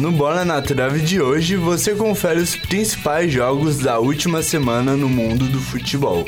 No 0.00 0.10
Bola 0.10 0.46
na 0.46 0.62
Trave 0.62 1.00
de 1.00 1.20
hoje 1.20 1.56
você 1.56 1.94
confere 1.94 2.40
os 2.40 2.56
principais 2.56 3.30
jogos 3.30 3.76
da 3.80 3.98
última 3.98 4.42
semana 4.42 4.96
no 4.96 5.10
mundo 5.10 5.44
do 5.44 5.60
futebol. 5.60 6.24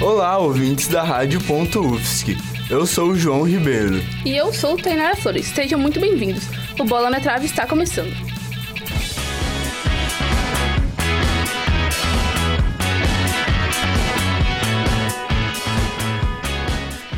Olá, 0.00 0.38
ouvintes 0.38 0.88
da 0.88 1.02
Rádio 1.02 1.38
UFSC. 1.82 2.38
Eu 2.70 2.86
sou 2.86 3.10
o 3.10 3.18
João 3.18 3.42
Ribeiro. 3.42 4.02
E 4.24 4.34
eu 4.34 4.50
sou 4.54 4.72
o 4.72 4.78
Tainara 4.78 5.16
Flores. 5.16 5.48
Sejam 5.48 5.78
muito 5.78 6.00
bem-vindos. 6.00 6.44
O 6.80 6.84
Bola 6.84 7.10
na 7.10 7.20
Trave 7.20 7.44
está 7.44 7.66
começando. 7.66 8.35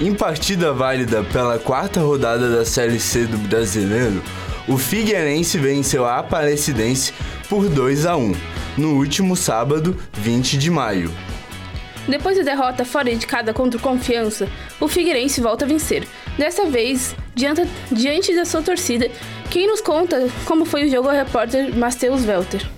Em 0.00 0.14
partida 0.14 0.72
válida 0.72 1.24
pela 1.24 1.58
quarta 1.58 2.00
rodada 2.00 2.56
da 2.56 2.64
Série 2.64 3.00
C 3.00 3.26
do 3.26 3.36
Brasileiro, 3.36 4.22
o 4.68 4.78
Figueirense 4.78 5.58
venceu 5.58 6.04
a 6.04 6.18
Aparecidense 6.18 7.12
por 7.48 7.68
2 7.68 8.06
a 8.06 8.16
1 8.16 8.32
no 8.76 8.94
último 8.94 9.34
sábado, 9.34 9.96
20 10.12 10.56
de 10.56 10.70
maio. 10.70 11.10
Depois 12.06 12.36
da 12.36 12.44
derrota 12.44 12.84
fora 12.84 13.12
de 13.12 13.26
casa 13.26 13.52
contra 13.52 13.76
o 13.76 13.82
Confiança, 13.82 14.48
o 14.80 14.86
Figueirense 14.86 15.40
volta 15.40 15.64
a 15.64 15.68
vencer. 15.68 16.06
Dessa 16.38 16.64
vez, 16.66 17.16
diante, 17.34 17.66
diante 17.90 18.36
da 18.36 18.44
sua 18.44 18.62
torcida, 18.62 19.10
quem 19.50 19.66
nos 19.66 19.80
conta 19.80 20.28
como 20.44 20.64
foi 20.64 20.84
o 20.86 20.90
jogo 20.90 21.08
é 21.08 21.12
o 21.12 21.24
repórter 21.24 21.76
Matheus 21.76 22.24
Welter. 22.24 22.77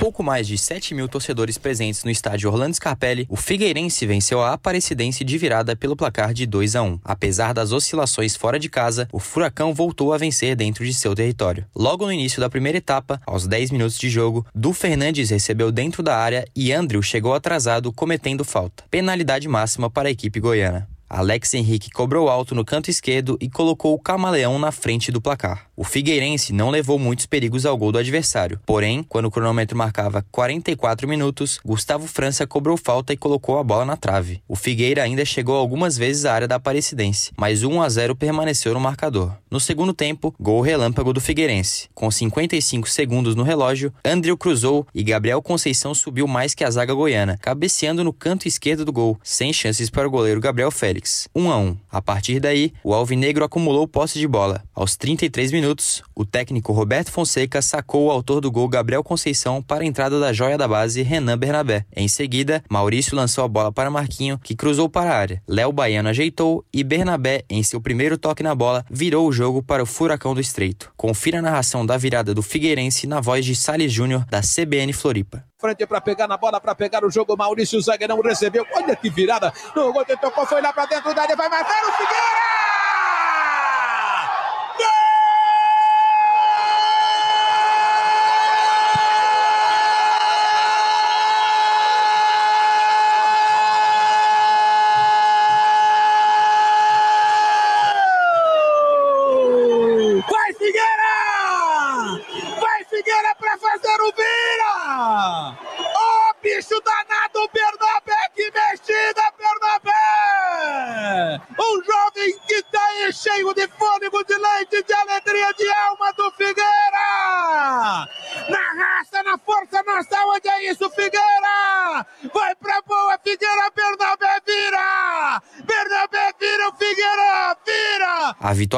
Pouco 0.00 0.22
mais 0.22 0.48
de 0.48 0.56
7 0.56 0.94
mil 0.94 1.06
torcedores 1.06 1.58
presentes 1.58 2.04
no 2.04 2.10
estádio 2.10 2.50
Orlando 2.50 2.74
Scarpelli, 2.74 3.26
o 3.28 3.36
Figueirense 3.36 4.06
venceu 4.06 4.40
a 4.40 4.54
Aparecidense 4.54 5.22
de 5.22 5.36
virada 5.36 5.76
pelo 5.76 5.94
placar 5.94 6.32
de 6.32 6.46
2 6.46 6.74
a 6.74 6.82
1. 6.82 7.00
Apesar 7.04 7.52
das 7.52 7.70
oscilações 7.70 8.34
fora 8.34 8.58
de 8.58 8.70
casa, 8.70 9.06
o 9.12 9.18
Furacão 9.18 9.74
voltou 9.74 10.14
a 10.14 10.18
vencer 10.18 10.56
dentro 10.56 10.86
de 10.86 10.94
seu 10.94 11.14
território. 11.14 11.66
Logo 11.76 12.06
no 12.06 12.12
início 12.12 12.40
da 12.40 12.48
primeira 12.48 12.78
etapa, 12.78 13.20
aos 13.26 13.46
10 13.46 13.72
minutos 13.72 13.98
de 13.98 14.08
jogo, 14.08 14.46
Du 14.54 14.72
Fernandes 14.72 15.28
recebeu 15.28 15.70
dentro 15.70 16.02
da 16.02 16.16
área 16.16 16.46
e 16.56 16.72
Andrew 16.72 17.02
chegou 17.02 17.34
atrasado 17.34 17.92
cometendo 17.92 18.42
falta. 18.42 18.84
Penalidade 18.90 19.46
máxima 19.48 19.90
para 19.90 20.08
a 20.08 20.12
equipe 20.12 20.40
goiana. 20.40 20.88
Alex 21.12 21.54
Henrique 21.54 21.90
cobrou 21.90 22.28
alto 22.28 22.54
no 22.54 22.64
canto 22.64 22.88
esquerdo 22.88 23.36
e 23.40 23.50
colocou 23.50 23.92
o 23.92 23.98
Camaleão 23.98 24.60
na 24.60 24.70
frente 24.70 25.10
do 25.10 25.20
placar. 25.20 25.66
O 25.80 25.84
Figueirense 25.84 26.52
não 26.52 26.68
levou 26.68 26.98
muitos 26.98 27.24
perigos 27.24 27.64
ao 27.64 27.74
gol 27.74 27.90
do 27.90 27.96
adversário. 27.96 28.60
Porém, 28.66 29.02
quando 29.02 29.24
o 29.24 29.30
cronômetro 29.30 29.78
marcava 29.78 30.22
44 30.30 31.08
minutos, 31.08 31.58
Gustavo 31.64 32.06
França 32.06 32.46
cobrou 32.46 32.76
falta 32.76 33.14
e 33.14 33.16
colocou 33.16 33.58
a 33.58 33.64
bola 33.64 33.86
na 33.86 33.96
trave. 33.96 34.42
O 34.46 34.54
Figueira 34.54 35.02
ainda 35.02 35.24
chegou 35.24 35.56
algumas 35.56 35.96
vezes 35.96 36.26
à 36.26 36.34
área 36.34 36.46
da 36.46 36.56
Aparecidense, 36.56 37.32
mas 37.34 37.62
1 37.62 37.80
a 37.80 37.88
0 37.88 38.14
permaneceu 38.14 38.74
no 38.74 38.78
marcador. 38.78 39.32
No 39.50 39.58
segundo 39.58 39.94
tempo, 39.94 40.34
gol 40.38 40.60
relâmpago 40.60 41.14
do 41.14 41.20
Figueirense. 41.20 41.88
Com 41.94 42.10
55 42.10 42.86
segundos 42.86 43.34
no 43.34 43.42
relógio, 43.42 43.90
Andrew 44.04 44.36
cruzou 44.36 44.86
e 44.94 45.02
Gabriel 45.02 45.40
Conceição 45.40 45.94
subiu 45.94 46.28
mais 46.28 46.54
que 46.54 46.62
a 46.62 46.70
zaga 46.70 46.92
goiana, 46.92 47.38
cabeceando 47.40 48.04
no 48.04 48.12
canto 48.12 48.46
esquerdo 48.46 48.84
do 48.84 48.92
gol, 48.92 49.18
sem 49.22 49.50
chances 49.50 49.88
para 49.88 50.06
o 50.06 50.10
goleiro 50.10 50.42
Gabriel 50.42 50.70
Félix. 50.70 50.90
Félix, 50.90 51.28
1 51.34 51.50
a 51.50 51.56
1. 51.56 51.76
A 51.90 52.02
partir 52.02 52.40
daí, 52.40 52.72
o 52.82 52.92
Alvinegro 52.92 53.44
acumulou 53.44 53.86
posse 53.86 54.18
de 54.18 54.26
bola. 54.26 54.62
Aos 54.74 54.96
33 54.96 55.52
minutos, 55.52 55.69
o 56.14 56.24
técnico 56.24 56.72
Roberto 56.72 57.10
Fonseca 57.10 57.62
sacou 57.62 58.06
o 58.06 58.10
autor 58.10 58.40
do 58.40 58.50
gol 58.50 58.68
Gabriel 58.68 59.04
Conceição 59.04 59.62
para 59.62 59.82
a 59.84 59.86
entrada 59.86 60.18
da 60.18 60.32
joia 60.32 60.58
da 60.58 60.66
base 60.66 61.02
Renan 61.02 61.38
Bernabé. 61.38 61.84
Em 61.94 62.08
seguida, 62.08 62.62
Maurício 62.68 63.16
lançou 63.16 63.44
a 63.44 63.48
bola 63.48 63.70
para 63.70 63.90
Marquinho, 63.90 64.38
que 64.38 64.56
cruzou 64.56 64.88
para 64.88 65.12
a 65.12 65.16
área. 65.16 65.42
Léo 65.46 65.72
Baiano 65.72 66.08
ajeitou 66.08 66.64
e 66.72 66.82
Bernabé, 66.82 67.44
em 67.48 67.62
seu 67.62 67.80
primeiro 67.80 68.18
toque 68.18 68.42
na 68.42 68.54
bola, 68.54 68.84
virou 68.90 69.28
o 69.28 69.32
jogo 69.32 69.62
para 69.62 69.82
o 69.82 69.86
Furacão 69.86 70.34
do 70.34 70.40
Estreito. 70.40 70.92
Confira 70.96 71.38
a 71.38 71.42
narração 71.42 71.84
da 71.86 71.96
virada 71.96 72.34
do 72.34 72.42
Figueirense 72.42 73.06
na 73.06 73.20
voz 73.20 73.44
de 73.44 73.54
Salles 73.54 73.92
Júnior 73.92 74.24
da 74.26 74.40
CBN 74.40 74.92
Floripa 74.92 75.44
frente 75.60 75.86
para 75.86 76.00
pegar 76.00 76.26
na 76.26 76.38
bola, 76.38 76.58
para 76.58 76.74
pegar 76.74 77.04
o 77.04 77.10
jogo. 77.10 77.36
Maurício 77.36 77.78
Zagueirão 77.80 78.18
recebeu. 78.22 78.66
Olha 78.72 78.96
que 78.96 79.10
virada. 79.10 79.52
No 79.76 79.92
gol, 79.92 80.06
tocou, 80.06 80.46
foi 80.46 80.62
lá 80.62 80.72
para 80.72 80.86
dentro 80.86 81.14
da 81.14 81.22
área, 81.22 81.36
vai 81.36 81.50
matar 81.50 81.84
o 81.84 81.92
Figueira! 81.92 82.69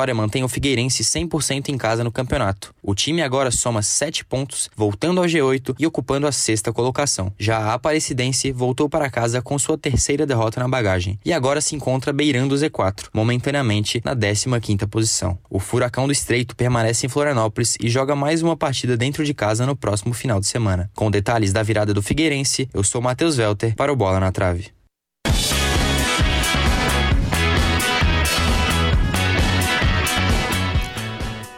Vitória 0.02 0.14
mantém 0.14 0.42
o 0.42 0.48
Figueirense 0.48 1.04
100% 1.04 1.68
em 1.68 1.78
casa 1.78 2.02
no 2.02 2.10
campeonato. 2.10 2.74
O 2.82 2.92
time 2.92 3.22
agora 3.22 3.52
soma 3.52 3.82
7 3.82 4.24
pontos, 4.24 4.68
voltando 4.74 5.20
ao 5.20 5.26
G8 5.26 5.76
e 5.78 5.86
ocupando 5.86 6.26
a 6.26 6.32
sexta 6.32 6.72
colocação. 6.72 7.32
Já 7.38 7.58
a 7.58 7.74
Aparecidense 7.74 8.50
voltou 8.50 8.88
para 8.88 9.08
casa 9.08 9.41
com 9.41 9.56
sua 9.58 9.78
terceira 9.78 10.26
derrota 10.26 10.58
na 10.58 10.66
bagagem 10.66 11.20
e 11.24 11.32
agora 11.32 11.60
se 11.60 11.76
encontra 11.76 12.12
beirando 12.12 12.54
o 12.54 12.58
Z4, 12.58 13.10
momentaneamente 13.14 14.02
na 14.04 14.16
15ª 14.16 14.88
posição. 14.88 15.38
O 15.48 15.60
Furacão 15.60 16.06
do 16.06 16.12
Estreito 16.12 16.56
permanece 16.56 17.06
em 17.06 17.08
Florianópolis 17.08 17.76
e 17.80 17.88
joga 17.88 18.16
mais 18.16 18.42
uma 18.42 18.56
partida 18.56 18.96
dentro 18.96 19.24
de 19.24 19.32
casa 19.32 19.64
no 19.64 19.76
próximo 19.76 20.12
final 20.12 20.41
de 20.41 20.48
semana. 20.48 20.91
Com 20.96 21.12
detalhes 21.12 21.52
da 21.52 21.62
virada 21.62 21.94
do 21.94 22.02
Figueirense, 22.02 22.68
eu 22.74 22.82
sou 22.82 23.00
Matheus 23.00 23.38
Welter 23.38 23.76
para 23.76 23.92
o 23.92 23.96
Bola 23.96 24.18
na 24.18 24.32
Trave. 24.32 24.81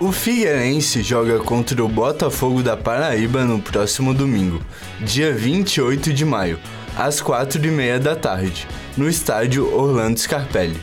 O 0.04 0.12
Figueirense 0.12 1.02
joga 1.02 1.38
contra 1.38 1.82
o 1.82 1.88
Botafogo 1.88 2.62
da 2.62 2.76
Paraíba 2.76 3.42
no 3.42 3.58
próximo 3.58 4.12
domingo, 4.12 4.62
dia 5.00 5.32
28 5.32 6.12
de 6.12 6.26
maio, 6.26 6.60
às 6.94 7.22
4 7.22 7.66
e 7.66 7.70
meia 7.70 7.98
da 7.98 8.14
tarde, 8.14 8.68
no 8.98 9.08
estádio 9.08 9.74
Orlando 9.74 10.18
Scarpelli. 10.18 10.78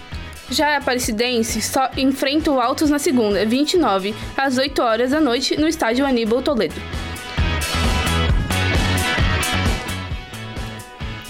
Já 0.49 0.69
a 0.69 0.77
Aparecidense 0.77 1.61
só 1.61 1.87
enfrenta 1.95 2.49
o 2.49 2.59
Altos 2.59 2.89
na 2.89 2.97
segunda, 2.97 3.45
29, 3.45 4.15
às 4.35 4.57
8 4.57 4.81
horas 4.81 5.11
da 5.11 5.21
noite, 5.21 5.55
no 5.55 5.67
estádio 5.67 6.03
Aníbal 6.03 6.41
Toledo. 6.41 6.73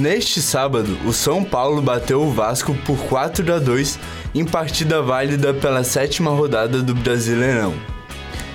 Neste 0.01 0.41
sábado, 0.41 0.97
o 1.05 1.13
São 1.13 1.43
Paulo 1.43 1.79
bateu 1.79 2.23
o 2.23 2.31
Vasco 2.31 2.73
por 2.87 2.97
4 3.05 3.53
a 3.53 3.59
2 3.59 3.99
em 4.33 4.43
partida 4.43 4.99
válida 4.99 5.53
pela 5.53 5.83
sétima 5.83 6.31
rodada 6.31 6.81
do 6.81 6.95
Brasileirão. 6.95 7.75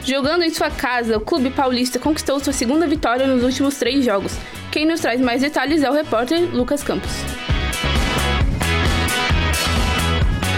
Jogando 0.04 0.42
em 0.42 0.50
sua 0.50 0.70
casa, 0.70 1.16
o 1.16 1.20
clube 1.20 1.50
paulista 1.50 2.00
conquistou 2.00 2.40
sua 2.40 2.52
segunda 2.52 2.84
vitória 2.88 3.28
nos 3.28 3.44
últimos 3.44 3.76
três 3.76 4.04
jogos. 4.04 4.36
Quem 4.72 4.84
nos 4.84 4.98
traz 4.98 5.20
mais 5.20 5.40
detalhes 5.40 5.84
é 5.84 5.90
o 5.90 5.92
repórter 5.92 6.52
Lucas 6.52 6.82
Campos. 6.82 7.12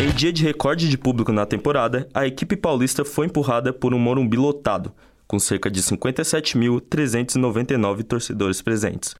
Em 0.03 0.09
dia 0.13 0.33
de 0.33 0.43
recorde 0.43 0.89
de 0.89 0.97
público 0.97 1.33
na 1.33 1.45
temporada, 1.45 2.09
a 2.15 2.27
equipe 2.27 2.57
paulista 2.57 3.05
foi 3.05 3.27
empurrada 3.27 3.75
por 3.75 3.93
um 3.93 3.99
Morumbi 3.99 4.39
lotado, 4.39 4.91
com 5.27 5.39
cerca 5.39 5.71
de 5.71 5.83
57.399 5.83 8.05
torcedores 8.05 8.63
presentes. 8.63 9.15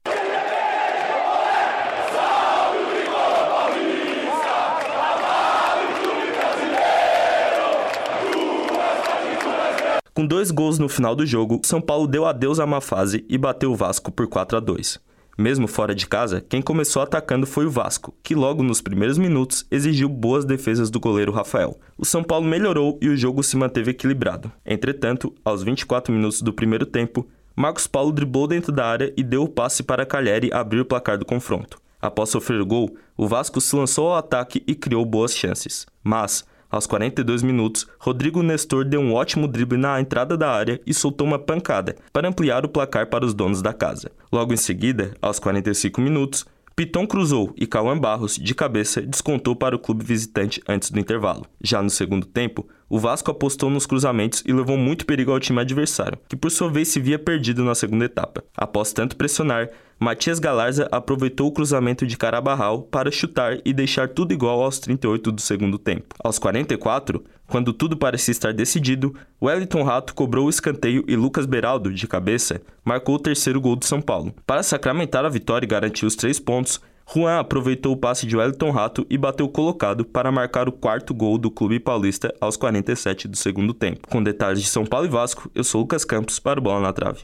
Com 10.19 10.27
dois 10.27 10.51
gols 10.51 10.77
no 10.77 10.89
final 10.89 11.15
do 11.15 11.25
jogo, 11.25 11.61
São 11.63 11.79
Paulo 11.79 12.05
deu 12.05 12.25
adeus 12.25 12.59
à 12.59 12.65
má 12.65 12.81
fase 12.81 13.25
e 13.29 13.37
bateu 13.37 13.71
o 13.71 13.75
Vasco 13.77 14.11
por 14.11 14.27
4 14.27 14.57
a 14.57 14.59
2. 14.59 14.99
Mesmo 15.37 15.65
fora 15.65 15.95
de 15.95 16.05
casa, 16.05 16.41
quem 16.41 16.61
começou 16.61 17.01
atacando 17.01 17.47
foi 17.47 17.65
o 17.65 17.71
Vasco, 17.71 18.13
que 18.21 18.35
logo 18.35 18.61
nos 18.61 18.81
primeiros 18.81 19.17
minutos 19.17 19.65
exigiu 19.71 20.09
boas 20.09 20.43
defesas 20.43 20.89
do 20.89 20.99
goleiro 20.99 21.31
Rafael. 21.31 21.79
O 21.97 22.03
São 22.03 22.21
Paulo 22.21 22.45
melhorou 22.45 22.99
e 23.01 23.07
o 23.07 23.15
jogo 23.15 23.41
se 23.41 23.55
manteve 23.55 23.91
equilibrado. 23.91 24.51
Entretanto, 24.65 25.33
aos 25.45 25.63
24 25.63 26.13
minutos 26.13 26.41
do 26.41 26.51
primeiro 26.51 26.85
tempo, 26.85 27.25
Marcos 27.55 27.87
Paulo 27.87 28.11
driblou 28.11 28.45
dentro 28.45 28.73
da 28.73 28.85
área 28.85 29.13
e 29.15 29.23
deu 29.23 29.43
o 29.43 29.47
passe 29.47 29.83
para 29.83 30.05
Calheri 30.05 30.51
abrir 30.51 30.81
o 30.81 30.85
placar 30.85 31.17
do 31.17 31.23
confronto. 31.23 31.79
Após 32.01 32.29
sofrer 32.29 32.61
gol, 32.65 32.93
o 33.15 33.25
Vasco 33.25 33.61
se 33.61 33.73
lançou 33.73 34.09
ao 34.09 34.17
ataque 34.17 34.61
e 34.67 34.75
criou 34.75 35.05
boas 35.05 35.33
chances. 35.33 35.87
Mas, 36.03 36.43
aos 36.69 36.85
42 36.85 37.41
minutos, 37.41 37.87
Rodrigo 37.99 38.43
Nestor 38.43 38.85
deu 38.85 39.01
um 39.01 39.13
ótimo 39.13 39.47
drible 39.47 39.77
na 39.77 39.99
entrada 39.99 40.37
da 40.37 40.51
área 40.51 40.79
e 40.85 40.93
soltou 40.93 41.25
uma 41.25 41.39
pancada 41.39 41.95
para 42.13 42.27
ampliar 42.27 42.65
o 42.65 42.69
placar 42.69 43.07
para 43.07 43.25
os 43.25 43.33
donos 43.33 43.61
da 43.61 43.73
casa. 43.73 44.11
Logo 44.31 44.53
em 44.53 44.57
seguida, 44.57 45.13
aos 45.21 45.39
45 45.39 45.99
minutos, 45.99 46.45
Piton 46.79 47.05
cruzou 47.05 47.53
e 47.57 47.67
Cauã 47.67 47.99
Barros, 47.99 48.35
de 48.35 48.55
cabeça, 48.55 49.01
descontou 49.01 49.53
para 49.53 49.75
o 49.75 49.79
clube 49.79 50.05
visitante 50.05 50.61
antes 50.65 50.89
do 50.89 50.97
intervalo. 50.97 51.45
Já 51.61 51.81
no 51.83 51.89
segundo 51.89 52.25
tempo, 52.25 52.65
o 52.87 52.97
Vasco 52.97 53.29
apostou 53.29 53.69
nos 53.69 53.85
cruzamentos 53.85 54.41
e 54.45 54.53
levou 54.53 54.77
muito 54.77 55.05
perigo 55.05 55.33
ao 55.33 55.41
time 55.41 55.59
adversário, 55.59 56.17
que 56.29 56.37
por 56.37 56.49
sua 56.49 56.69
vez 56.69 56.87
se 56.87 57.01
via 57.01 57.19
perdido 57.19 57.65
na 57.65 57.75
segunda 57.75 58.05
etapa. 58.05 58.45
Após 58.55 58.93
tanto 58.93 59.17
pressionar, 59.17 59.69
Matias 60.01 60.39
Galarza 60.39 60.87
aproveitou 60.93 61.47
o 61.47 61.51
cruzamento 61.51 62.07
de 62.07 62.15
Carabarral 62.15 62.83
para 62.83 63.11
chutar 63.11 63.57
e 63.65 63.73
deixar 63.73 64.07
tudo 64.07 64.33
igual 64.33 64.63
aos 64.63 64.79
38 64.79 65.29
do 65.29 65.41
segundo 65.41 65.77
tempo. 65.77 66.15
Aos 66.23 66.39
44, 66.39 67.21
quando 67.47 67.73
tudo 67.73 67.97
parecia 67.97 68.31
estar 68.31 68.53
decidido, 68.53 69.13
Wellington 69.43 69.83
Rato 69.83 70.15
cobrou 70.15 70.45
o 70.45 70.49
escanteio 70.49 71.03
e 71.05 71.17
Lucas 71.17 71.45
Beraldo, 71.45 71.93
de 71.93 72.07
cabeça, 72.07 72.61
marcou 72.85 73.15
o 73.15 73.19
terceiro 73.19 73.59
gol 73.59 73.75
do 73.75 73.83
São 73.83 74.01
Paulo. 74.01 74.33
Para 74.47 74.63
sacramentar 74.63 75.25
a 75.25 75.29
vitória 75.29 75.65
e 75.65 75.69
garantir 75.69 76.05
os 76.05 76.15
três 76.15 76.39
pontos, 76.39 76.79
Juan 77.13 77.37
aproveitou 77.37 77.91
o 77.91 77.97
passe 77.97 78.25
de 78.25 78.37
Wellington 78.37 78.71
Rato 78.71 79.05
e 79.09 79.17
bateu 79.17 79.49
colocado 79.49 80.05
para 80.05 80.31
marcar 80.31 80.69
o 80.69 80.71
quarto 80.71 81.13
gol 81.13 81.37
do 81.37 81.51
clube 81.51 81.77
paulista 81.77 82.33
aos 82.39 82.55
47 82.55 83.27
do 83.27 83.35
segundo 83.35 83.73
tempo. 83.73 84.07
Com 84.07 84.23
detalhes 84.23 84.61
de 84.61 84.69
São 84.69 84.85
Paulo 84.85 85.07
e 85.07 85.09
Vasco, 85.09 85.51
eu 85.53 85.63
sou 85.65 85.81
Lucas 85.81 86.05
Campos 86.05 86.39
para 86.39 86.57
o 86.57 86.63
Bola 86.63 86.79
na 86.79 86.93
Trave. 86.93 87.23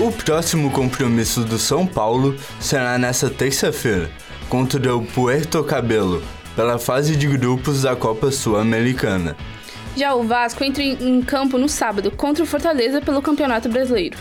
O 0.00 0.12
próximo 0.12 0.70
compromisso 0.70 1.42
do 1.42 1.58
São 1.58 1.84
Paulo 1.84 2.36
será 2.60 2.96
nesta 2.96 3.28
terça-feira 3.28 4.08
contra 4.48 4.94
o 4.96 5.04
Puerto 5.04 5.64
Cabelo, 5.64 6.22
pela 6.54 6.78
fase 6.78 7.16
de 7.16 7.26
grupos 7.26 7.82
da 7.82 7.96
Copa 7.96 8.30
Sul-Americana. 8.30 9.36
Já 9.96 10.14
o 10.14 10.22
Vasco 10.22 10.62
entra 10.62 10.84
em 10.84 11.20
campo 11.20 11.58
no 11.58 11.68
sábado 11.68 12.12
contra 12.12 12.44
o 12.44 12.46
Fortaleza 12.46 13.00
pelo 13.00 13.20
Campeonato 13.20 13.68
Brasileiro. 13.68 14.16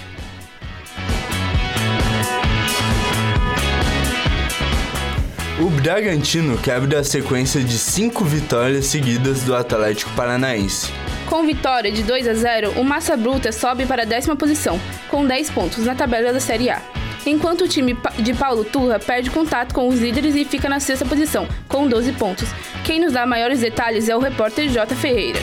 O 5.62 5.70
Bragantino 5.70 6.58
quebra 6.58 7.02
a 7.02 7.04
sequência 7.04 7.64
de 7.64 7.78
cinco 7.78 8.26
vitórias 8.26 8.88
seguidas 8.88 9.44
do 9.44 9.56
Atlético 9.56 10.10
Paranaense. 10.16 10.92
Com 11.30 11.46
vitória 11.46 11.92
de 11.92 12.04
2 12.04 12.28
a 12.28 12.34
0, 12.34 12.80
o 12.80 12.84
Massa 12.84 13.18
Bruta 13.18 13.52
sobe 13.52 13.86
para 13.86 14.04
a 14.04 14.06
décima 14.06 14.36
posição, 14.36 14.80
com 15.10 15.26
10 15.26 15.50
pontos 15.50 15.86
na 15.86 15.94
tabela 15.94 16.32
da 16.32 16.40
Série 16.40 16.70
A 16.70 16.82
enquanto 17.30 17.66
o 17.66 17.68
time 17.68 17.96
de 18.20 18.34
Paulo 18.34 18.64
Turra 18.64 19.00
perde 19.00 19.30
contato 19.30 19.74
com 19.74 19.88
os 19.88 20.00
líderes 20.00 20.36
e 20.36 20.46
fica 20.46 20.70
na 20.70 20.80
sexta 20.80 21.06
posição, 21.06 21.48
com 21.68 21.88
12 21.88 22.14
pontos. 22.14 22.48
Quem 22.86 23.00
nos 23.00 23.14
dá 23.14 23.26
maiores 23.26 23.60
detalhes 23.60 24.08
é 24.08 24.16
o 24.16 24.20
repórter 24.20 24.70
J. 24.70 24.96
Ferreira. 24.96 25.40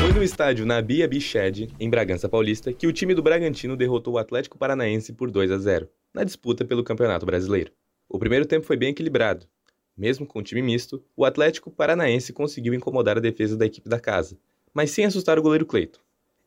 Foi 0.00 0.12
no 0.12 0.22
estádio 0.22 0.66
Nabia 0.66 1.08
Biched, 1.08 1.68
em 1.78 1.90
Bragança 1.90 2.28
Paulista, 2.28 2.72
que 2.72 2.86
o 2.86 2.92
time 2.92 3.14
do 3.14 3.22
Bragantino 3.22 3.76
derrotou 3.76 4.14
o 4.14 4.18
Atlético 4.18 4.58
Paranaense 4.58 5.12
por 5.12 5.30
2 5.30 5.50
a 5.50 5.58
0, 5.58 5.88
na 6.14 6.24
disputa 6.24 6.64
pelo 6.64 6.84
Campeonato 6.84 7.26
Brasileiro. 7.26 7.72
O 8.08 8.18
primeiro 8.18 8.46
tempo 8.46 8.66
foi 8.66 8.76
bem 8.76 8.90
equilibrado. 8.90 9.46
Mesmo 9.96 10.26
com 10.26 10.38
o 10.38 10.42
time 10.42 10.62
misto, 10.62 11.02
o 11.16 11.24
Atlético 11.24 11.70
Paranaense 11.70 12.32
conseguiu 12.32 12.74
incomodar 12.74 13.16
a 13.16 13.20
defesa 13.20 13.56
da 13.56 13.66
equipe 13.66 13.88
da 13.88 14.00
casa, 14.00 14.38
mas 14.72 14.90
sem 14.90 15.04
assustar 15.04 15.38
o 15.38 15.42
goleiro 15.42 15.66
Cleito. 15.66 16.00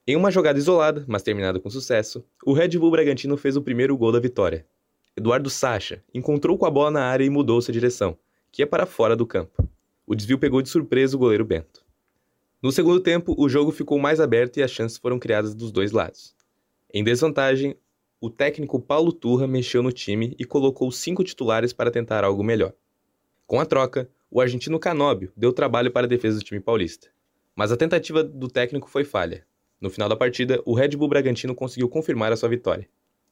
Em 0.07 0.15
uma 0.15 0.31
jogada 0.31 0.59
isolada, 0.59 1.03
mas 1.07 1.23
terminada 1.23 1.59
com 1.59 1.69
sucesso, 1.69 2.23
o 2.45 2.53
Red 2.53 2.69
Bull 2.77 2.91
Bragantino 2.91 3.37
fez 3.37 3.55
o 3.55 3.61
primeiro 3.61 3.97
gol 3.97 4.11
da 4.11 4.19
vitória. 4.19 4.65
Eduardo 5.17 5.49
Sacha 5.49 6.03
encontrou 6.13 6.57
com 6.57 6.65
a 6.65 6.71
bola 6.71 6.91
na 6.91 7.03
área 7.05 7.23
e 7.23 7.29
mudou 7.29 7.61
sua 7.61 7.73
direção, 7.73 8.17
que 8.51 8.61
é 8.61 8.65
para 8.65 8.85
fora 8.85 9.15
do 9.15 9.25
campo. 9.25 9.67
O 10.05 10.13
desvio 10.13 10.37
pegou 10.37 10.61
de 10.61 10.69
surpresa 10.69 11.15
o 11.15 11.19
goleiro 11.19 11.45
Bento. 11.45 11.83
No 12.61 12.71
segundo 12.71 12.99
tempo, 12.99 13.35
o 13.37 13.47
jogo 13.47 13.71
ficou 13.71 13.97
mais 13.97 14.19
aberto 14.19 14.57
e 14.57 14.63
as 14.63 14.71
chances 14.71 14.97
foram 14.97 15.19
criadas 15.19 15.55
dos 15.55 15.71
dois 15.71 15.91
lados. 15.91 16.35
Em 16.93 17.03
desvantagem, 17.03 17.75
o 18.19 18.29
técnico 18.29 18.79
Paulo 18.79 19.11
Turra 19.11 19.47
mexeu 19.47 19.83
no 19.83 19.91
time 19.91 20.35
e 20.39 20.45
colocou 20.45 20.91
cinco 20.91 21.23
titulares 21.23 21.73
para 21.73 21.91
tentar 21.91 22.23
algo 22.23 22.43
melhor. 22.43 22.73
Com 23.47 23.59
a 23.59 23.65
troca, 23.65 24.09
o 24.29 24.41
argentino 24.41 24.79
Canóbio 24.79 25.31
deu 25.37 25.53
trabalho 25.53 25.91
para 25.91 26.07
a 26.07 26.09
defesa 26.09 26.39
do 26.39 26.43
time 26.43 26.59
paulista. 26.59 27.09
Mas 27.55 27.71
a 27.71 27.77
tentativa 27.77 28.23
do 28.23 28.47
técnico 28.47 28.89
foi 28.89 29.03
falha. 29.03 29.45
No 29.79 29.89
final 29.89 30.09
da 30.09 30.15
partida, 30.15 30.59
o 30.65 30.73
Red 30.73 30.89
Bull 30.89 31.07
Bragantino 31.07 31.53
conseguiu 31.53 31.87
confirmar 31.87 32.31
a 32.31 32.35
sua 32.35 32.49
vitória. 32.49 32.89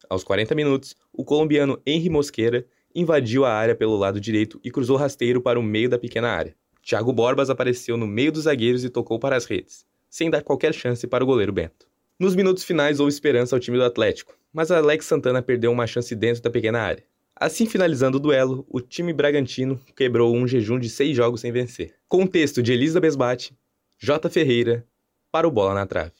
Aos 0.07 0.23
40 0.23 0.53
minutos, 0.53 0.95
o 1.11 1.25
colombiano 1.25 1.81
Henry 1.83 2.09
Mosqueira 2.11 2.63
invadiu 2.93 3.43
a 3.43 3.51
área 3.51 3.73
pelo 3.73 3.97
lado 3.97 4.21
direito 4.21 4.59
e 4.63 4.69
cruzou 4.69 4.97
rasteiro 4.97 5.41
para 5.41 5.59
o 5.59 5.63
meio 5.63 5.89
da 5.89 5.97
pequena 5.97 6.29
área. 6.29 6.55
Thiago 6.83 7.11
Borbas 7.11 7.49
apareceu 7.49 7.97
no 7.97 8.05
meio 8.05 8.31
dos 8.31 8.43
zagueiros 8.43 8.83
e 8.83 8.89
tocou 8.89 9.17
para 9.17 9.35
as 9.35 9.45
redes, 9.45 9.83
sem 10.09 10.29
dar 10.29 10.43
qualquer 10.43 10.73
chance 10.73 11.07
para 11.07 11.23
o 11.23 11.27
goleiro 11.27 11.51
Bento. 11.51 11.87
Nos 12.19 12.35
minutos 12.35 12.63
finais 12.63 12.99
houve 12.99 13.11
esperança 13.11 13.55
ao 13.55 13.59
time 13.59 13.77
do 13.77 13.83
Atlético, 13.83 14.37
mas 14.53 14.69
Alex 14.69 15.05
Santana 15.05 15.41
perdeu 15.41 15.71
uma 15.71 15.87
chance 15.87 16.13
dentro 16.13 16.43
da 16.43 16.51
pequena 16.51 16.81
área. 16.81 17.03
Assim 17.43 17.65
finalizando 17.65 18.15
o 18.15 18.21
duelo, 18.21 18.65
o 18.69 18.79
time 18.79 19.11
bragantino 19.11 19.77
quebrou 19.97 20.33
um 20.33 20.47
jejum 20.47 20.79
de 20.79 20.89
seis 20.89 21.13
jogos 21.13 21.41
sem 21.41 21.51
vencer. 21.51 21.93
Com 22.07 22.23
o 22.23 22.27
texto 22.27 22.63
de 22.63 22.71
Elisa 22.71 23.01
Besbate, 23.01 23.53
J. 24.01 24.29
Ferreira, 24.29 24.87
para 25.29 25.45
o 25.45 25.51
Bola 25.51 25.73
na 25.73 25.85
Trave. 25.85 26.13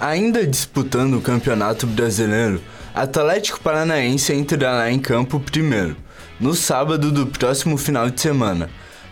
Ainda 0.00 0.44
disputando 0.44 1.18
o 1.18 1.22
Campeonato 1.22 1.86
Brasileiro, 1.86 2.60
Atlético 2.92 3.60
Paranaense 3.60 4.32
entrará 4.32 4.90
em 4.90 4.98
campo 4.98 5.38
primeiro, 5.38 5.96
no 6.40 6.52
sábado 6.52 7.12
do 7.12 7.28
próximo 7.28 7.78
final 7.78 8.10
de 8.10 8.20
semana, 8.20 8.68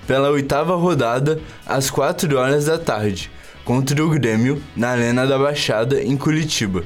pela 0.09 0.31
oitava 0.31 0.75
rodada, 0.75 1.41
às 1.65 1.89
4 1.89 2.37
horas 2.37 2.65
da 2.65 2.79
tarde, 2.79 3.31
contra 3.65 4.05
o 4.05 4.11
Grêmio, 4.11 4.61
na 4.75 4.89
Arena 4.89 5.25
da 5.25 5.39
Baixada, 5.39 6.03
em 6.03 6.17
Curitiba. 6.17 6.85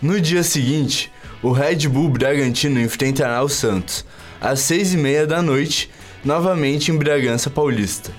No 0.00 0.20
dia 0.20 0.44
seguinte, 0.44 1.10
o 1.42 1.50
Red 1.50 1.88
Bull 1.88 2.08
Bragantino 2.08 2.80
enfrentará 2.80 3.42
o 3.42 3.48
Santos, 3.48 4.04
às 4.40 4.60
6 4.60 4.94
e 4.94 4.96
meia 4.96 5.26
da 5.26 5.42
noite, 5.42 5.90
novamente 6.24 6.92
em 6.92 6.96
Bragança 6.96 7.50
Paulista. 7.50 8.12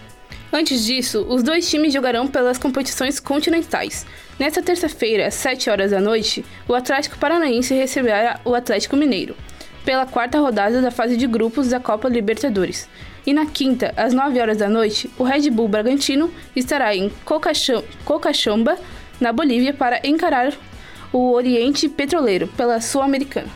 Antes 0.52 0.84
disso, 0.84 1.26
os 1.30 1.42
dois 1.42 1.70
times 1.70 1.94
jogarão 1.94 2.28
pelas 2.28 2.58
competições 2.58 3.18
continentais. 3.22 4.06
Nesta 4.38 4.62
terça-feira, 4.62 5.28
às 5.28 5.36
7 5.36 5.70
horas 5.70 5.92
da 5.92 6.02
noite, 6.02 6.44
o 6.68 6.76
Atlético 6.76 7.18
Paranaense 7.18 7.74
receberá 7.74 8.42
o 8.44 8.54
Atlético 8.54 8.98
Mineiro, 8.98 9.34
pela 9.86 10.06
quarta 10.06 10.38
rodada 10.38 10.82
da 10.82 10.92
fase 10.92 11.16
de 11.16 11.28
grupos 11.28 11.70
da 11.70 11.80
Copa 11.80 12.10
Libertadores. 12.10 12.90
E 13.26 13.32
na 13.32 13.46
quinta, 13.46 13.94
às 13.96 14.14
9 14.14 14.38
horas 14.42 14.58
da 14.58 14.68
noite, 14.68 15.10
o 15.18 15.24
Red 15.24 15.50
Bull 15.50 15.70
Bragantino 15.70 16.30
estará 16.54 16.94
em 16.94 17.10
Cocachamba, 18.04 18.78
na 19.22 19.32
Bolívia, 19.32 19.74
para 19.74 20.06
encarar 20.06 20.54
o 21.12 21.32
Oriente 21.34 21.90
Petroleiro 21.90 22.48
pela 22.48 22.80
Sul-Americana. 22.82 23.50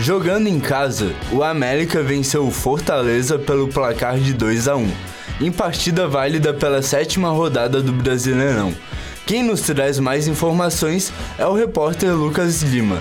Jogando 0.00 0.48
em 0.48 0.58
casa, 0.58 1.14
o 1.30 1.42
América 1.42 2.02
venceu 2.02 2.46
o 2.46 2.50
Fortaleza 2.50 3.38
pelo 3.38 3.68
placar 3.68 4.18
de 4.18 4.32
2 4.32 4.66
a 4.66 4.74
1, 4.74 4.90
em 5.42 5.52
partida 5.52 6.08
válida 6.08 6.54
pela 6.54 6.80
sétima 6.80 7.28
rodada 7.28 7.82
do 7.82 7.92
Brasileirão. 7.92 8.74
Quem 9.26 9.42
nos 9.42 9.60
traz 9.60 9.98
mais 9.98 10.26
informações 10.26 11.12
é 11.38 11.46
o 11.46 11.54
repórter 11.54 12.14
Lucas 12.14 12.62
Lima. 12.62 12.98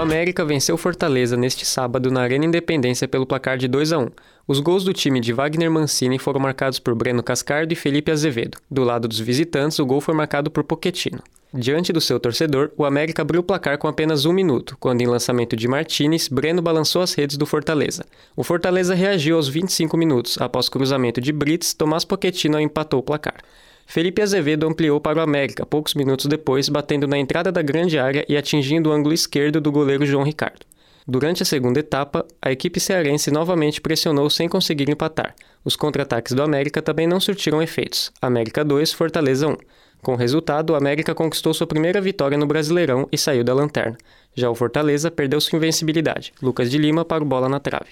O 0.00 0.02
América 0.02 0.46
venceu 0.46 0.78
Fortaleza 0.78 1.36
neste 1.36 1.66
sábado 1.66 2.10
na 2.10 2.22
Arena 2.22 2.46
Independência 2.46 3.06
pelo 3.06 3.26
placar 3.26 3.58
de 3.58 3.68
2 3.68 3.92
a 3.92 3.98
1. 3.98 4.08
Os 4.48 4.58
gols 4.58 4.82
do 4.82 4.94
time 4.94 5.20
de 5.20 5.30
Wagner 5.30 5.70
Mancini 5.70 6.18
foram 6.18 6.40
marcados 6.40 6.78
por 6.78 6.94
Breno 6.94 7.22
Cascardo 7.22 7.70
e 7.70 7.76
Felipe 7.76 8.10
Azevedo. 8.10 8.56
Do 8.70 8.82
lado 8.82 9.06
dos 9.06 9.20
visitantes, 9.20 9.78
o 9.78 9.84
gol 9.84 10.00
foi 10.00 10.14
marcado 10.14 10.50
por 10.50 10.64
Pochettino. 10.64 11.22
Diante 11.52 11.92
do 11.92 12.00
seu 12.00 12.18
torcedor, 12.18 12.70
o 12.78 12.86
América 12.86 13.20
abriu 13.20 13.42
o 13.42 13.44
placar 13.44 13.76
com 13.76 13.88
apenas 13.88 14.24
um 14.24 14.32
minuto, 14.32 14.74
quando, 14.80 15.02
em 15.02 15.06
lançamento 15.06 15.54
de 15.54 15.68
Martinez, 15.68 16.28
Breno 16.28 16.62
balançou 16.62 17.02
as 17.02 17.12
redes 17.12 17.36
do 17.36 17.44
Fortaleza. 17.44 18.06
O 18.34 18.42
Fortaleza 18.42 18.94
reagiu 18.94 19.36
aos 19.36 19.48
25 19.48 19.98
minutos. 19.98 20.40
Após 20.40 20.70
cruzamento 20.70 21.20
de 21.20 21.30
Brits, 21.30 21.74
Tomás 21.74 22.06
Pochettino 22.06 22.58
empatou 22.58 23.00
o 23.00 23.02
placar. 23.02 23.42
Felipe 23.90 24.22
Azevedo 24.22 24.68
ampliou 24.68 25.00
para 25.00 25.18
o 25.18 25.20
América 25.20 25.66
poucos 25.66 25.94
minutos 25.94 26.26
depois, 26.26 26.68
batendo 26.68 27.08
na 27.08 27.18
entrada 27.18 27.50
da 27.50 27.60
grande 27.60 27.98
área 27.98 28.24
e 28.28 28.36
atingindo 28.36 28.88
o 28.88 28.92
ângulo 28.92 29.12
esquerdo 29.12 29.60
do 29.60 29.72
goleiro 29.72 30.06
João 30.06 30.22
Ricardo. 30.22 30.64
Durante 31.04 31.42
a 31.42 31.44
segunda 31.44 31.80
etapa, 31.80 32.24
a 32.40 32.52
equipe 32.52 32.78
cearense 32.78 33.32
novamente 33.32 33.80
pressionou 33.80 34.30
sem 34.30 34.48
conseguir 34.48 34.88
empatar. 34.88 35.34
Os 35.64 35.74
contra-ataques 35.74 36.32
do 36.32 36.40
América 36.40 36.80
também 36.80 37.08
não 37.08 37.18
surtiram 37.18 37.60
efeitos. 37.60 38.12
América 38.22 38.64
2, 38.64 38.92
Fortaleza 38.92 39.48
1. 39.48 39.56
Com 40.00 40.12
o 40.12 40.16
resultado, 40.16 40.70
o 40.70 40.76
América 40.76 41.12
conquistou 41.12 41.52
sua 41.52 41.66
primeira 41.66 42.00
vitória 42.00 42.38
no 42.38 42.46
Brasileirão 42.46 43.08
e 43.10 43.18
saiu 43.18 43.42
da 43.42 43.52
lanterna. 43.52 43.98
Já 44.36 44.48
o 44.48 44.54
Fortaleza 44.54 45.10
perdeu 45.10 45.40
sua 45.40 45.56
invencibilidade. 45.56 46.32
Lucas 46.40 46.70
de 46.70 46.78
Lima 46.78 47.04
para 47.04 47.24
o 47.24 47.26
bola 47.26 47.48
na 47.48 47.58
trave. 47.58 47.90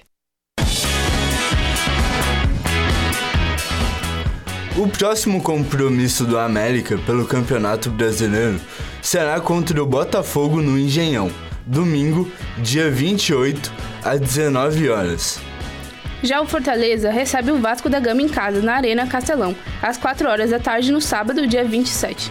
O 4.78 4.86
próximo 4.86 5.42
compromisso 5.42 6.24
do 6.24 6.38
América 6.38 6.96
pelo 6.98 7.26
Campeonato 7.26 7.90
Brasileiro 7.90 8.60
será 9.02 9.40
contra 9.40 9.82
o 9.82 9.84
Botafogo 9.84 10.62
no 10.62 10.78
Engenhão, 10.78 11.32
domingo, 11.66 12.30
dia 12.58 12.88
28, 12.88 13.72
às 14.04 14.20
19 14.20 14.88
horas. 14.88 15.40
Já 16.22 16.40
o 16.40 16.46
Fortaleza 16.46 17.10
recebe 17.10 17.50
o 17.50 17.58
Vasco 17.58 17.90
da 17.90 17.98
Gama 17.98 18.22
em 18.22 18.28
casa, 18.28 18.62
na 18.62 18.74
Arena 18.74 19.04
Castelão, 19.08 19.52
às 19.82 19.96
4 19.96 20.28
horas 20.28 20.50
da 20.50 20.60
tarde 20.60 20.92
no 20.92 21.00
sábado, 21.00 21.44
dia 21.44 21.64
27. 21.64 22.30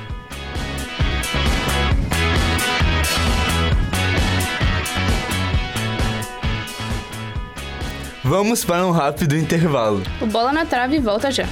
Vamos 8.23 8.63
para 8.63 8.87
um 8.87 8.91
rápido 8.91 9.35
intervalo. 9.35 10.01
O 10.21 10.25
Bola 10.25 10.53
na 10.53 10.65
Trave 10.65 10.99
volta 10.99 11.29
já. 11.29 11.45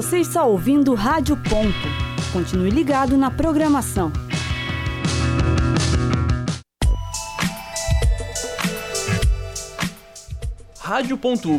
Você 0.00 0.20
está 0.20 0.44
ouvindo 0.44 0.94
Rádio 0.94 1.36
Ponto. 1.36 1.86
Continue 2.32 2.70
ligado 2.70 3.18
na 3.18 3.30
programação. 3.30 4.10
Rádio 10.78 11.18
Ponto 11.18 11.50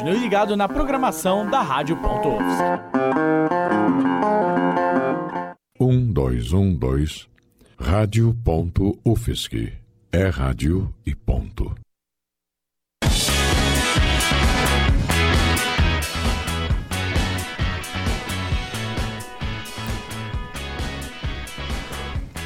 Continue 0.00 0.18
ligado 0.18 0.56
na 0.56 0.66
programação 0.66 1.46
da 1.46 1.60
Rádio 1.60 1.94
Ponto 1.94 2.30
Um, 5.78 6.10
dois, 6.10 6.54
um, 6.54 6.74
dois. 6.74 7.28
Rádio 7.78 8.34
Ponto 8.42 8.98
UFSC. 9.04 9.74
É 10.10 10.28
rádio 10.28 10.90
e 11.04 11.14
ponto. 11.14 11.74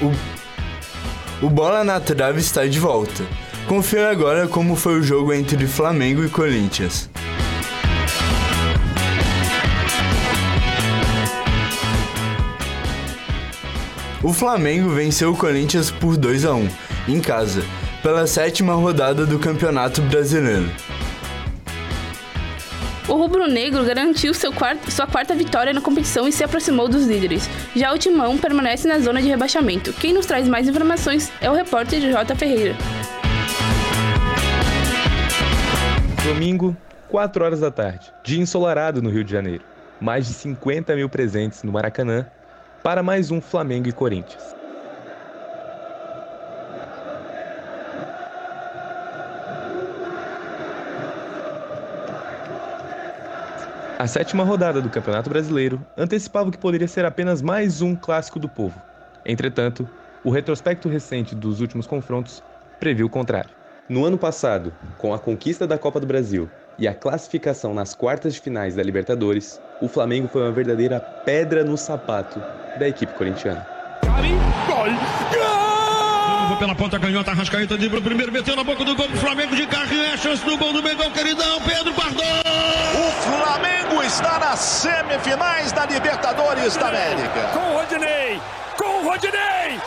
O, 0.03 1.47
o 1.47 1.51
Bola 1.51 1.85
na 1.85 2.01
Trave 2.01 2.41
está 2.41 2.67
de 2.67 2.81
volta. 2.81 3.23
Confira 3.69 4.11
agora 4.11 4.49
como 4.49 4.75
foi 4.75 4.99
o 4.99 5.03
jogo 5.05 5.33
entre 5.33 5.65
Flamengo 5.69 6.25
e 6.25 6.29
Corinthians. 6.29 7.14
O 14.25 14.33
Flamengo 14.33 14.89
venceu 14.89 15.33
o 15.33 15.37
Corinthians 15.37 15.91
por 15.91 16.17
2 16.17 16.47
a 16.47 16.55
1 16.55 16.69
em 17.09 17.21
casa, 17.21 17.63
pela 18.03 18.27
sétima 18.27 18.73
rodada 18.73 19.27
do 19.27 19.39
Campeonato 19.39 20.01
Brasileiro. 20.01 20.65
O 23.07 23.13
rubro-negro 23.17 23.85
garantiu 23.85 24.33
quarto, 24.57 24.91
sua 24.91 25.07
quarta 25.07 25.35
vitória 25.35 25.75
na 25.75 25.83
competição 25.83 26.27
e 26.27 26.33
se 26.33 26.43
aproximou 26.43 26.89
dos 26.89 27.07
líderes. 27.07 27.51
Já 27.77 27.93
o 27.93 27.99
Timão 27.99 28.39
permanece 28.39 28.89
na 28.89 28.99
zona 28.99 29.21
de 29.21 29.29
rebaixamento. 29.29 29.93
Quem 29.93 30.15
nos 30.15 30.25
traz 30.25 30.49
mais 30.49 30.67
informações 30.67 31.31
é 31.43 31.51
o 31.51 31.55
repórter 31.55 32.01
J. 32.01 32.35
Ferreira. 32.35 32.75
Domingo, 36.25 36.75
4 37.11 37.45
horas 37.45 37.61
da 37.61 37.71
tarde, 37.71 38.11
dia 38.25 38.41
ensolarado 38.41 39.03
no 39.03 39.11
Rio 39.11 39.23
de 39.23 39.33
Janeiro. 39.33 39.65
Mais 40.01 40.27
de 40.27 40.33
50 40.33 40.97
mil 40.97 41.11
presentes 41.11 41.63
no 41.63 41.71
Maracanã 41.71 42.27
para 42.85 43.03
mais 43.03 43.31
um 43.31 43.41
Flamengo 43.41 43.89
e 43.89 43.93
Corinthians. 43.93 44.55
A 53.99 54.07
sétima 54.07 54.45
rodada 54.45 54.83
do 54.83 54.91
Campeonato 54.91 55.31
Brasileiro 55.31 55.81
antecipava 55.97 56.51
que 56.51 56.59
poderia 56.59 56.87
ser 56.87 57.07
apenas 57.07 57.41
mais 57.41 57.81
um 57.81 57.97
clássico 57.97 58.39
do 58.39 58.51
povo. 58.51 58.79
Entretanto, 59.25 59.89
o 60.23 60.29
retrospecto 60.29 60.87
recente 60.87 61.35
dos 61.35 61.63
últimos 61.63 61.87
confrontos 61.87 62.43
previu 62.79 63.07
o 63.07 63.11
contrário. 63.11 63.51
No 63.89 64.05
ano 64.05 64.19
passado, 64.19 64.75
com 64.99 65.15
a 65.15 65.19
conquista 65.19 65.67
da 65.67 65.79
Copa 65.79 66.01
do 66.01 66.07
Brasil 66.07 66.51
e 66.79 66.87
a 66.87 66.93
classificação 66.93 67.73
nas 67.73 67.95
quartas 67.95 68.35
de 68.35 68.41
finais 68.41 68.75
da 68.75 68.83
Libertadores, 68.83 69.59
o 69.81 69.89
Flamengo 69.89 70.29
foi 70.29 70.43
uma 70.43 70.53
verdadeira 70.53 71.01
pedra 71.01 71.65
no 71.65 71.79
sapato 71.79 72.43
da 72.79 72.89
equipe 72.89 73.13
corintiana. 73.15 73.67
Gol! 74.67 74.87
Gol! 75.33 75.75
Pela 76.59 76.75
ponta 76.75 77.01
canhota, 77.01 77.33
Arrascaeta 77.33 77.77
de 77.77 77.91
primeiro, 77.91 78.31
meteu 78.31 78.55
na 78.55 78.63
boca 78.63 78.85
do 78.85 78.95
gol 78.95 79.09
do 79.09 79.17
Flamengo 79.17 79.57
de 79.57 79.67
carrinho, 79.67 80.05
é 80.05 80.17
chance 80.17 80.45
do 80.45 80.57
gol 80.57 80.73
do 80.73 80.83
Mengão, 80.83 81.11
queridão, 81.11 81.61
Pedro 81.63 81.93
Pardon! 81.95 82.23
O 82.23 83.11
Flamengo 83.23 84.03
está 84.03 84.39
nas 84.39 84.61
semifinais 84.61 85.73
da 85.73 85.85
Libertadores 85.85 86.77
da 86.77 86.89
América. 86.89 87.49
Com 87.53 87.59
o 87.59 87.79
Rodinei, 87.79 88.41
com 88.79 88.85
o 88.85 89.05
Rodinei, 89.05 89.81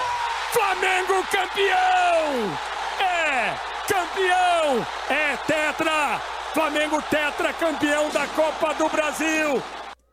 Flamengo 0.52 1.26
campeão! 1.32 2.58
É! 3.00 3.54
campeão! 3.88 4.86
É 5.10 5.38
tetra! 5.48 6.20
Flamengo 6.54 7.02
tetra 7.04 7.54
campeão 7.54 8.10
da 8.10 8.28
Copa 8.28 8.74
do 8.74 8.90
Brasil! 8.90 9.64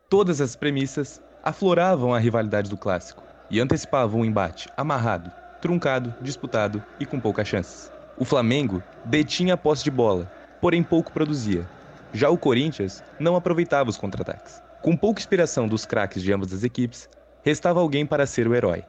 Todas 0.08 0.40
as 0.40 0.54
premissas 0.54 1.20
afloravam 1.44 2.14
a 2.14 2.18
rivalidade 2.18 2.70
do 2.70 2.76
clássico 2.76 3.22
e 3.50 3.60
antecipavam 3.60 4.22
um 4.22 4.24
embate 4.24 4.66
amarrado, 4.78 5.30
truncado, 5.60 6.14
disputado 6.22 6.82
e 6.98 7.04
com 7.04 7.20
poucas 7.20 7.46
chances. 7.46 7.92
O 8.16 8.24
Flamengo 8.24 8.82
detinha 9.04 9.52
a 9.52 9.56
posse 9.56 9.84
de 9.84 9.90
bola, 9.90 10.30
porém 10.58 10.82
pouco 10.82 11.12
produzia. 11.12 11.68
Já 12.14 12.30
o 12.30 12.38
Corinthians 12.38 13.04
não 13.20 13.36
aproveitava 13.36 13.90
os 13.90 13.98
contra-ataques. 13.98 14.62
Com 14.80 14.96
pouca 14.96 15.20
inspiração 15.20 15.68
dos 15.68 15.84
craques 15.84 16.22
de 16.22 16.32
ambas 16.32 16.50
as 16.50 16.64
equipes, 16.64 17.10
restava 17.42 17.80
alguém 17.80 18.06
para 18.06 18.24
ser 18.24 18.48
o 18.48 18.54
herói. 18.54 18.82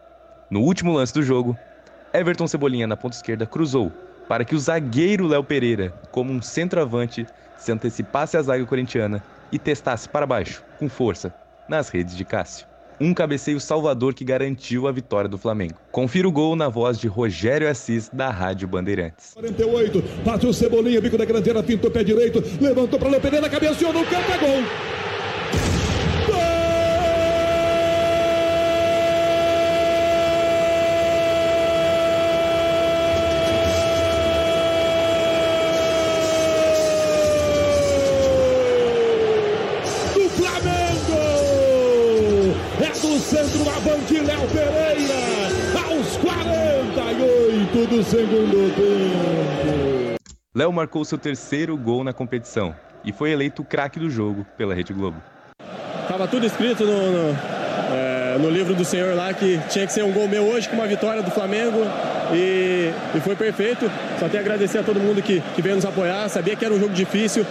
No 0.49 0.61
último 0.61 0.93
lance 0.93 1.13
do 1.13 1.23
jogo, 1.23 1.57
Everton 2.13 2.47
Cebolinha 2.47 2.87
na 2.87 2.95
ponta 2.95 3.17
esquerda 3.17 3.45
cruzou 3.45 3.91
para 4.29 4.45
que 4.45 4.55
o 4.55 4.59
zagueiro 4.59 5.27
Léo 5.27 5.43
Pereira, 5.43 5.93
como 6.09 6.31
um 6.31 6.41
centroavante, 6.41 7.27
se 7.57 7.71
antecipasse 7.71 8.37
à 8.37 8.41
zaga 8.41 8.65
corintiana 8.65 9.21
e 9.51 9.59
testasse 9.59 10.07
para 10.07 10.25
baixo, 10.25 10.63
com 10.79 10.87
força, 10.87 11.33
nas 11.67 11.89
redes 11.89 12.15
de 12.15 12.23
Cássio. 12.23 12.67
Um 12.99 13.13
cabeceio 13.13 13.59
salvador 13.59 14.13
que 14.13 14.23
garantiu 14.23 14.87
a 14.87 14.91
vitória 14.91 15.29
do 15.29 15.37
Flamengo. 15.37 15.75
Confira 15.91 16.27
o 16.27 16.31
gol 16.31 16.55
na 16.55 16.69
voz 16.69 16.97
de 16.97 17.07
Rogério 17.07 17.69
Assis, 17.69 18.09
da 18.09 18.29
Rádio 18.29 18.67
Bandeirantes. 18.67 19.33
48, 19.33 20.03
bateu 20.23 20.53
Cebolinha, 20.53 21.01
bico 21.01 21.17
da 21.17 21.25
grandeira, 21.25 21.61
pintou 21.61 21.91
pé 21.91 22.03
direito, 22.03 22.41
levantou 22.61 22.97
para 22.97 23.09
Léo 23.09 23.21
Pereira, 23.21 23.49
cabeceou 23.49 23.91
no 23.91 24.05
campo, 24.05 24.31
é 24.31 24.37
gol! 24.37 24.94
Segundo 48.09 48.73
tempo. 48.75 50.15
Léo 50.55 50.71
marcou 50.71 51.03
seu 51.03 51.17
terceiro 51.17 51.75
gol 51.75 52.03
na 52.03 52.13
competição 52.13 52.73
e 53.03 53.11
foi 53.11 53.31
eleito 53.31 53.61
o 53.61 53.65
craque 53.65 53.99
do 53.99 54.09
jogo 54.09 54.45
pela 54.57 54.73
Rede 54.73 54.93
Globo. 54.93 55.21
Tava 56.07 56.27
tudo 56.27 56.45
escrito 56.45 56.85
no, 56.85 57.11
no, 57.11 57.37
é, 57.91 58.37
no, 58.39 58.49
livro 58.49 58.73
do 58.73 58.85
senhor 58.85 59.15
lá 59.15 59.33
que 59.33 59.59
tinha 59.69 59.85
que 59.85 59.91
ser 59.91 60.03
um 60.03 60.13
gol 60.13 60.27
meu 60.27 60.43
hoje 60.43 60.69
com 60.69 60.75
uma 60.75 60.87
vitória 60.87 61.21
do 61.21 61.31
Flamengo 61.31 61.79
e, 62.31 62.91
e 63.15 63.19
foi 63.21 63.35
perfeito. 63.35 63.91
Só 64.19 64.29
tenho 64.29 64.43
a 64.43 64.45
agradecer 64.45 64.77
a 64.77 64.83
todo 64.83 64.99
mundo 64.99 65.21
que, 65.21 65.41
que 65.55 65.61
veio 65.61 65.75
nos 65.75 65.85
apoiar. 65.85 66.29
Sabia 66.29 66.55
que 66.55 66.63
era 66.63 66.73
um 66.73 66.79
jogo 66.79 66.93
difícil 66.93 67.45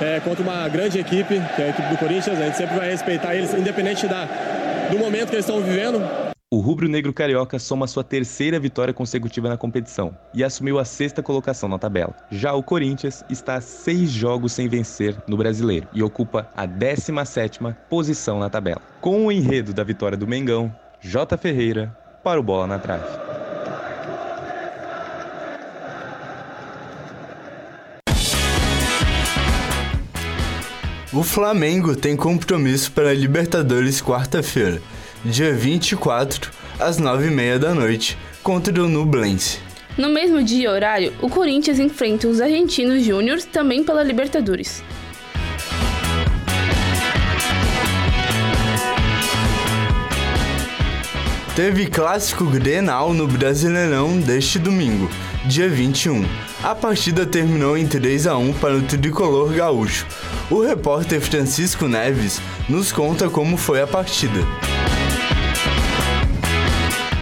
é, 0.00 0.20
contra 0.20 0.42
uma 0.42 0.68
grande 0.68 0.98
equipe, 0.98 1.40
que 1.54 1.62
é 1.62 1.66
a 1.66 1.68
equipe 1.68 1.88
do 1.88 1.98
Corinthians. 1.98 2.40
A 2.40 2.44
gente 2.44 2.56
sempre 2.56 2.76
vai 2.76 2.90
respeitar 2.90 3.34
eles, 3.34 3.52
independente 3.52 4.06
da, 4.06 4.26
do 4.90 4.98
momento 4.98 5.28
que 5.28 5.34
eles 5.34 5.44
estão 5.44 5.60
vivendo. 5.60 6.25
O 6.48 6.60
rubro-negro 6.60 7.12
carioca 7.12 7.58
soma 7.58 7.88
sua 7.88 8.04
terceira 8.04 8.60
vitória 8.60 8.94
consecutiva 8.94 9.48
na 9.48 9.56
competição 9.56 10.16
e 10.32 10.44
assumiu 10.44 10.78
a 10.78 10.84
sexta 10.84 11.20
colocação 11.20 11.68
na 11.68 11.76
tabela. 11.76 12.14
Já 12.30 12.52
o 12.52 12.62
Corinthians 12.62 13.24
está 13.28 13.56
a 13.56 13.60
seis 13.60 14.12
jogos 14.12 14.52
sem 14.52 14.68
vencer 14.68 15.16
no 15.26 15.36
Brasileiro 15.36 15.88
e 15.92 16.04
ocupa 16.04 16.48
a 16.56 16.64
17ª 16.64 17.74
posição 17.90 18.38
na 18.38 18.48
tabela. 18.48 18.80
Com 19.00 19.26
o 19.26 19.32
enredo 19.32 19.74
da 19.74 19.82
vitória 19.82 20.16
do 20.16 20.24
Mengão, 20.24 20.72
J. 21.00 21.36
Ferreira 21.36 21.88
para 22.22 22.38
o 22.38 22.44
Bola 22.44 22.68
na 22.68 22.78
Trave. 22.78 23.26
O 31.12 31.24
Flamengo 31.24 31.96
tem 31.96 32.14
compromisso 32.14 32.92
para 32.92 33.08
a 33.08 33.14
Libertadores 33.14 34.02
quarta-feira, 34.02 34.82
dia 35.24 35.52
24, 35.52 36.50
às 36.78 37.00
9h30 37.00 37.58
da 37.58 37.74
noite, 37.74 38.18
contra 38.42 38.82
o 38.82 38.88
Nublense. 38.88 39.58
No 39.96 40.10
mesmo 40.10 40.42
dia 40.42 40.64
e 40.64 40.68
horário, 40.68 41.12
o 41.22 41.28
Corinthians 41.30 41.78
enfrenta 41.78 42.28
os 42.28 42.40
Argentinos 42.40 43.02
Júnior 43.02 43.40
também 43.42 43.82
pela 43.82 44.02
Libertadores. 44.02 44.82
Teve 51.56 51.86
clássico 51.86 52.44
Grenal 52.44 53.14
no 53.14 53.26
Brasileirão 53.26 54.20
deste 54.20 54.58
domingo, 54.58 55.08
dia 55.46 55.66
21. 55.66 56.22
A 56.62 56.74
partida 56.74 57.24
terminou 57.24 57.78
em 57.78 57.86
3 57.86 58.26
a 58.26 58.36
1 58.36 58.52
para 58.52 58.76
o 58.76 58.82
tricolor 58.82 59.54
gaúcho. 59.54 60.06
O 60.50 60.60
repórter 60.60 61.18
Francisco 61.18 61.88
Neves 61.88 62.42
nos 62.68 62.92
conta 62.92 63.30
como 63.30 63.56
foi 63.56 63.80
a 63.80 63.86
partida. 63.86 64.40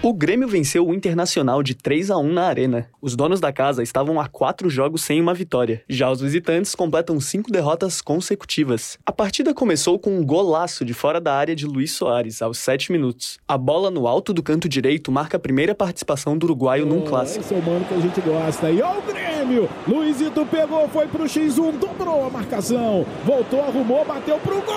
O 0.05 0.13
Grêmio 0.13 0.47
venceu 0.47 0.87
o 0.87 0.93
Internacional 0.93 1.63
de 1.63 1.75
3 1.75 2.11
a 2.11 2.19
1 2.19 2.31
na 2.31 2.43
Arena. 2.43 2.91
Os 3.01 3.17
donos 3.17 3.41
da 3.41 3.51
casa 3.51 3.83
estavam 3.83 4.21
a 4.21 4.29
quatro 4.29 4.69
jogos 4.69 5.01
sem 5.01 5.19
uma 5.19 5.33
vitória. 5.33 5.83
Já 5.89 6.11
os 6.11 6.21
visitantes 6.21 6.75
completam 6.75 7.19
cinco 7.19 7.51
derrotas 7.51 8.03
consecutivas. 8.03 8.99
A 9.07 9.11
partida 9.11 9.55
começou 9.55 9.99
com 9.99 10.15
um 10.15 10.23
golaço 10.23 10.85
de 10.85 10.93
fora 10.93 11.23
da 11.23 11.33
área 11.33 11.57
de 11.57 11.65
Luiz 11.65 11.93
Soares, 11.93 12.43
aos 12.43 12.59
7 12.59 12.93
minutos. 12.93 13.39
A 13.49 13.57
bola 13.57 13.91
no 13.91 14.07
alto 14.07 14.35
do 14.35 14.43
canto 14.43 14.69
direito 14.69 15.11
marca 15.11 15.39
a 15.39 15.41
primeira 15.41 15.75
participação 15.75 16.37
do 16.37 16.45
uruguaio 16.45 16.85
num 16.85 17.01
clássico. 17.01 17.43
Esse 17.43 17.55
é 17.55 17.57
o 17.57 17.63
mano 17.63 17.87
que 17.87 17.95
a 17.95 18.01
gente 18.01 18.21
gosta. 18.21 18.71
E 18.71 18.83
ó 18.83 18.99
o 18.99 19.03
Grêmio! 19.03 19.71
Luizito 19.89 20.45
pegou, 20.45 20.87
foi 20.87 21.09
pro 21.09 21.25
X1, 21.25 21.79
dobrou 21.79 22.27
a 22.27 22.31
marcação. 22.31 23.07
Voltou, 23.25 23.63
arrumou, 23.63 24.05
bateu 24.05 24.39
pro 24.41 24.61
gol! 24.61 24.75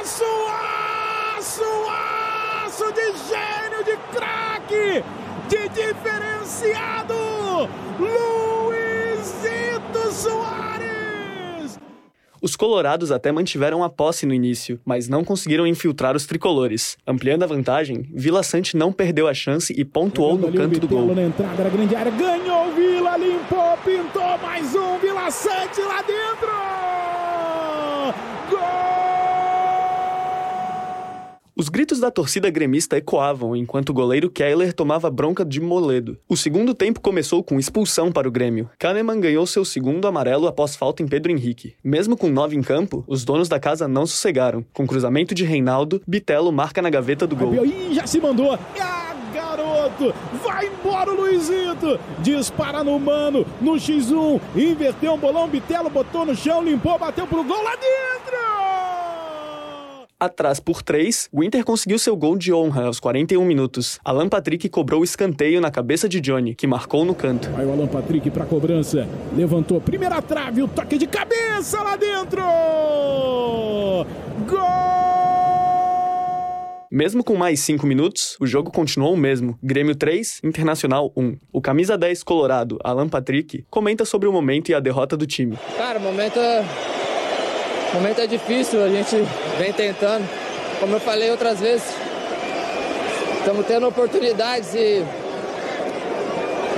Aço, 0.00 0.24
aço, 1.36 1.62
aço 2.64 2.92
de 2.94 3.31
de 3.82 3.96
craque, 4.12 5.02
de 5.48 5.68
diferenciado! 5.68 7.14
Luizito 7.98 10.12
Soares! 10.12 11.78
Os 12.40 12.56
colorados 12.56 13.12
até 13.12 13.30
mantiveram 13.30 13.84
a 13.84 13.88
posse 13.88 14.26
no 14.26 14.34
início, 14.34 14.80
mas 14.84 15.08
não 15.08 15.22
conseguiram 15.22 15.64
infiltrar 15.66 16.16
os 16.16 16.26
tricolores. 16.26 16.96
Ampliando 17.06 17.44
a 17.44 17.46
vantagem, 17.46 18.08
Vila 18.12 18.42
Sante 18.42 18.76
não 18.76 18.92
perdeu 18.92 19.28
a 19.28 19.34
chance 19.34 19.72
e 19.76 19.84
pontuou 19.84 20.36
no 20.36 20.52
canto 20.52 20.80
do 20.80 20.88
gol. 20.88 21.14
na 21.14 21.22
entrada 21.22 21.62
da 21.62 21.70
grande 21.70 21.94
área, 21.94 22.10
ganhou 22.10 22.72
Vila, 22.74 23.16
limpou, 23.16 23.76
pintou 23.84 24.38
mais 24.38 24.74
um, 24.74 24.98
Vila 24.98 25.30
Sante 25.30 25.80
lá 25.82 26.02
dentro! 26.02 26.31
Os 31.54 31.68
gritos 31.68 32.00
da 32.00 32.10
torcida 32.10 32.48
gremista 32.48 32.96
ecoavam 32.96 33.54
enquanto 33.54 33.90
o 33.90 33.92
goleiro 33.92 34.30
Keller 34.30 34.72
tomava 34.72 35.10
bronca 35.10 35.44
de 35.44 35.60
Moledo. 35.60 36.16
O 36.26 36.34
segundo 36.34 36.72
tempo 36.72 36.98
começou 36.98 37.44
com 37.44 37.58
expulsão 37.58 38.10
para 38.10 38.26
o 38.26 38.30
Grêmio. 38.30 38.70
Kahneman 38.78 39.20
ganhou 39.20 39.46
seu 39.46 39.62
segundo 39.62 40.08
amarelo 40.08 40.46
após 40.46 40.74
falta 40.74 41.02
em 41.02 41.06
Pedro 41.06 41.30
Henrique. 41.30 41.74
Mesmo 41.84 42.16
com 42.16 42.30
nove 42.30 42.56
em 42.56 42.62
campo, 42.62 43.04
os 43.06 43.22
donos 43.22 43.50
da 43.50 43.60
casa 43.60 43.86
não 43.86 44.06
sossegaram. 44.06 44.64
Com 44.72 44.86
cruzamento 44.86 45.34
de 45.34 45.44
Reinaldo, 45.44 46.00
Bitelo 46.06 46.50
marca 46.50 46.80
na 46.80 46.88
gaveta 46.88 47.26
do 47.26 47.36
gol. 47.36 47.66
Ih, 47.66 47.92
já 47.92 48.06
se 48.06 48.18
mandou. 48.18 48.58
Ah, 48.80 49.14
garoto! 49.34 50.14
Vai 50.42 50.68
embora 50.68 51.12
o 51.12 51.16
Luizito! 51.20 52.00
Dispara 52.20 52.82
no 52.82 52.98
mano, 52.98 53.44
no 53.60 53.72
X1, 53.72 54.40
inverteu 54.56 55.12
um 55.12 55.18
bolão, 55.18 55.46
Bitelo 55.48 55.90
botou 55.90 56.24
no 56.24 56.34
chão, 56.34 56.64
limpou, 56.64 56.98
bateu 56.98 57.26
pro 57.26 57.44
gol 57.44 57.62
lá 57.62 57.76
dentro! 57.76 58.71
Atrás 60.22 60.60
por 60.60 60.82
três, 60.82 61.28
o 61.32 61.42
Inter 61.42 61.64
conseguiu 61.64 61.98
seu 61.98 62.14
gol 62.16 62.38
de 62.38 62.52
honra 62.52 62.84
aos 62.84 63.00
41 63.00 63.44
minutos. 63.44 63.98
Alan 64.04 64.28
Patrick 64.28 64.68
cobrou 64.68 65.00
o 65.00 65.04
escanteio 65.04 65.60
na 65.60 65.68
cabeça 65.68 66.08
de 66.08 66.20
Johnny, 66.20 66.54
que 66.54 66.64
marcou 66.64 67.04
no 67.04 67.12
canto. 67.12 67.50
Vai 67.50 67.66
o 67.66 67.72
Alan 67.72 67.88
Patrick 67.88 68.30
pra 68.30 68.44
cobrança. 68.44 69.08
Levantou, 69.34 69.80
primeira 69.80 70.22
trave, 70.22 70.62
o 70.62 70.68
toque 70.68 70.96
de 70.96 71.08
cabeça 71.08 71.82
lá 71.82 71.96
dentro! 71.96 72.40
Mesmo 76.88 77.24
com 77.24 77.34
mais 77.34 77.58
5 77.58 77.84
minutos, 77.84 78.36
o 78.38 78.46
jogo 78.46 78.70
continuou 78.70 79.14
o 79.14 79.16
mesmo. 79.16 79.58
Grêmio 79.60 79.96
3, 79.96 80.40
Internacional 80.44 81.12
1. 81.16 81.36
O 81.52 81.60
camisa 81.60 81.98
10 81.98 82.22
colorado, 82.22 82.78
Alan 82.84 83.08
Patrick, 83.08 83.64
comenta 83.68 84.04
sobre 84.04 84.28
o 84.28 84.32
momento 84.32 84.68
e 84.68 84.74
a 84.74 84.78
derrota 84.78 85.16
do 85.16 85.26
time. 85.26 85.58
Cara, 85.76 85.98
o 85.98 86.02
momento 86.02 86.38
é, 86.38 86.64
o 87.92 87.96
momento 87.96 88.22
é 88.22 88.26
difícil, 88.26 88.82
a 88.82 88.88
gente 88.88 89.16
vem 89.58 89.72
tentando. 89.72 90.28
Como 90.80 90.96
eu 90.96 91.00
falei 91.00 91.30
outras 91.30 91.60
vezes, 91.60 91.86
estamos 93.38 93.66
tendo 93.66 93.86
oportunidades 93.86 94.74
e, 94.74 95.04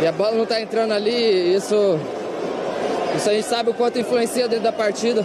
e 0.03 0.07
a 0.07 0.13
bola 0.13 0.33
não 0.33 0.43
está 0.43 0.61
entrando 0.61 0.93
ali. 0.93 1.55
Isso, 1.55 1.99
isso 3.17 3.31
a 3.31 3.33
gente 3.33 3.47
sabe 3.47 3.71
o 3.71 3.75
quanto 3.75 3.99
influencia 3.99 4.49
dentro 4.49 4.65
da 4.65 4.73
partida. 4.73 5.25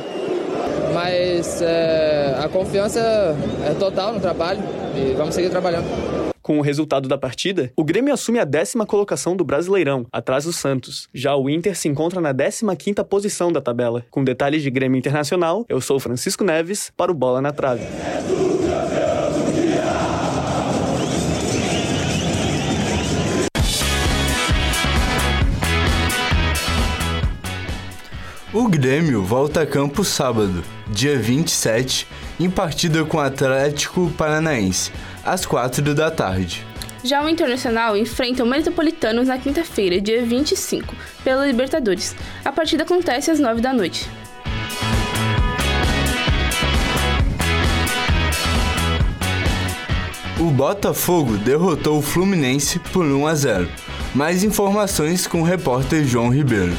Mas 0.93 1.62
é, 1.62 2.35
a 2.43 2.49
confiança 2.49 2.99
é 2.99 3.73
total 3.77 4.13
no 4.13 4.19
trabalho 4.19 4.59
e 4.95 5.13
vamos 5.13 5.35
seguir 5.35 5.49
trabalhando. 5.49 6.28
Com 6.49 6.57
o 6.57 6.62
resultado 6.62 7.07
da 7.07 7.15
partida, 7.15 7.71
o 7.75 7.83
Grêmio 7.83 8.12
assume 8.12 8.39
a 8.39 8.43
décima 8.43 8.83
colocação 8.83 9.35
do 9.35 9.43
Brasileirão, 9.43 10.07
atrás 10.12 10.45
do 10.45 10.51
Santos. 10.51 11.07
Já 11.13 11.35
o 11.35 11.47
Inter 11.47 11.77
se 11.77 11.88
encontra 11.88 12.19
na 12.19 12.33
15ª 12.33 13.03
posição 13.03 13.51
da 13.51 13.62
tabela. 13.62 14.03
Com 14.09 14.23
detalhes 14.23 14.63
de 14.63 14.71
Grêmio 14.71 14.97
Internacional, 14.97 15.63
eu 15.69 15.79
sou 15.79 15.99
Francisco 15.99 16.43
Neves 16.43 16.91
para 16.97 17.12
o 17.12 17.13
Bola 17.13 17.39
na 17.39 17.51
Trave. 17.51 17.83
O 28.51 28.67
Grêmio 28.67 29.23
volta 29.23 29.62
a 29.62 29.67
campo 29.67 30.03
sábado, 30.03 30.63
dia 30.88 31.15
27, 31.15 32.07
em 32.39 32.49
partida 32.49 33.05
com 33.05 33.17
o 33.17 33.19
Atlético 33.19 34.09
Paranaense, 34.17 34.91
às 35.29 35.45
4 35.45 35.93
da 35.93 36.09
tarde. 36.09 36.65
Já 37.03 37.23
o 37.23 37.29
Internacional 37.29 37.95
enfrenta 37.95 38.43
o 38.43 38.47
Metropolitanos 38.47 39.27
na 39.27 39.37
quinta-feira, 39.37 40.01
dia 40.01 40.25
25, 40.25 40.93
pela 41.23 41.45
Libertadores. 41.45 42.15
A 42.43 42.51
partida 42.51 42.83
acontece 42.83 43.31
às 43.31 43.39
9 43.39 43.61
da 43.61 43.71
noite. 43.71 44.09
O 50.39 50.51
Botafogo 50.51 51.37
derrotou 51.37 51.99
o 51.99 52.01
Fluminense 52.01 52.79
por 52.79 53.05
1 53.05 53.27
a 53.27 53.35
0. 53.35 53.69
Mais 54.15 54.43
informações 54.43 55.27
com 55.27 55.41
o 55.41 55.45
repórter 55.45 56.05
João 56.05 56.29
Ribeiro. 56.29 56.73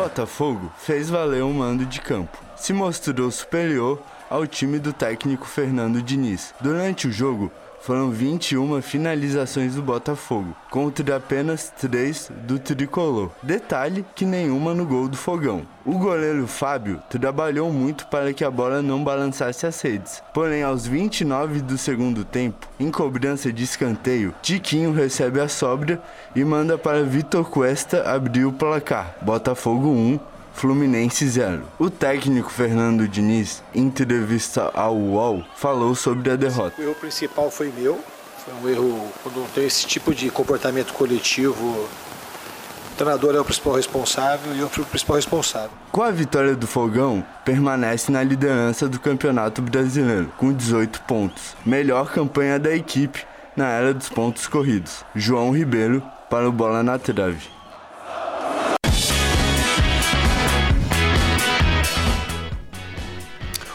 Botafogo 0.00 0.72
fez 0.78 1.10
valer 1.10 1.42
o 1.42 1.52
mando 1.52 1.84
de 1.84 2.00
campo. 2.00 2.38
Se 2.56 2.72
mostrou 2.72 3.30
superior 3.30 4.00
ao 4.30 4.46
time 4.46 4.78
do 4.78 4.94
técnico 4.94 5.46
Fernando 5.46 6.00
Diniz. 6.00 6.54
Durante 6.58 7.06
o 7.06 7.12
jogo, 7.12 7.52
foram 7.80 8.10
21 8.10 8.80
finalizações 8.82 9.74
do 9.74 9.82
Botafogo, 9.82 10.54
contra 10.70 11.16
apenas 11.16 11.72
3 11.80 12.30
do 12.46 12.58
tricolor. 12.58 13.30
Detalhe 13.42 14.04
que 14.14 14.24
nenhuma 14.24 14.74
no 14.74 14.84
gol 14.84 15.08
do 15.08 15.16
Fogão. 15.16 15.62
O 15.84 15.98
goleiro 15.98 16.46
Fábio 16.46 17.02
trabalhou 17.08 17.72
muito 17.72 18.06
para 18.06 18.32
que 18.32 18.44
a 18.44 18.50
bola 18.50 18.82
não 18.82 19.02
balançasse 19.02 19.66
as 19.66 19.80
redes. 19.80 20.22
Porém, 20.34 20.62
aos 20.62 20.86
29 20.86 21.62
do 21.62 21.78
segundo 21.78 22.24
tempo, 22.24 22.68
em 22.78 22.90
cobrança 22.90 23.52
de 23.52 23.64
escanteio, 23.64 24.34
Tiquinho 24.42 24.92
recebe 24.92 25.40
a 25.40 25.48
sobra 25.48 26.00
e 26.36 26.44
manda 26.44 26.76
para 26.76 27.02
Vitor 27.02 27.48
Cuesta 27.48 28.10
abrir 28.10 28.44
o 28.44 28.52
placar. 28.52 29.16
Botafogo 29.22 29.88
1, 29.88 30.20
Fluminense 30.52 31.28
0. 31.28 31.62
O 31.78 31.88
técnico 31.88 32.50
Fernando 32.50 33.08
Diniz, 33.08 33.62
em 33.74 33.82
entrevista 33.82 34.70
ao 34.74 34.96
UOL, 34.96 35.44
falou 35.54 35.94
sobre 35.94 36.30
a 36.30 36.36
derrota. 36.36 36.80
O 36.80 36.84
erro 36.84 36.94
principal 36.94 37.50
foi 37.50 37.72
meu. 37.76 37.98
Foi 38.44 38.54
um 38.54 38.68
erro 38.68 39.08
quando 39.22 39.46
tem 39.54 39.66
esse 39.66 39.86
tipo 39.86 40.14
de 40.14 40.30
comportamento 40.30 40.92
coletivo. 40.92 41.88
treinador 42.96 43.34
é 43.34 43.40
o 43.40 43.44
principal 43.44 43.74
responsável 43.74 44.54
e 44.54 44.60
eu 44.60 44.68
fui 44.68 44.82
o 44.82 44.86
principal 44.86 45.16
responsável. 45.16 45.70
Com 45.92 46.02
a 46.02 46.10
vitória 46.10 46.54
do 46.54 46.66
Fogão, 46.66 47.24
permanece 47.44 48.10
na 48.10 48.22
liderança 48.22 48.88
do 48.88 48.98
Campeonato 49.00 49.62
Brasileiro, 49.62 50.32
com 50.36 50.52
18 50.52 51.02
pontos. 51.02 51.54
Melhor 51.64 52.10
campanha 52.12 52.58
da 52.58 52.74
equipe 52.74 53.24
na 53.56 53.68
era 53.68 53.92
dos 53.92 54.08
pontos 54.08 54.46
corridos. 54.46 55.04
João 55.14 55.50
Ribeiro 55.50 56.02
para 56.30 56.48
o 56.48 56.52
Bola 56.52 56.82
na 56.82 56.98
Trave. 56.98 57.59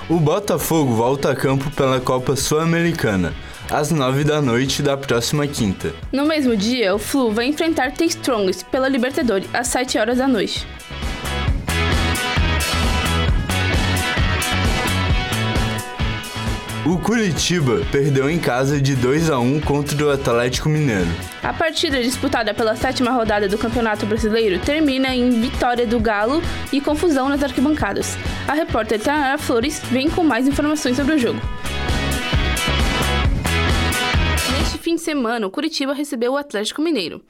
O 0.08 0.20
Botafogo 0.20 0.94
volta 0.94 1.32
a 1.32 1.36
campo 1.36 1.72
pela 1.72 2.00
Copa 2.00 2.36
Sul-Americana, 2.36 3.34
às 3.72 3.90
9 3.90 4.24
da 4.24 4.40
noite 4.40 4.84
da 4.84 4.96
próxima 4.96 5.48
quinta. 5.48 5.96
No 6.12 6.28
mesmo 6.28 6.56
dia, 6.56 6.94
o 6.94 7.00
Flu 7.00 7.32
vai 7.32 7.48
enfrentar 7.48 7.92
The 7.92 8.06
Strongest 8.06 8.66
pela 8.66 8.88
Libertadores, 8.88 9.50
às 9.52 9.66
7 9.66 9.98
horas 9.98 10.20
da 10.20 10.28
noite. 10.28 10.68
O 16.86 17.00
Curitiba 17.00 17.82
perdeu 17.92 18.30
em 18.30 18.38
casa 18.38 18.80
de 18.80 18.96
2 18.96 19.32
a 19.32 19.40
1 19.40 19.60
contra 19.62 20.06
o 20.06 20.12
Atlético 20.12 20.70
Mineiro. 20.70 21.10
A 21.46 21.54
partida 21.54 22.02
disputada 22.02 22.56
pela 22.56 22.76
sétima 22.76 23.12
rodada 23.12 23.48
do 23.48 23.56
Campeonato 23.56 24.04
Brasileiro 24.08 24.60
termina 24.60 25.16
em 25.16 25.30
vitória 25.30 25.86
do 25.86 26.00
Galo 26.00 26.42
e 26.74 26.82
confusão 26.82 27.30
nas 27.30 27.44
arquibancadas. 27.44 28.18
A 28.48 28.54
repórter 28.54 29.00
Tanara 29.00 29.38
Flores 29.38 29.80
vem 29.92 30.10
com 30.10 30.24
mais 30.24 30.48
informações 30.48 30.96
sobre 30.96 31.14
o 31.14 31.20
jogo. 31.20 31.40
Neste 34.58 34.80
fim 34.80 34.96
de 34.96 35.02
semana, 35.02 35.46
o 35.46 35.52
Curitiba 35.52 35.94
recebeu 35.94 36.34
o 36.34 36.38
Atlético 36.38 36.82
Mineiro. 36.82 37.22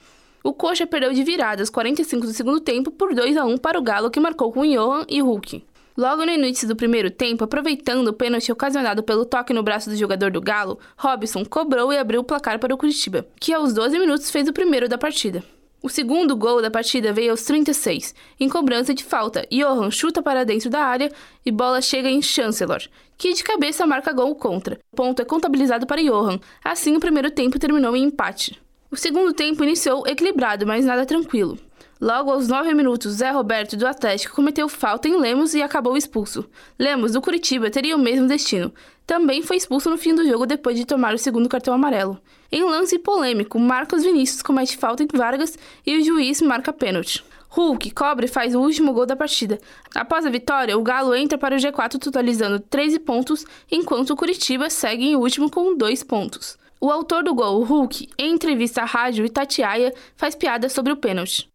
O 0.42 0.54
Coxa 0.54 0.88
perdeu 0.88 1.12
de 1.12 1.22
virada 1.22 1.62
aos 1.62 1.70
45 1.70 2.26
do 2.26 2.32
segundo 2.32 2.62
tempo 2.62 2.92
por 2.92 3.14
2 3.14 3.36
a 3.36 3.44
1 3.44 3.58
para 3.58 3.78
o 3.78 3.84
Galo, 3.84 4.10
que 4.10 4.22
marcou 4.22 4.50
com 4.50 4.64
Johan 4.64 5.06
e 5.10 5.20
Hulk. 5.20 5.62
Logo 5.98 6.26
no 6.26 6.32
início 6.32 6.68
do 6.68 6.76
primeiro 6.76 7.10
tempo, 7.10 7.46
aproveitando 7.46 8.10
o 8.10 8.14
pênalti 8.14 8.52
ocasionado 8.52 9.02
pelo 9.02 9.24
toque 9.24 9.54
no 9.54 9.64
braço 9.64 9.90
do 9.90 9.96
jogador 9.96 10.30
do 10.30 10.42
Galo, 10.42 10.78
Robson 10.98 11.46
cobrou 11.46 11.94
e 11.94 11.98
abriu 11.98 12.20
o 12.20 12.24
placar 12.24 12.60
para 12.60 12.76
o 12.76 12.78
Curitiba, 12.78 13.26
que 13.40 13.54
aos 13.54 13.74
12 13.74 13.98
minutos 13.98 14.30
fez 14.30 14.46
o 14.50 14.54
primeiro 14.54 14.90
da 14.90 14.98
partida. 14.98 15.42
O 15.82 15.88
segundo 15.88 16.36
gol 16.36 16.62
da 16.62 16.70
partida 16.70 17.14
veio 17.14 17.32
aos 17.32 17.44
36, 17.44 18.14
em 18.38 18.50
cobrança 18.50 18.94
de 18.94 19.06
falta. 19.06 19.48
Johan 19.50 19.90
chuta 19.90 20.22
para 20.22 20.44
dentro 20.44 20.70
da 20.70 20.82
área 20.82 21.10
e 21.46 21.52
bola 21.52 21.82
chega 21.82 22.10
em 22.10 22.22
Chancellor, 22.22 22.82
que 23.18 23.34
de 23.34 23.44
cabeça 23.44 23.88
marca 23.88 24.12
gol 24.12 24.36
contra. 24.36 24.78
O 24.92 24.96
ponto 24.98 25.22
é 25.22 25.26
contabilizado 25.26 25.88
para 25.88 26.02
Johan. 26.02 26.40
Assim, 26.62 26.98
o 26.98 27.00
primeiro 27.00 27.32
tempo 27.32 27.58
terminou 27.58 27.96
em 27.96 28.04
empate. 28.04 28.60
O 28.92 28.98
segundo 28.98 29.32
tempo 29.32 29.64
iniciou 29.64 30.06
equilibrado, 30.06 30.68
mas 30.68 30.84
nada 30.84 31.06
tranquilo. 31.06 31.58
Logo 32.00 32.30
aos 32.30 32.50
9 32.50 32.74
minutos, 32.74 33.14
Zé 33.14 33.32
Roberto 33.32 33.78
do 33.78 33.88
Atlético 33.88 34.36
cometeu 34.36 34.68
falta 34.68 35.08
em 35.08 35.18
Lemos 35.18 35.54
e 35.54 35.62
acabou 35.62 35.96
expulso. 35.96 36.46
Lemos 36.78 37.14
do 37.14 37.22
Curitiba 37.22 37.70
teria 37.70 37.96
o 37.96 38.00
mesmo 38.00 38.28
destino. 38.28 38.74
Também 39.08 39.42
foi 39.42 39.56
expulso 39.56 39.90
no 39.90 39.98
fim 39.98 40.14
do 40.14 40.28
jogo 40.28 40.46
depois 40.46 40.76
de 40.78 40.84
tomar 40.84 41.14
o 41.14 41.18
segundo 41.18 41.48
cartão 41.48 41.74
amarelo. 41.74 42.20
Em 42.52 42.66
lance 42.66 43.00
polêmico, 43.00 43.58
Marcos 43.58 44.04
Vinícius 44.04 44.42
comete 44.42 44.76
falta 44.76 45.04
em 45.04 45.08
Vargas 45.08 45.58
e 45.86 45.98
o 45.98 46.04
juiz 46.04 46.42
marca 46.42 46.74
pênalti. 46.74 47.24
Hulk 47.48 47.92
cobre 47.92 48.26
e 48.26 48.30
faz 48.30 48.54
o 48.54 48.60
último 48.60 48.92
gol 48.92 49.06
da 49.06 49.16
partida. 49.16 49.58
Após 49.94 50.26
a 50.26 50.30
vitória, 50.30 50.78
o 50.78 50.84
Galo 50.84 51.16
entra 51.16 51.38
para 51.38 51.56
o 51.56 51.58
G4 51.58 51.98
totalizando 51.98 52.60
13 52.60 53.00
pontos, 53.00 53.46
enquanto 53.72 54.10
o 54.10 54.18
Curitiba 54.18 54.70
segue 54.70 55.06
em 55.06 55.16
último 55.16 55.50
com 55.50 55.74
2 55.78 56.04
pontos. 56.04 56.58
O 56.82 56.92
autor 56.92 57.24
do 57.24 57.34
gol, 57.34 57.64
Hulk, 57.64 58.10
em 58.18 58.34
entrevista 58.34 58.82
à 58.82 58.86
rádio 58.86 59.26
Itatiaia, 59.26 59.94
faz 60.18 60.36
piada 60.36 60.68
sobre 60.68 60.92
o 60.92 60.98
pênalti. 60.98 61.55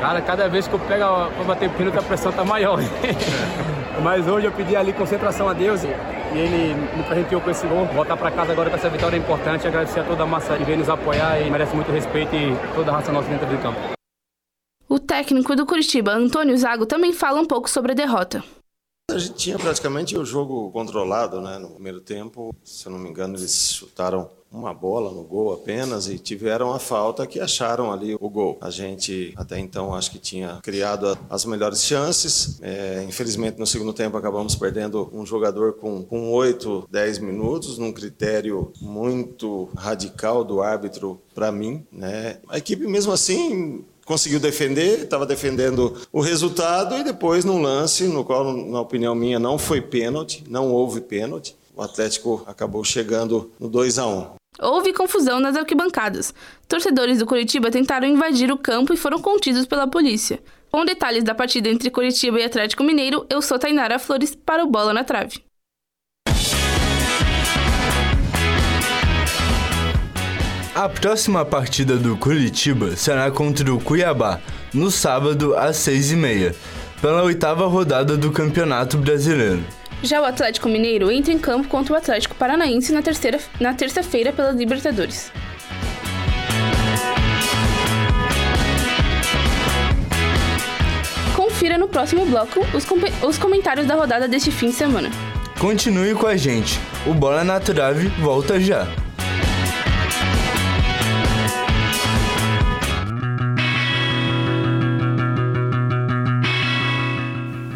Cara, 0.00 0.22
cada 0.22 0.48
vez 0.48 0.66
que 0.66 0.72
eu 0.72 0.78
pego 0.78 1.30
pra 1.34 1.44
bater 1.44 1.68
pênalti, 1.70 1.98
a 1.98 2.02
pressão 2.02 2.32
tá 2.32 2.42
maior. 2.42 2.78
Mas 4.02 4.26
hoje 4.26 4.46
eu 4.46 4.52
pedi 4.52 4.74
ali 4.74 4.94
concentração 4.94 5.46
a 5.46 5.52
Deus 5.52 5.84
e 5.84 5.88
ele 6.38 6.74
me 6.96 7.02
presenteou 7.02 7.40
com 7.40 7.50
esse 7.50 7.66
gol. 7.66 7.84
Voltar 7.84 8.16
para 8.16 8.30
casa 8.30 8.50
agora 8.50 8.70
com 8.70 8.76
essa 8.76 8.88
vitória 8.88 9.16
é 9.16 9.18
importante. 9.18 9.66
Agradecer 9.66 10.00
a 10.00 10.04
toda 10.04 10.22
a 10.22 10.26
massa 10.26 10.56
que 10.56 10.64
vem 10.64 10.78
nos 10.78 10.88
apoiar 10.88 11.38
e 11.40 11.50
merece 11.50 11.74
muito 11.76 11.92
respeito 11.92 12.34
e 12.34 12.56
toda 12.74 12.90
a 12.90 12.94
raça 12.94 13.12
nossa 13.12 13.28
dentro 13.28 13.46
do 13.46 13.58
campo. 13.58 13.78
O 14.88 14.98
técnico 14.98 15.54
do 15.54 15.66
Curitiba, 15.66 16.12
Antônio 16.12 16.56
Zago, 16.56 16.86
também 16.86 17.12
fala 17.12 17.38
um 17.38 17.44
pouco 17.44 17.68
sobre 17.68 17.92
a 17.92 17.94
derrota. 17.94 18.42
A 19.10 19.18
gente 19.18 19.34
tinha 19.34 19.58
praticamente 19.58 20.16
o 20.16 20.24
jogo 20.24 20.70
controlado, 20.70 21.40
né? 21.40 21.58
No 21.58 21.70
primeiro 21.70 22.00
tempo, 22.00 22.54
se 22.64 22.86
eu 22.86 22.92
não 22.92 22.98
me 22.98 23.08
engano, 23.08 23.36
eles 23.36 23.72
chutaram 23.72 24.30
uma 24.52 24.74
bola 24.74 25.12
no 25.12 25.22
gol 25.22 25.52
apenas 25.52 26.08
e 26.08 26.18
tiveram 26.18 26.72
a 26.72 26.78
falta 26.78 27.26
que 27.26 27.38
acharam 27.38 27.92
ali 27.92 28.16
o 28.18 28.28
gol. 28.28 28.58
A 28.60 28.68
gente 28.68 29.32
até 29.36 29.58
então 29.58 29.94
acho 29.94 30.10
que 30.10 30.18
tinha 30.18 30.58
criado 30.62 31.16
as 31.28 31.44
melhores 31.44 31.84
chances. 31.84 32.58
É, 32.60 33.04
infelizmente 33.08 33.58
no 33.58 33.66
segundo 33.66 33.92
tempo 33.92 34.16
acabamos 34.16 34.56
perdendo 34.56 35.08
um 35.12 35.24
jogador 35.24 35.74
com, 35.74 36.02
com 36.02 36.32
8, 36.32 36.88
10 36.90 37.18
minutos, 37.20 37.78
num 37.78 37.92
critério 37.92 38.72
muito 38.80 39.68
radical 39.76 40.42
do 40.42 40.60
árbitro 40.60 41.20
para 41.34 41.52
mim. 41.52 41.86
Né? 41.92 42.38
A 42.48 42.58
equipe 42.58 42.86
mesmo 42.86 43.12
assim 43.12 43.84
conseguiu 44.10 44.40
defender, 44.40 45.04
estava 45.04 45.24
defendendo 45.24 45.96
o 46.12 46.20
resultado 46.20 46.96
e 46.96 47.04
depois 47.04 47.44
num 47.44 47.62
lance 47.62 48.08
no 48.08 48.24
qual, 48.24 48.52
na 48.52 48.80
opinião 48.80 49.14
minha, 49.14 49.38
não 49.38 49.56
foi 49.56 49.80
pênalti, 49.80 50.42
não 50.48 50.72
houve 50.72 51.00
pênalti. 51.00 51.54
O 51.76 51.80
Atlético 51.80 52.42
acabou 52.44 52.82
chegando 52.82 53.52
no 53.60 53.68
2 53.68 54.00
a 54.00 54.06
1. 54.08 54.26
Houve 54.62 54.92
confusão 54.92 55.38
nas 55.38 55.54
arquibancadas. 55.54 56.34
Torcedores 56.66 57.20
do 57.20 57.26
Curitiba 57.26 57.70
tentaram 57.70 58.08
invadir 58.08 58.50
o 58.50 58.58
campo 58.58 58.92
e 58.92 58.96
foram 58.96 59.20
contidos 59.20 59.64
pela 59.64 59.86
polícia. 59.86 60.40
Com 60.72 60.84
detalhes 60.84 61.22
da 61.22 61.32
partida 61.32 61.68
entre 61.68 61.88
Curitiba 61.88 62.40
e 62.40 62.44
Atlético 62.44 62.82
Mineiro, 62.82 63.24
eu 63.30 63.40
sou 63.40 63.60
Tainara 63.60 64.00
Flores 64.00 64.34
para 64.34 64.64
o 64.64 64.66
Bola 64.66 64.92
na 64.92 65.04
Trave. 65.04 65.40
A 70.74 70.88
próxima 70.88 71.44
partida 71.44 71.96
do 71.96 72.16
Curitiba 72.16 72.94
será 72.94 73.28
contra 73.30 73.74
o 73.74 73.80
Cuiabá, 73.80 74.38
no 74.72 74.88
sábado 74.88 75.56
às 75.56 75.76
seis 75.76 76.12
e 76.12 76.16
meia, 76.16 76.54
pela 77.02 77.24
oitava 77.24 77.66
rodada 77.66 78.16
do 78.16 78.30
Campeonato 78.30 78.96
Brasileiro. 78.96 79.64
Já 80.00 80.20
o 80.20 80.24
Atlético 80.24 80.68
Mineiro 80.68 81.10
entra 81.10 81.32
em 81.32 81.38
campo 81.38 81.68
contra 81.68 81.92
o 81.92 81.96
Atlético 81.96 82.36
Paranaense 82.36 82.92
na, 82.92 83.02
terceira, 83.02 83.40
na 83.58 83.74
terça-feira 83.74 84.32
pela 84.32 84.52
Libertadores. 84.52 85.32
Confira 91.34 91.76
no 91.76 91.88
próximo 91.88 92.24
bloco 92.24 92.64
os, 92.72 92.84
com 92.84 92.94
os 93.26 93.36
comentários 93.36 93.88
da 93.88 93.96
rodada 93.96 94.28
deste 94.28 94.52
fim 94.52 94.68
de 94.68 94.76
semana. 94.76 95.10
Continue 95.58 96.14
com 96.14 96.28
a 96.28 96.36
gente. 96.36 96.78
O 97.04 97.12
Bola 97.12 97.42
na 97.42 97.58
Trave 97.58 98.06
volta 98.20 98.58
já. 98.60 98.86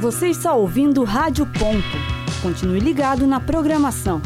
Você 0.05 0.29
está 0.29 0.53
ouvindo 0.53 1.03
Rádio 1.03 1.47
Ponto. 1.47 1.97
Continue 2.43 2.79
ligado 2.79 3.27
na 3.27 3.41
programação. 3.41 4.21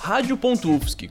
Rádio 0.00 0.36
Ufsc. 0.36 1.08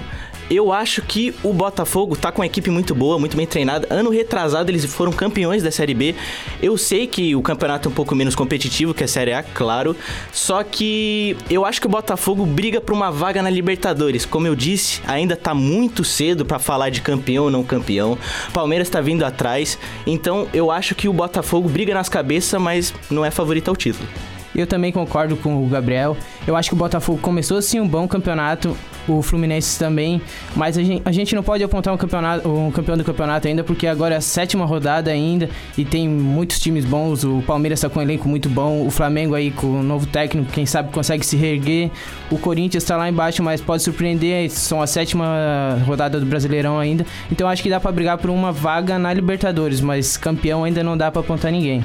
eu 0.51 0.73
acho 0.73 1.01
que 1.03 1.33
o 1.45 1.53
Botafogo 1.53 2.17
tá 2.17 2.33
com 2.33 2.43
uma 2.43 2.47
equipe 2.47 2.71
muito 2.71 2.93
boa, 2.93 3.19
muito 3.19 3.37
bem 3.37 3.47
treinada. 3.47 3.87
Ano 3.89 4.11
retrasado 4.11 4.69
eles 4.69 4.85
foram 4.85 5.13
campeões 5.13 5.63
da 5.63 5.71
Série 5.71 5.95
B. 5.95 6.17
Eu 6.61 6.77
sei 6.77 7.07
que 7.07 7.37
o 7.37 7.41
campeonato 7.41 7.89
é 7.89 7.93
um 7.93 7.95
pouco 7.95 8.17
menos 8.17 8.35
competitivo 8.35 8.93
que 8.93 9.05
a 9.05 9.09
Série 9.09 9.33
A, 9.33 9.45
claro. 9.45 9.95
Só 10.33 10.65
que 10.65 11.37
eu 11.49 11.65
acho 11.65 11.81
que 11.81 11.87
o 11.87 11.91
Botafogo 11.91 12.45
briga 12.45 12.81
por 12.81 12.93
uma 12.93 13.13
vaga 13.13 13.41
na 13.41 13.49
Libertadores. 13.49 14.27
Como 14.27 14.47
eu 14.47 14.57
disse, 14.57 15.01
ainda 15.07 15.37
tá 15.37 15.55
muito 15.55 16.03
cedo 16.03 16.45
para 16.45 16.59
falar 16.59 16.91
de 16.91 17.01
campeão 17.01 17.45
ou 17.45 17.51
não 17.51 17.63
campeão. 17.63 18.19
Palmeiras 18.53 18.91
tá 18.91 19.01
vindo 19.01 19.25
atrás. 19.25 19.79
Então 20.05 20.49
eu 20.53 20.73
acho 20.73 20.97
que 20.97 21.09
o 21.09 21.13
Botafogo 21.13 21.69
briga 21.69 21.95
nas 21.95 22.09
cabeças, 22.09 22.61
mas 22.61 22.93
não 23.09 23.25
é 23.25 23.31
favorito 23.31 23.69
ao 23.69 23.77
título. 23.77 24.09
Eu 24.55 24.67
também 24.67 24.91
concordo 24.91 25.37
com 25.37 25.65
o 25.65 25.69
Gabriel. 25.69 26.17
Eu 26.47 26.57
acho 26.57 26.71
que 26.71 26.75
o 26.75 26.79
Botafogo 26.79 27.19
começou 27.19 27.57
assim 27.57 27.79
um 27.79 27.87
bom 27.87 28.09
campeonato, 28.09 28.77
o 29.09 29.23
Fluminense 29.23 29.79
também, 29.79 30.21
mas 30.55 30.77
a 30.79 30.83
gente, 30.83 31.03
a 31.05 31.13
gente 31.13 31.35
não 31.35 31.43
pode 31.43 31.63
apontar 31.63 31.93
um, 31.93 31.97
campeonato, 31.97 32.49
um 32.49 32.71
campeão 32.71 32.97
do 32.97 33.05
campeonato 33.05 33.49
ainda, 33.49 33.65
porque 33.65 33.87
agora 33.87 34.15
é 34.15 34.19
a 34.19 34.21
sétima 34.21 34.65
rodada 34.65 35.11
ainda 35.11 35.49
e 35.77 35.85
tem 35.85 36.09
muitos 36.09 36.59
times 36.59 36.85
bons. 36.85 37.25
O 37.25 37.43
Palmeiras 37.47 37.79
está 37.79 37.89
com 37.89 37.99
um 37.99 38.03
elenco 38.03 38.29
muito 38.29 38.49
bom, 38.49 38.87
o 38.87 38.91
Flamengo 38.91 39.35
aí 39.35 39.51
com 39.51 39.67
o 39.67 39.83
novo 39.83 40.07
técnico, 40.07 40.53
quem 40.53 40.67
sabe 40.67 40.93
consegue 40.93 41.25
se 41.25 41.37
reerguer. 41.37 41.91
O 42.31 42.39
Corinthians 42.39 42.83
está 42.83 42.97
lá 42.97 43.09
embaixo, 43.09 43.43
mas 43.43 43.61
pode 43.61 43.83
surpreender, 43.83 44.51
são 44.51 44.81
a 44.81 44.87
sétima 44.87 45.81
rodada 45.87 46.21
do 46.21 46.27
Brasileirão 46.27 46.79
ainda. 46.79 47.05
Então 47.31 47.49
acho 47.49 47.63
que 47.63 47.71
dá 47.71 47.81
para 47.81 47.93
brigar 47.93 48.19
por 48.19 48.31
uma 48.31 48.53
vaga 48.53 48.99
na 48.99 49.13
Libertadores, 49.13 49.81
mas 49.81 50.17
campeão 50.17 50.65
ainda 50.65 50.83
não 50.83 50.97
dá 50.97 51.11
para 51.11 51.21
apontar 51.21 51.51
ninguém. 51.51 51.85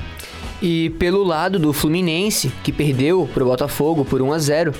E 0.62 0.90
pelo 0.92 1.24
lado 1.24 1.60
do 1.60 1.74
Fluminense, 1.74 2.52
que 2.64 2.72
perdeu 2.72 3.30
para 3.34 3.44
o 3.44 3.48
Botafogo 3.48 4.06
por 4.06 4.22
1 4.22 4.34
a 4.34 4.40
0, 4.40 4.74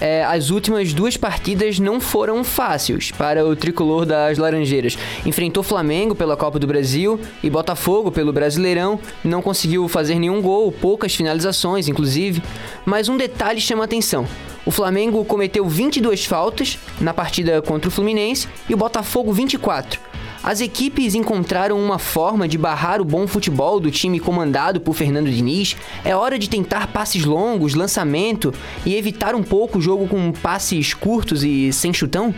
é, 0.00 0.24
as 0.24 0.50
últimas 0.50 0.92
duas 0.92 1.16
partidas 1.16 1.78
não 1.78 2.00
foram 2.00 2.42
fáceis 2.42 3.10
para 3.10 3.46
o 3.46 3.54
tricolor 3.54 4.04
das 4.04 4.38
Laranjeiras. 4.38 4.96
Enfrentou 5.24 5.62
Flamengo 5.62 6.14
pela 6.14 6.36
Copa 6.36 6.58
do 6.58 6.66
Brasil 6.66 7.20
e 7.42 7.50
Botafogo 7.50 8.10
pelo 8.10 8.32
Brasileirão. 8.32 8.98
Não 9.24 9.42
conseguiu 9.42 9.86
fazer 9.88 10.16
nenhum 10.16 10.40
gol, 10.40 10.72
poucas 10.72 11.14
finalizações, 11.14 11.88
inclusive. 11.88 12.42
Mas 12.84 13.08
um 13.08 13.16
detalhe 13.16 13.60
chama 13.60 13.84
atenção. 13.84 14.26
O 14.64 14.70
Flamengo 14.70 15.24
cometeu 15.24 15.66
22 15.66 16.24
faltas 16.24 16.78
na 17.00 17.12
partida 17.12 17.60
contra 17.60 17.88
o 17.88 17.92
Fluminense 17.92 18.48
e 18.68 18.74
o 18.74 18.76
Botafogo 18.76 19.32
24. 19.32 20.11
As 20.42 20.60
equipes 20.60 21.14
encontraram 21.14 21.78
uma 21.78 22.00
forma 22.00 22.48
de 22.48 22.58
barrar 22.58 23.00
o 23.00 23.04
bom 23.04 23.28
futebol 23.28 23.78
do 23.78 23.92
time 23.92 24.18
comandado 24.18 24.80
por 24.80 24.92
Fernando 24.92 25.30
Diniz. 25.30 25.76
É 26.04 26.16
hora 26.16 26.36
de 26.36 26.50
tentar 26.50 26.88
passes 26.88 27.24
longos, 27.24 27.74
lançamento 27.74 28.52
e 28.84 28.96
evitar 28.96 29.36
um 29.36 29.42
pouco 29.42 29.78
o 29.78 29.80
jogo 29.80 30.08
com 30.08 30.32
passes 30.32 30.94
curtos 30.94 31.44
e 31.44 31.72
sem 31.72 31.92
chutão? 31.92 32.34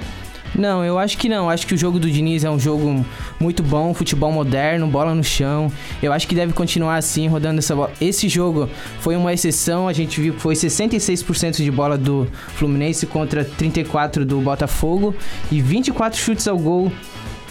Não, 0.55 0.85
eu 0.85 0.99
acho 0.99 1.17
que 1.17 1.29
não. 1.31 1.49
Acho 1.49 1.67
que 1.67 1.75
o 1.75 1.79
jogo 1.79 1.99
do 1.99 2.09
Diniz 2.09 2.45
é 2.45 2.51
um 2.51 2.61
jogo 2.61 3.05
muito 3.41 3.63
bom, 3.63 3.93
futebol 3.95 4.31
moderno, 4.31 4.87
bola 4.87 5.15
no 5.15 5.25
chão. 5.25 5.73
Eu 6.03 6.13
acho 6.13 6.29
que 6.29 6.35
deve 6.35 6.53
continuar 6.53 6.97
assim, 6.97 7.27
rodando 7.27 7.59
essa 7.59 7.75
bola. 7.75 7.91
Esse 8.01 8.29
jogo 8.29 8.69
foi 9.01 9.17
uma 9.17 9.33
exceção, 9.33 9.89
a 9.89 9.93
gente 9.93 10.21
viu 10.21 10.35
que 10.35 10.41
foi 10.41 10.55
66% 10.55 11.57
de 11.57 11.71
bola 11.71 11.99
do 11.99 12.29
Fluminense 12.55 13.07
contra 13.07 13.45
34 13.45 14.25
do 14.25 14.41
Botafogo 14.41 15.15
e 15.51 15.61
24 15.61 16.21
chutes 16.21 16.47
ao 16.47 16.59
gol 16.59 16.93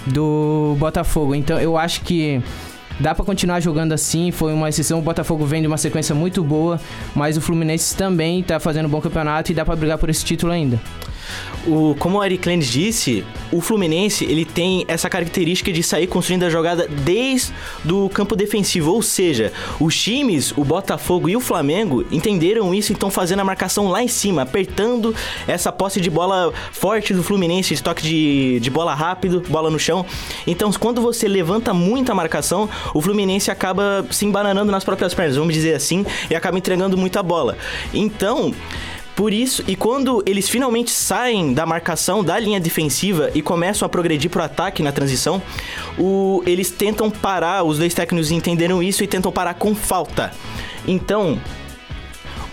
do 0.07 0.75
Botafogo. 0.79 1.35
Então 1.35 1.59
eu 1.59 1.77
acho 1.77 2.01
que 2.01 2.41
dá 2.99 3.13
para 3.15 3.25
continuar 3.25 3.59
jogando 3.59 3.93
assim. 3.93 4.31
Foi 4.31 4.53
uma 4.53 4.69
exceção. 4.69 4.99
O 4.99 5.01
Botafogo 5.01 5.45
vem 5.45 5.61
de 5.61 5.67
uma 5.67 5.77
sequência 5.77 6.13
muito 6.13 6.43
boa, 6.43 6.79
mas 7.15 7.37
o 7.37 7.41
Fluminense 7.41 7.95
também 7.95 8.43
tá 8.43 8.59
fazendo 8.59 8.85
um 8.85 8.89
bom 8.89 9.01
campeonato 9.01 9.51
e 9.51 9.55
dá 9.55 9.63
para 9.65 9.75
brigar 9.75 9.97
por 9.97 10.09
esse 10.09 10.23
título 10.23 10.51
ainda 10.51 10.79
o, 11.65 11.95
como 11.97 12.17
o 12.17 12.23
Eric 12.23 12.47
Lenz 12.47 12.67
disse, 12.67 13.25
o 13.51 13.61
Fluminense 13.61 14.25
ele 14.25 14.45
tem 14.45 14.83
essa 14.87 15.09
característica 15.09 15.71
de 15.71 15.81
sair 15.81 16.07
construindo 16.07 16.43
a 16.43 16.49
jogada 16.49 16.87
desde 16.87 17.53
o 17.89 18.09
campo 18.09 18.35
defensivo, 18.35 18.91
ou 18.91 19.01
seja, 19.01 19.51
os 19.79 19.95
times, 19.95 20.53
o 20.57 20.63
Botafogo 20.63 21.29
e 21.29 21.35
o 21.35 21.39
Flamengo 21.39 22.05
entenderam 22.11 22.73
isso 22.73 22.91
e 22.91 22.93
estão 22.93 23.09
fazendo 23.09 23.39
a 23.39 23.43
marcação 23.43 23.87
lá 23.87 24.03
em 24.03 24.07
cima, 24.07 24.41
apertando 24.41 25.15
essa 25.47 25.71
posse 25.71 26.01
de 26.01 26.09
bola 26.09 26.53
forte 26.71 27.13
do 27.13 27.23
Fluminense, 27.23 27.75
de 27.75 27.83
toque 27.83 28.03
de, 28.03 28.59
de 28.59 28.69
bola 28.69 28.93
rápido, 28.93 29.41
bola 29.47 29.69
no 29.69 29.79
chão. 29.79 30.05
Então, 30.45 30.71
quando 30.73 31.01
você 31.01 31.27
levanta 31.27 31.73
muita 31.73 32.13
marcação, 32.13 32.69
o 32.93 33.01
Fluminense 33.01 33.49
acaba 33.49 34.05
se 34.11 34.25
embananando 34.25 34.71
nas 34.71 34.83
próprias 34.83 35.13
pernas, 35.13 35.35
vamos 35.35 35.53
dizer 35.53 35.75
assim, 35.75 36.05
e 36.29 36.35
acaba 36.35 36.57
entregando 36.57 36.97
muita 36.97 37.23
bola. 37.23 37.57
Então, 37.93 38.53
por 39.15 39.31
isso, 39.31 39.63
e 39.67 39.75
quando 39.75 40.23
eles 40.25 40.49
finalmente 40.49 40.89
saem 40.89 41.53
da 41.53 41.65
marcação 41.65 42.23
da 42.23 42.39
linha 42.39 42.59
defensiva 42.59 43.29
e 43.35 43.41
começam 43.41 43.85
a 43.85 43.89
progredir 43.89 44.29
pro 44.29 44.41
ataque 44.41 44.81
na 44.81 44.91
transição, 44.91 45.41
o, 45.99 46.41
eles 46.47 46.71
tentam 46.71 47.11
parar, 47.11 47.63
os 47.63 47.77
dois 47.77 47.93
técnicos 47.93 48.31
entenderam 48.31 48.81
isso 48.81 49.03
e 49.03 49.07
tentam 49.07 49.31
parar 49.31 49.53
com 49.53 49.75
falta. 49.75 50.31
Então, 50.87 51.39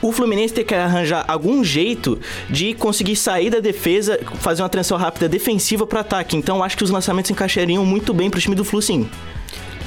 o 0.03 0.13
Fluminense 0.13 0.53
tem 0.53 0.65
que 0.65 0.75
arranjar 0.75 1.25
algum 1.29 1.65
jeito 1.65 2.19
de 2.49 2.75
conseguir 2.75 3.17
sair 3.17 3.51
da 3.51 3.61
defesa, 3.61 4.19
fazer 4.35 4.63
uma 4.63 4.69
transição 4.69 4.99
rápida 4.99 5.29
defensiva 5.29 5.87
para 5.87 6.01
ataque. 6.01 6.37
Então 6.37 6.63
acho 6.63 6.77
que 6.77 6.85
os 6.85 6.91
lançamentos 6.91 7.31
encaixariam 7.31 7.85
muito 7.85 8.15
bem 8.15 8.31
pro 8.31 8.41
time 8.41 8.55
do 8.55 8.65
Flu, 8.65 8.81
sim. 8.81 9.09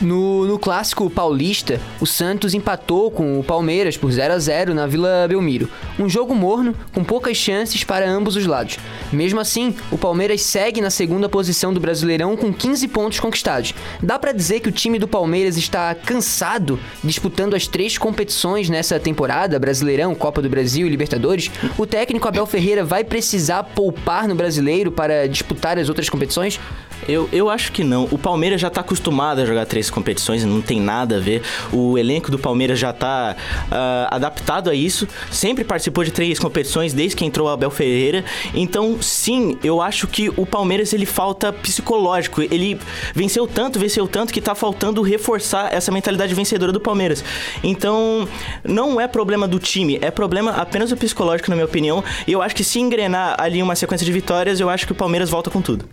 No, 0.01 0.45
no 0.45 0.60
clássico 0.60 1.10
paulista, 1.10 1.79
o 1.99 2.06
Santos 2.06 2.53
empatou 2.53 3.12
com 3.12 3.39
o 3.39 3.43
Palmeiras 3.43 3.95
por 3.95 4.12
0 4.12 4.34
a 4.34 4.39
0 4.39 4.73
na 4.73 4.88
Vila 4.88 5.27
Belmiro. 5.27 5.69
Um 5.97 6.10
jogo 6.10 6.36
morno, 6.36 6.75
com 6.93 7.03
poucas 7.03 7.38
chances 7.38 7.84
para 7.84 8.10
ambos 8.10 8.36
os 8.36 8.45
lados. 8.45 8.77
Mesmo 9.12 9.39
assim, 9.39 9.75
o 9.91 9.97
Palmeiras 9.97 10.41
segue 10.41 10.82
na 10.82 10.89
segunda 10.89 11.29
posição 11.29 11.73
do 11.73 11.79
Brasileirão 11.79 12.36
com 12.36 12.51
15 12.51 12.88
pontos 12.88 13.19
conquistados. 13.19 13.73
Dá 14.01 14.17
para 14.17 14.32
dizer 14.32 14.60
que 14.60 14.69
o 14.69 14.71
time 14.71 14.99
do 14.99 15.08
Palmeiras 15.08 15.58
está 15.58 15.93
cansado 15.95 16.79
disputando 17.03 17.56
as 17.56 17.67
três 17.67 17.97
competições 17.97 18.69
nessa 18.69 18.99
temporada, 18.99 19.60
Brasileirão, 19.60 20.15
Copa 20.15 20.41
do 20.41 20.49
Brasil 20.49 20.88
e 20.88 20.89
Libertadores? 20.89 21.51
O 21.77 21.86
técnico 21.86 22.27
Abel 22.27 22.45
Ferreira 22.45 22.84
vai 22.84 23.03
precisar 23.03 23.63
poupar 23.63 24.27
no 24.27 24.36
Brasileiro 24.36 24.91
para 24.91 25.27
disputar 25.27 25.77
as 25.77 25.89
outras 25.89 26.10
competições? 26.10 26.60
Eu, 27.07 27.29
eu 27.31 27.49
acho 27.49 27.71
que 27.71 27.83
não. 27.83 28.07
O 28.11 28.17
Palmeiras 28.17 28.61
já 28.61 28.67
está 28.67 28.81
acostumado 28.81 29.41
a 29.41 29.45
jogar 29.45 29.65
três 29.65 29.89
competições, 29.89 30.43
não 30.43 30.61
tem 30.61 30.79
nada 30.79 31.17
a 31.17 31.19
ver. 31.19 31.41
O 31.71 31.97
elenco 31.97 32.31
do 32.31 32.39
Palmeiras 32.39 32.79
já 32.79 32.91
está 32.91 33.35
uh, 33.67 34.07
adaptado 34.09 34.69
a 34.69 34.75
isso. 34.75 35.07
Sempre 35.31 35.63
participou 35.63 36.03
de 36.03 36.11
três 36.11 36.39
competições 36.39 36.93
desde 36.93 37.15
que 37.15 37.25
entrou 37.25 37.47
o 37.47 37.51
Abel 37.51 37.71
Ferreira. 37.71 38.23
Então, 38.53 39.01
sim, 39.01 39.57
eu 39.63 39.81
acho 39.81 40.07
que 40.07 40.29
o 40.35 40.45
Palmeiras 40.45 40.93
ele 40.93 41.05
falta 41.05 41.51
psicológico. 41.51 42.41
Ele 42.41 42.79
venceu 43.13 43.47
tanto, 43.47 43.79
venceu 43.79 44.07
tanto 44.07 44.33
que 44.33 44.39
está 44.39 44.55
faltando 44.55 45.01
reforçar 45.01 45.73
essa 45.73 45.91
mentalidade 45.91 46.33
vencedora 46.33 46.71
do 46.71 46.79
Palmeiras. 46.79 47.23
Então, 47.63 48.27
não 48.63 48.99
é 48.99 49.07
problema 49.07 49.47
do 49.47 49.59
time, 49.59 49.97
é 50.01 50.11
problema 50.11 50.51
apenas 50.51 50.89
do 50.89 50.97
psicológico, 50.97 51.49
na 51.49 51.55
minha 51.55 51.65
opinião. 51.65 52.03
E 52.27 52.31
eu 52.31 52.41
acho 52.41 52.55
que 52.55 52.63
se 52.63 52.79
engrenar 52.79 53.35
ali 53.39 53.61
uma 53.61 53.75
sequência 53.75 54.05
de 54.05 54.11
vitórias, 54.11 54.59
eu 54.59 54.69
acho 54.69 54.85
que 54.85 54.91
o 54.91 54.95
Palmeiras 54.95 55.29
volta 55.29 55.49
com 55.49 55.61
tudo. 55.61 55.85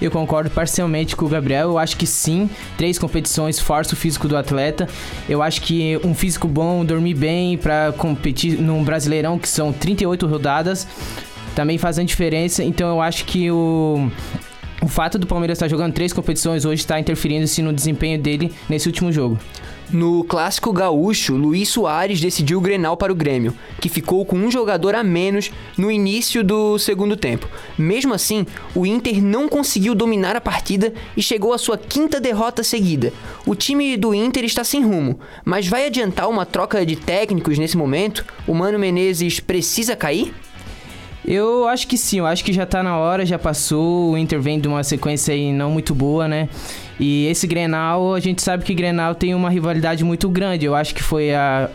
Eu 0.00 0.10
concordo 0.10 0.50
parcialmente 0.50 1.14
com 1.14 1.26
o 1.26 1.28
Gabriel. 1.28 1.70
Eu 1.70 1.78
acho 1.78 1.96
que 1.96 2.06
sim, 2.06 2.48
três 2.76 2.98
competições 2.98 3.58
força 3.58 3.94
o 3.94 3.96
físico 3.96 4.28
do 4.28 4.36
atleta. 4.36 4.88
Eu 5.28 5.42
acho 5.42 5.62
que 5.62 5.98
um 6.04 6.14
físico 6.14 6.48
bom, 6.48 6.84
dormir 6.84 7.14
bem 7.14 7.56
para 7.56 7.92
competir 7.96 8.58
num 8.58 8.82
Brasileirão 8.82 9.38
que 9.38 9.48
são 9.48 9.72
38 9.72 10.26
rodadas, 10.26 10.86
também 11.54 11.78
faz 11.78 11.98
a 11.98 12.02
diferença. 12.02 12.64
Então 12.64 12.88
eu 12.88 13.00
acho 13.00 13.24
que 13.24 13.50
o 13.50 14.10
o 14.82 14.88
fato 14.88 15.16
do 15.16 15.28
Palmeiras 15.28 15.56
estar 15.56 15.68
jogando 15.68 15.92
três 15.92 16.12
competições 16.12 16.64
hoje 16.64 16.82
está 16.82 16.98
interferindo-se 16.98 17.62
no 17.62 17.72
desempenho 17.72 18.20
dele 18.20 18.52
nesse 18.68 18.88
último 18.88 19.12
jogo. 19.12 19.38
No 19.92 20.24
clássico 20.24 20.72
gaúcho, 20.72 21.34
Luiz 21.36 21.68
Soares 21.68 22.18
decidiu 22.18 22.56
o 22.56 22.60
Grenal 22.62 22.96
para 22.96 23.12
o 23.12 23.14
Grêmio, 23.14 23.54
que 23.78 23.90
ficou 23.90 24.24
com 24.24 24.36
um 24.36 24.50
jogador 24.50 24.94
a 24.94 25.04
menos 25.04 25.52
no 25.76 25.90
início 25.90 26.42
do 26.42 26.78
segundo 26.78 27.14
tempo. 27.14 27.46
Mesmo 27.76 28.14
assim, 28.14 28.46
o 28.74 28.86
Inter 28.86 29.22
não 29.22 29.50
conseguiu 29.50 29.94
dominar 29.94 30.34
a 30.34 30.40
partida 30.40 30.94
e 31.14 31.22
chegou 31.22 31.52
à 31.52 31.58
sua 31.58 31.76
quinta 31.76 32.18
derrota 32.18 32.62
seguida. 32.62 33.12
O 33.44 33.54
time 33.54 33.94
do 33.98 34.14
Inter 34.14 34.44
está 34.44 34.64
sem 34.64 34.82
rumo, 34.82 35.20
mas 35.44 35.68
vai 35.68 35.84
adiantar 35.84 36.26
uma 36.26 36.46
troca 36.46 36.86
de 36.86 36.96
técnicos 36.96 37.58
nesse 37.58 37.76
momento? 37.76 38.24
O 38.46 38.54
Mano 38.54 38.78
Menezes 38.78 39.40
precisa 39.40 39.94
cair? 39.94 40.32
Eu 41.24 41.68
acho 41.68 41.86
que 41.86 41.96
sim, 41.96 42.18
eu 42.18 42.26
acho 42.26 42.44
que 42.44 42.52
já 42.52 42.66
tá 42.66 42.82
na 42.82 42.98
hora, 42.98 43.24
já 43.24 43.38
passou. 43.38 44.12
O 44.12 44.18
Inter 44.18 44.40
vem 44.40 44.58
de 44.58 44.66
uma 44.66 44.82
sequência 44.82 45.32
aí 45.32 45.52
não 45.52 45.70
muito 45.70 45.94
boa, 45.94 46.26
né? 46.26 46.48
E 47.04 47.26
esse 47.26 47.48
Grenal, 47.48 48.14
a 48.14 48.20
gente 48.20 48.40
sabe 48.40 48.62
que 48.62 48.72
Grenal 48.72 49.12
tem 49.12 49.34
uma 49.34 49.50
rivalidade 49.50 50.04
muito 50.04 50.28
grande. 50.28 50.66
Eu 50.66 50.72
acho 50.72 50.94
que 50.94 51.02
foi 51.02 51.34
a, 51.34 51.68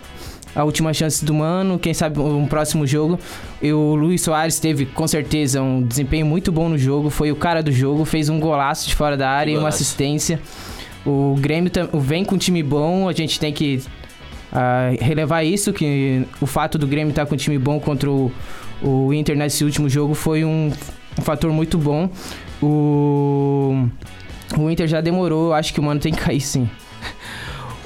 a 0.55 0.63
última 0.63 0.93
chance 0.93 1.25
do 1.25 1.33
Mano, 1.33 1.77
quem 1.77 1.93
sabe 1.93 2.17
um 2.17 2.47
próximo 2.47 2.87
jogo. 2.87 3.19
E 3.61 3.73
o 3.73 3.93
Luiz 3.93 4.21
Soares 4.21 4.57
teve 4.57 4.85
com 4.85 5.05
certeza 5.05 5.61
um 5.61 5.81
desempenho 5.81 6.25
muito 6.25 6.49
bom 6.49 6.69
no 6.69 6.77
jogo, 6.77 7.09
foi 7.09 7.29
o 7.29 7.35
cara 7.35 7.61
do 7.61 7.73
jogo, 7.73 8.05
fez 8.05 8.29
um 8.29 8.39
golaço 8.39 8.87
de 8.87 8.95
fora 8.95 9.17
da 9.17 9.29
área 9.29 9.51
e 9.51 9.57
uma 9.57 9.67
assistência. 9.67 10.39
O 11.05 11.35
Grêmio 11.37 11.69
vem 11.95 12.23
com 12.23 12.35
um 12.35 12.37
time 12.37 12.63
bom, 12.63 13.09
a 13.09 13.11
gente 13.11 13.37
tem 13.37 13.51
que 13.51 13.83
uh, 14.53 15.03
relevar 15.03 15.43
isso, 15.43 15.73
que 15.73 16.25
o 16.39 16.45
fato 16.45 16.77
do 16.77 16.87
Grêmio 16.87 17.09
estar 17.09 17.23
tá 17.23 17.27
com 17.27 17.35
um 17.35 17.37
time 17.37 17.57
bom 17.57 17.81
contra 17.81 18.09
o, 18.09 18.31
o 18.81 19.13
Inter 19.13 19.35
nesse 19.35 19.65
último 19.65 19.89
jogo 19.89 20.13
foi 20.13 20.45
um, 20.45 20.71
um 21.19 21.21
fator 21.21 21.51
muito 21.51 21.77
bom. 21.77 22.09
O, 22.63 23.89
o 24.57 24.69
Inter 24.69 24.87
já 24.87 25.01
demorou, 25.01 25.53
acho 25.53 25.73
que 25.73 25.79
o 25.79 25.83
Mano 25.83 25.99
tem 25.99 26.13
que 26.13 26.21
cair 26.21 26.41
sim. 26.41 26.69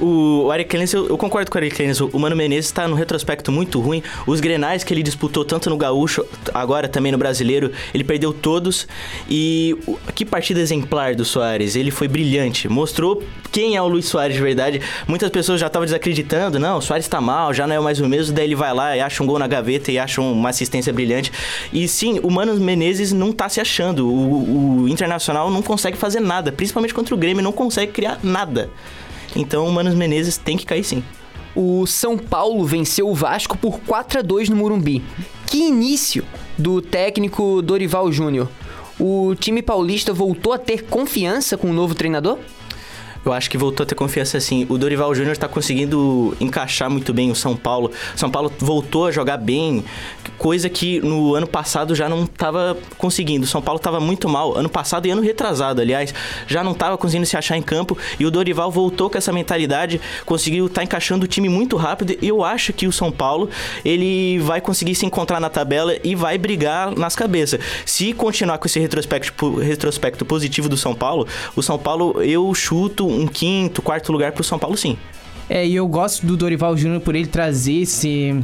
O, 0.01 0.51
Eric 0.51 0.69
Clemens, 0.69 0.91
eu, 0.93 1.07
eu, 1.07 1.17
concordo 1.17 1.51
com 1.51 1.57
o 1.57 1.61
Eric 1.61 1.75
Clemens, 1.75 2.01
o 2.01 2.17
Mano 2.17 2.35
Menezes 2.35 2.65
está 2.65 2.87
no 2.87 2.95
retrospecto 2.95 3.51
muito 3.51 3.79
ruim. 3.79 4.01
Os 4.25 4.39
grenais 4.39 4.83
que 4.83 4.91
ele 4.91 5.03
disputou 5.03 5.45
tanto 5.45 5.69
no 5.69 5.77
Gaúcho, 5.77 6.25
agora 6.53 6.89
também 6.89 7.11
no 7.11 7.19
Brasileiro, 7.19 7.71
ele 7.93 8.03
perdeu 8.03 8.33
todos. 8.33 8.87
E 9.29 9.77
que 10.15 10.25
partida 10.25 10.59
exemplar 10.59 11.13
do 11.13 11.23
Soares, 11.23 11.75
ele 11.75 11.91
foi 11.91 12.07
brilhante. 12.07 12.67
Mostrou 12.67 13.21
quem 13.51 13.75
é 13.75 13.81
o 13.81 13.87
Luiz 13.87 14.05
Soares 14.05 14.35
de 14.35 14.41
verdade. 14.41 14.81
Muitas 15.07 15.29
pessoas 15.29 15.59
já 15.59 15.67
estavam 15.67 15.85
desacreditando, 15.85 16.57
não, 16.57 16.77
o 16.77 16.81
Soares 16.81 17.05
está 17.05 17.21
mal, 17.21 17.53
já 17.53 17.67
não 17.67 17.75
é 17.75 17.79
mais 17.79 17.99
o 17.99 18.07
mesmo. 18.09 18.33
Daí 18.33 18.45
ele 18.45 18.55
vai 18.55 18.73
lá 18.73 18.97
e 18.97 19.01
acha 19.01 19.21
um 19.21 19.27
gol 19.27 19.37
na 19.37 19.47
gaveta 19.47 19.91
e 19.91 19.99
acha 19.99 20.19
uma 20.19 20.49
assistência 20.49 20.91
brilhante. 20.91 21.31
E 21.71 21.87
sim, 21.87 22.19
o 22.23 22.31
Mano 22.31 22.55
Menezes 22.55 23.11
não 23.11 23.29
está 23.29 23.47
se 23.47 23.61
achando. 23.61 24.07
O, 24.07 24.81
o 24.81 24.89
Internacional 24.89 25.51
não 25.51 25.61
consegue 25.61 25.95
fazer 25.95 26.21
nada, 26.21 26.51
principalmente 26.51 26.93
contra 26.93 27.13
o 27.13 27.17
Grêmio, 27.17 27.43
não 27.43 27.51
consegue 27.51 27.91
criar 27.91 28.19
nada. 28.23 28.69
Então 29.35 29.67
o 29.67 29.71
Manos 29.71 29.93
Menezes 29.93 30.37
tem 30.37 30.57
que 30.57 30.65
cair 30.65 30.83
sim. 30.83 31.03
O 31.55 31.85
São 31.85 32.17
Paulo 32.17 32.65
venceu 32.65 33.09
o 33.09 33.15
Vasco 33.15 33.57
por 33.57 33.79
4 33.81 34.19
a 34.19 34.21
2 34.21 34.49
no 34.49 34.55
Murumbi. 34.55 35.03
Que 35.47 35.67
início 35.67 36.23
do 36.57 36.81
técnico 36.81 37.61
Dorival 37.61 38.11
Júnior. 38.11 38.49
O 38.99 39.35
time 39.35 39.61
paulista 39.61 40.13
voltou 40.13 40.53
a 40.53 40.57
ter 40.57 40.83
confiança 40.83 41.57
com 41.57 41.69
o 41.69 41.73
novo 41.73 41.95
treinador? 41.95 42.37
Eu 43.23 43.31
acho 43.33 43.49
que 43.49 43.57
voltou 43.57 43.83
a 43.83 43.87
ter 43.87 43.95
confiança 43.95 44.37
assim. 44.37 44.65
O 44.69 44.77
Dorival 44.77 45.13
Júnior 45.13 45.33
está 45.33 45.47
conseguindo 45.47 46.35
encaixar 46.39 46.89
muito 46.89 47.13
bem 47.13 47.31
o 47.31 47.35
São 47.35 47.55
Paulo. 47.55 47.91
São 48.15 48.29
Paulo 48.29 48.51
voltou 48.59 49.05
a 49.05 49.11
jogar 49.11 49.37
bem, 49.37 49.83
coisa 50.37 50.69
que 50.69 50.99
no 51.01 51.35
ano 51.35 51.45
passado 51.45 51.93
já 51.93 52.09
não 52.09 52.23
estava 52.23 52.75
conseguindo. 52.97 53.45
São 53.45 53.61
Paulo 53.61 53.77
estava 53.77 53.99
muito 53.99 54.27
mal, 54.27 54.57
ano 54.57 54.69
passado 54.69 55.05
e 55.05 55.11
ano 55.11 55.21
retrasado, 55.21 55.81
aliás, 55.81 56.13
já 56.47 56.63
não 56.63 56.71
estava 56.71 56.97
conseguindo 56.97 57.25
se 57.25 57.37
achar 57.37 57.57
em 57.57 57.61
campo 57.61 57.97
e 58.19 58.25
o 58.25 58.31
Dorival 58.31 58.71
voltou 58.71 59.09
com 59.09 59.17
essa 59.17 59.31
mentalidade, 59.31 60.01
conseguiu 60.25 60.65
estar 60.65 60.81
tá 60.81 60.83
encaixando 60.83 61.25
o 61.25 61.27
time 61.27 61.47
muito 61.47 61.77
rápido. 61.77 62.15
E 62.21 62.27
eu 62.27 62.43
acho 62.43 62.73
que 62.73 62.87
o 62.87 62.91
São 62.91 63.11
Paulo 63.11 63.49
ele 63.85 64.39
vai 64.39 64.59
conseguir 64.61 64.95
se 64.95 65.05
encontrar 65.05 65.39
na 65.39 65.49
tabela 65.49 65.95
e 66.03 66.15
vai 66.15 66.37
brigar 66.37 66.95
nas 66.95 67.15
cabeças. 67.15 67.59
Se 67.85 68.13
continuar 68.13 68.57
com 68.57 68.65
esse 68.65 68.79
retrospecto, 68.79 69.55
retrospecto 69.57 70.25
positivo 70.25 70.67
do 70.67 70.77
São 70.77 70.95
Paulo, 70.95 71.27
o 71.55 71.61
São 71.61 71.77
Paulo 71.77 72.21
eu 72.23 72.53
chuto 72.55 73.10
um 73.11 73.27
quinto, 73.27 73.81
quarto 73.81 74.11
lugar 74.11 74.31
para 74.31 74.41
o 74.41 74.43
São 74.43 74.57
Paulo, 74.57 74.77
sim. 74.77 74.97
É, 75.49 75.65
e 75.65 75.75
eu 75.75 75.87
gosto 75.87 76.25
do 76.25 76.37
Dorival 76.37 76.77
Júnior 76.77 77.01
por 77.01 77.15
ele 77.15 77.27
trazer 77.27 77.81
esse 77.81 78.39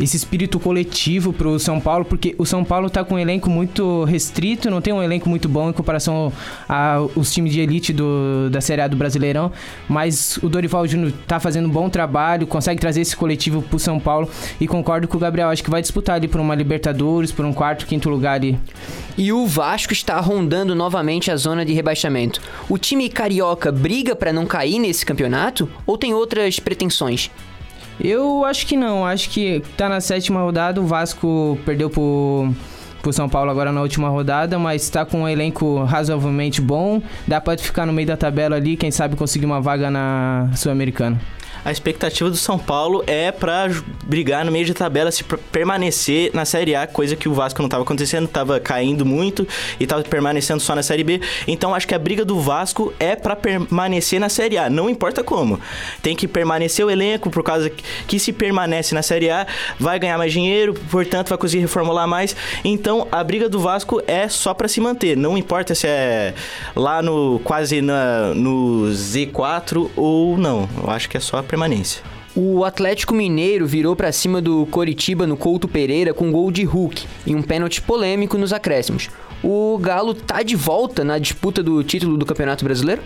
esse 0.00 0.16
espírito 0.16 0.58
coletivo 0.58 1.32
pro 1.32 1.58
São 1.58 1.80
Paulo, 1.80 2.04
porque 2.04 2.34
o 2.38 2.44
São 2.44 2.64
Paulo 2.64 2.90
tá 2.90 3.04
com 3.04 3.14
um 3.14 3.18
elenco 3.18 3.48
muito 3.48 4.04
restrito, 4.04 4.70
não 4.70 4.80
tem 4.80 4.92
um 4.92 5.02
elenco 5.02 5.28
muito 5.28 5.48
bom 5.48 5.70
em 5.70 5.72
comparação 5.72 6.32
aos 6.68 7.32
times 7.32 7.52
de 7.52 7.60
elite 7.60 7.92
do, 7.92 8.50
da 8.50 8.60
Série 8.60 8.82
A 8.82 8.88
do 8.88 8.96
Brasileirão, 8.96 9.50
mas 9.88 10.38
o 10.42 10.48
Dorival 10.48 10.86
Júnior 10.86 11.12
tá 11.26 11.40
fazendo 11.40 11.66
um 11.66 11.70
bom 11.70 11.88
trabalho, 11.88 12.46
consegue 12.46 12.80
trazer 12.80 13.00
esse 13.00 13.16
coletivo 13.16 13.62
pro 13.62 13.78
São 13.78 13.98
Paulo 13.98 14.28
e 14.60 14.66
concordo 14.66 15.08
com 15.08 15.16
o 15.16 15.20
Gabriel, 15.20 15.48
acho 15.48 15.64
que 15.64 15.70
vai 15.70 15.80
disputar 15.80 16.16
ali 16.16 16.28
por 16.28 16.40
uma 16.40 16.54
Libertadores, 16.54 17.32
por 17.32 17.44
um 17.44 17.52
quarto, 17.52 17.86
quinto 17.86 18.08
lugar 18.08 18.34
ali. 18.34 18.58
E 19.16 19.32
o 19.32 19.46
Vasco 19.46 19.92
está 19.92 20.20
rondando 20.20 20.74
novamente 20.74 21.30
a 21.30 21.36
zona 21.36 21.64
de 21.64 21.72
rebaixamento. 21.72 22.40
O 22.68 22.76
time 22.76 23.08
carioca 23.08 23.72
briga 23.72 24.14
para 24.14 24.32
não 24.32 24.44
cair 24.44 24.78
nesse 24.78 25.06
campeonato 25.06 25.68
ou 25.86 25.96
tem 25.96 26.12
outras 26.12 26.60
pretensões? 26.60 27.30
Eu 28.00 28.44
acho 28.44 28.66
que 28.66 28.76
não. 28.76 29.04
Acho 29.06 29.30
que 29.30 29.62
tá 29.76 29.88
na 29.88 30.00
sétima 30.00 30.40
rodada. 30.40 30.80
O 30.80 30.86
Vasco 30.86 31.58
perdeu 31.64 31.88
pro, 31.88 32.50
pro 33.02 33.12
São 33.12 33.28
Paulo 33.28 33.50
agora 33.50 33.72
na 33.72 33.80
última 33.80 34.08
rodada, 34.08 34.58
mas 34.58 34.88
tá 34.90 35.04
com 35.04 35.22
um 35.22 35.28
elenco 35.28 35.84
razoavelmente 35.84 36.60
bom. 36.60 37.00
Dá 37.26 37.40
pra 37.40 37.56
ficar 37.56 37.86
no 37.86 37.92
meio 37.92 38.08
da 38.08 38.16
tabela 38.16 38.56
ali, 38.56 38.76
quem 38.76 38.90
sabe 38.90 39.16
conseguir 39.16 39.46
uma 39.46 39.60
vaga 39.60 39.90
na 39.90 40.50
Sul-Americana 40.54 41.20
a 41.66 41.72
expectativa 41.72 42.30
do 42.30 42.36
São 42.36 42.56
Paulo 42.56 43.02
é 43.08 43.32
para 43.32 43.68
brigar 44.04 44.44
no 44.44 44.52
meio 44.52 44.64
de 44.64 44.72
tabela, 44.72 45.10
se 45.10 45.24
permanecer 45.24 46.30
na 46.32 46.44
Série 46.44 46.76
A, 46.76 46.86
coisa 46.86 47.16
que 47.16 47.28
o 47.28 47.34
Vasco 47.34 47.60
não 47.60 47.66
estava 47.66 47.82
acontecendo, 47.82 48.26
estava 48.26 48.60
caindo 48.60 49.04
muito 49.04 49.44
e 49.80 49.82
estava 49.82 50.00
permanecendo 50.04 50.60
só 50.60 50.76
na 50.76 50.82
Série 50.84 51.02
B. 51.02 51.20
Então 51.48 51.74
acho 51.74 51.88
que 51.88 51.94
a 51.94 51.98
briga 51.98 52.24
do 52.24 52.38
Vasco 52.38 52.94
é 53.00 53.16
para 53.16 53.34
permanecer 53.34 54.20
na 54.20 54.28
Série 54.28 54.56
A, 54.56 54.70
não 54.70 54.88
importa 54.88 55.24
como. 55.24 55.58
Tem 56.00 56.14
que 56.14 56.28
permanecer 56.28 56.86
o 56.86 56.90
elenco 56.90 57.30
por 57.30 57.42
causa 57.42 57.68
que 58.06 58.20
se 58.20 58.32
permanece 58.32 58.94
na 58.94 59.02
Série 59.02 59.28
A, 59.28 59.44
vai 59.76 59.98
ganhar 59.98 60.18
mais 60.18 60.32
dinheiro, 60.32 60.72
portanto 60.88 61.30
vai 61.30 61.38
conseguir 61.38 61.62
reformular 61.62 62.06
mais. 62.06 62.36
Então 62.64 63.08
a 63.10 63.24
briga 63.24 63.48
do 63.48 63.58
Vasco 63.58 64.00
é 64.06 64.28
só 64.28 64.54
para 64.54 64.68
se 64.68 64.80
manter, 64.80 65.16
não 65.16 65.36
importa 65.36 65.74
se 65.74 65.88
é 65.88 66.32
lá 66.76 67.02
no 67.02 67.40
quase 67.42 67.82
na, 67.82 68.32
no 68.34 68.84
Z4 68.92 69.90
ou 69.96 70.38
não. 70.38 70.68
Eu 70.80 70.88
acho 70.88 71.10
que 71.10 71.16
é 71.16 71.20
só 71.20 71.42
permanência. 71.56 72.02
O 72.36 72.66
Atlético 72.66 73.14
Mineiro 73.14 73.66
virou 73.66 73.96
para 73.96 74.12
cima 74.12 74.42
do 74.42 74.66
Coritiba 74.66 75.26
no 75.26 75.38
Couto 75.38 75.66
Pereira 75.66 76.12
com 76.12 76.30
gol 76.30 76.52
de 76.52 76.64
Hulk 76.64 77.06
e 77.26 77.34
um 77.34 77.40
pênalti 77.40 77.80
polêmico 77.80 78.36
nos 78.36 78.52
acréscimos. 78.52 79.08
O 79.42 79.78
Galo 79.78 80.12
tá 80.12 80.42
de 80.42 80.54
volta 80.54 81.02
na 81.02 81.18
disputa 81.18 81.62
do 81.62 81.82
título 81.82 82.18
do 82.18 82.26
Campeonato 82.26 82.62
Brasileiro? 82.62 83.00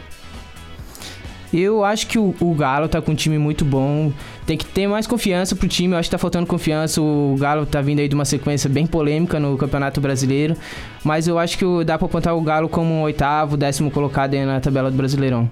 Eu 1.53 1.85
acho 1.85 2.09
que 2.09 2.19
o, 2.19 2.35
o, 2.41 2.55
Galo 2.55 2.89
tá 2.89 3.01
com 3.01 3.13
um 3.13 3.15
time 3.15 3.39
muito 3.39 3.65
bom. 3.65 4.13
Tem 4.47 4.57
que 4.57 4.65
ter 4.65 4.87
mais 4.89 5.07
confiança 5.07 5.55
pro 5.55 5.69
time. 5.69 5.95
Eu 5.95 5.99
acho 5.99 6.09
que 6.09 6.13
tá 6.13 6.19
faltando 6.19 6.47
confiança. 6.47 7.01
O 7.01 7.37
Galo 7.39 7.67
tá 7.67 7.81
vindo 7.81 7.99
aí 7.99 8.09
de 8.09 8.15
uma 8.15 8.25
sequência 8.25 8.71
bem 8.71 8.87
polêmica 8.87 9.39
no 9.41 9.57
Campeonato 9.57 10.01
Brasileiro. 10.01 10.57
Mas 11.05 11.27
eu 11.27 11.39
acho 11.41 11.59
que 11.59 11.65
dá 11.85 11.99
pra 11.99 12.07
apontar 12.07 12.37
o 12.37 12.41
Galo 12.41 12.69
como 12.69 12.93
um 12.95 13.03
oitavo, 13.03 13.57
décimo 13.57 13.91
colocado 13.91 14.35
aí 14.35 14.45
na 14.45 14.61
tabela 14.61 14.93
do 14.93 14.97
Brasileirão. 14.97 15.51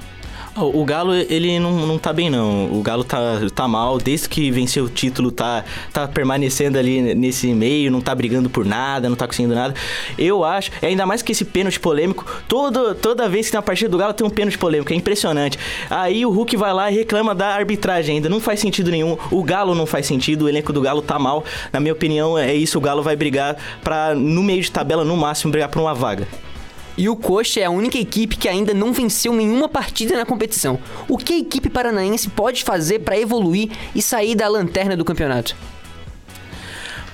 O 0.62 0.84
Galo, 0.84 1.14
ele 1.14 1.58
não, 1.58 1.86
não 1.86 1.98
tá 1.98 2.12
bem, 2.12 2.28
não. 2.30 2.72
O 2.72 2.82
Galo 2.82 3.04
tá, 3.04 3.18
tá 3.54 3.68
mal. 3.68 3.98
Desde 3.98 4.28
que 4.28 4.50
venceu 4.50 4.84
o 4.84 4.88
título, 4.88 5.30
tá, 5.30 5.64
tá 5.92 6.06
permanecendo 6.08 6.78
ali 6.78 7.14
nesse 7.14 7.52
meio, 7.54 7.90
não 7.90 8.00
tá 8.00 8.14
brigando 8.14 8.50
por 8.50 8.64
nada, 8.64 9.08
não 9.08 9.16
tá 9.16 9.26
conseguindo 9.26 9.54
nada. 9.54 9.74
Eu 10.18 10.44
acho, 10.44 10.70
ainda 10.82 11.06
mais 11.06 11.22
que 11.22 11.32
esse 11.32 11.44
pênalti 11.44 11.78
polêmico, 11.78 12.24
todo, 12.48 12.94
toda 12.94 13.28
vez 13.28 13.46
que 13.46 13.52
tem 13.52 13.58
uma 13.58 13.62
partida 13.62 13.90
do 13.90 13.98
Galo 13.98 14.12
tem 14.12 14.26
um 14.26 14.30
pênalti 14.30 14.58
polêmico, 14.58 14.92
é 14.92 14.96
impressionante. 14.96 15.58
Aí 15.88 16.24
o 16.24 16.30
Hulk 16.30 16.56
vai 16.56 16.72
lá 16.72 16.90
e 16.90 16.94
reclama 16.94 17.34
da 17.34 17.48
arbitragem 17.48 18.16
ainda. 18.16 18.28
Não 18.28 18.40
faz 18.40 18.60
sentido 18.60 18.90
nenhum. 18.90 19.16
O 19.30 19.42
Galo 19.42 19.74
não 19.74 19.86
faz 19.86 20.06
sentido, 20.06 20.44
o 20.46 20.48
elenco 20.48 20.72
do 20.72 20.80
Galo 20.80 21.02
tá 21.02 21.18
mal. 21.18 21.44
Na 21.72 21.80
minha 21.80 21.92
opinião, 21.92 22.38
é 22.38 22.54
isso. 22.54 22.78
O 22.78 22.80
Galo 22.80 23.02
vai 23.02 23.16
brigar 23.16 23.56
pra, 23.82 24.14
no 24.14 24.42
meio 24.42 24.62
de 24.62 24.70
tabela, 24.70 25.04
no 25.04 25.16
máximo, 25.16 25.50
brigar 25.50 25.68
por 25.68 25.80
uma 25.80 25.94
vaga. 25.94 26.26
E 26.98 27.08
o 27.08 27.14
Coxa 27.14 27.60
é 27.60 27.64
a 27.64 27.70
única 27.70 27.96
equipe 27.96 28.36
que 28.36 28.48
ainda 28.48 28.74
não 28.74 28.92
venceu 28.92 29.32
nenhuma 29.32 29.68
partida 29.68 30.16
na 30.16 30.26
competição. 30.26 30.80
O 31.08 31.16
que 31.16 31.32
a 31.32 31.38
equipe 31.38 31.70
paranaense 31.70 32.28
pode 32.28 32.64
fazer 32.64 32.98
para 32.98 33.16
evoluir 33.16 33.70
e 33.94 34.02
sair 34.02 34.34
da 34.34 34.48
lanterna 34.48 34.96
do 34.96 35.04
campeonato? 35.04 35.54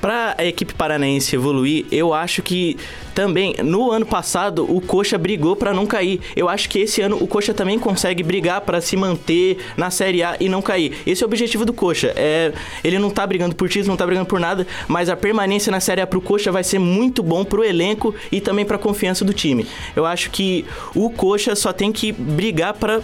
Para 0.05 0.35
a 0.37 0.45
equipe 0.45 0.75
paranaense 0.75 1.35
evoluir, 1.35 1.87
eu 1.91 2.13
acho 2.13 2.43
que 2.43 2.77
também 3.15 3.55
no 3.65 3.91
ano 3.91 4.05
passado 4.05 4.63
o 4.71 4.79
Coxa 4.79 5.17
brigou 5.17 5.57
para 5.57 5.73
não 5.73 5.87
cair. 5.87 6.21
Eu 6.37 6.47
acho 6.47 6.69
que 6.69 6.81
esse 6.81 7.01
ano 7.01 7.17
o 7.23 7.27
Coxa 7.27 7.55
também 7.55 7.79
consegue 7.79 8.23
brigar 8.23 8.61
para 8.61 8.83
se 8.83 8.99
manter 8.99 9.57
na 9.79 9.91
Série 9.91 10.23
A 10.23 10.37
e 10.39 10.47
não 10.47 10.61
cair. 10.61 10.95
Esse 11.07 11.23
é 11.23 11.27
o 11.27 11.29
objetivo 11.31 11.65
do 11.65 11.73
Coxa. 11.73 12.13
É, 12.17 12.53
ele 12.85 12.99
não 12.99 13.09
tá 13.09 13.27
brigando 13.27 13.57
por 13.57 13.67
título, 13.67 13.93
não 13.93 13.97
tá 13.97 14.05
brigando 14.05 14.27
por 14.27 14.39
nada, 14.39 14.67
mas 14.87 15.09
a 15.09 15.17
permanência 15.17 15.71
na 15.71 15.81
Série 15.81 16.03
A 16.03 16.07
pro 16.07 16.21
Coxa 16.21 16.53
vai 16.53 16.63
ser 16.63 16.79
muito 16.79 17.23
bom 17.23 17.43
pro 17.43 17.65
elenco 17.65 18.15
e 18.31 18.43
também 18.43 18.67
para 18.67 18.77
a 18.77 18.79
confiança 18.79 19.25
do 19.25 19.33
time. 19.33 19.67
Eu 19.97 20.05
acho 20.05 20.31
que 20.31 20.67
o 20.95 21.09
Coxa 21.09 21.57
só 21.57 21.73
tem 21.73 21.91
que 21.91 22.13
brigar 22.13 22.75
para 22.75 23.01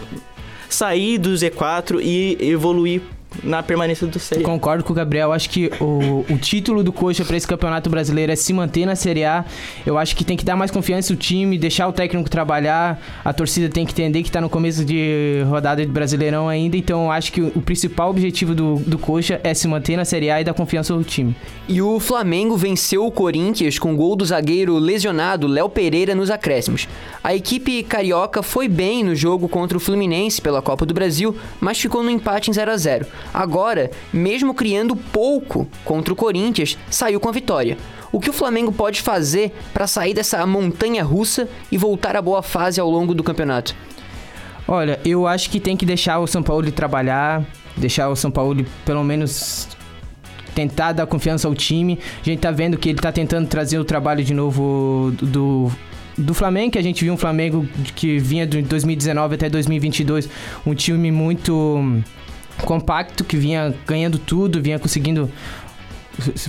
sair 0.69 1.17
do 1.17 1.31
Z4 1.31 1.99
e 2.03 2.37
evoluir 2.41 3.01
na 3.43 3.63
permanência 3.63 4.07
do 4.07 4.19
Série 4.19 4.43
A. 4.43 4.45
Concordo 4.45 4.85
com 4.85 4.93
o 4.93 4.97
Gabriel. 4.97 5.33
Acho 5.33 5.49
que 5.51 5.71
o, 5.81 6.25
o 6.29 6.39
título 6.39 6.83
do 6.83 6.93
Coxa 6.93 7.25
para 7.25 7.37
esse 7.37 7.47
campeonato 7.47 7.89
brasileiro 7.89 8.33
é 8.33 8.37
se 8.37 8.53
manter 8.53 8.87
na 8.87 8.97
Série 8.97 9.25
A. 9.25 9.45
Eu 9.87 9.97
acho 9.99 10.17
que 10.17 10.25
tem 10.25 10.37
que 10.37 10.45
dar 10.45 10.57
mais 10.57 10.71
confiança 10.71 11.13
ao 11.13 11.17
time, 11.17 11.59
deixar 11.59 11.89
o 11.89 11.93
técnico 11.93 12.29
trabalhar. 12.29 13.01
A 13.25 13.33
torcida 13.33 13.69
tem 13.69 13.87
que 13.87 13.93
entender 13.93 14.23
que 14.23 14.29
está 14.29 14.41
no 14.41 14.49
começo 14.49 14.85
de 14.85 15.43
rodada 15.49 15.85
de 15.85 15.91
Brasileirão 15.91 16.49
ainda. 16.49 16.77
Então, 16.77 17.11
acho 17.11 17.33
que 17.33 17.41
o 17.41 17.61
principal 17.63 18.11
objetivo 18.11 18.55
do, 18.55 18.77
do 18.77 18.99
Coxa 18.99 19.41
é 19.43 19.55
se 19.55 19.67
manter 19.69 19.97
na 19.97 20.05
Série 20.05 20.31
A 20.31 20.41
e 20.41 20.45
dar 20.45 20.55
confiança 20.55 20.93
ao 20.93 21.03
time. 21.03 21.35
E 21.69 21.81
o 21.81 22.01
Flamengo 22.01 22.57
venceu 22.57 23.07
o 23.07 23.11
Corinthians 23.11 23.79
com 23.79 23.97
gol 23.97 24.17
do 24.17 24.25
zagueiro 24.25 24.79
lesionado 24.79 25.47
Léo 25.47 25.69
Pereira 25.69 26.15
nos 26.15 26.31
acréscimos. 26.31 26.89
A 27.23 27.35
equipe 27.35 27.83
carioca 27.83 28.43
foi 28.43 28.69
bem 28.69 29.05
no 29.05 29.15
jogo 29.15 29.49
contra 29.49 29.77
o 29.77 29.81
Fluminense 29.81 30.41
pela 30.41 30.63
Copa 30.63 30.85
do 30.85 30.95
Brasil, 30.95 31.37
mas 31.61 31.81
ficou 31.81 32.03
no 32.03 32.11
empate 32.11 32.51
em 32.51 32.53
0 32.53 32.71
a 32.71 32.77
0 32.77 33.07
Agora, 33.33 33.91
mesmo 34.13 34.55
criando 34.55 34.97
pouco 34.97 35.69
contra 35.85 36.13
o 36.13 36.17
Corinthians, 36.17 36.77
saiu 36.91 37.21
com 37.21 37.29
a 37.29 37.33
vitória. 37.33 37.77
O 38.13 38.19
que 38.19 38.31
o 38.31 38.33
Flamengo 38.33 38.73
pode 38.73 39.01
fazer 39.01 39.53
para 39.73 39.87
sair 39.87 40.15
dessa 40.15 40.45
montanha 40.45 41.05
russa 41.05 41.49
e 41.71 41.79
voltar 41.79 42.17
à 42.17 42.23
boa 42.23 42.43
fase 42.43 42.81
ao 42.81 42.91
longo 42.91 43.15
do 43.15 43.23
campeonato? 43.23 43.75
Olha, 44.67 45.01
eu 45.05 45.27
acho 45.27 45.51
que 45.51 45.61
tem 45.61 45.77
que 45.77 45.87
deixar 45.87 46.19
o 46.19 46.27
São 46.27 46.43
Paulo 46.43 46.71
trabalhar, 46.73 47.45
deixar 47.77 48.09
o 48.09 48.17
São 48.17 48.31
Paulo 48.31 48.65
pelo 48.85 49.05
menos 49.05 49.69
tentar 50.55 50.93
dar 50.93 51.07
confiança 51.07 51.47
ao 51.47 51.55
time. 51.55 51.99
A 52.21 52.25
gente 52.25 52.41
tá 52.41 52.51
vendo 52.51 52.77
que 52.77 52.89
ele 52.89 52.99
tá 52.99 53.13
tentando 53.13 53.49
trazer 53.49 53.79
o 53.79 53.85
trabalho 53.85 54.23
de 54.25 54.35
novo 54.35 55.13
do 55.21 55.71
do 56.19 56.35
Flamengo, 56.35 56.73
que 56.73 56.79
a 56.79 56.83
gente 56.83 57.03
viu 57.03 57.15
um 57.15 57.17
Flamengo 57.17 57.67
que 57.97 58.19
vinha 58.19 58.47
de 58.47 58.61
2019 58.61 59.37
até 59.37 59.49
2022, 59.49 60.29
um 60.67 60.75
time 60.75 61.11
muito 61.11 62.03
compacto, 62.65 63.25
que 63.25 63.37
vinha 63.37 63.75
ganhando 63.87 64.19
tudo, 64.19 64.61
vinha 64.61 64.79
conseguindo 64.79 65.31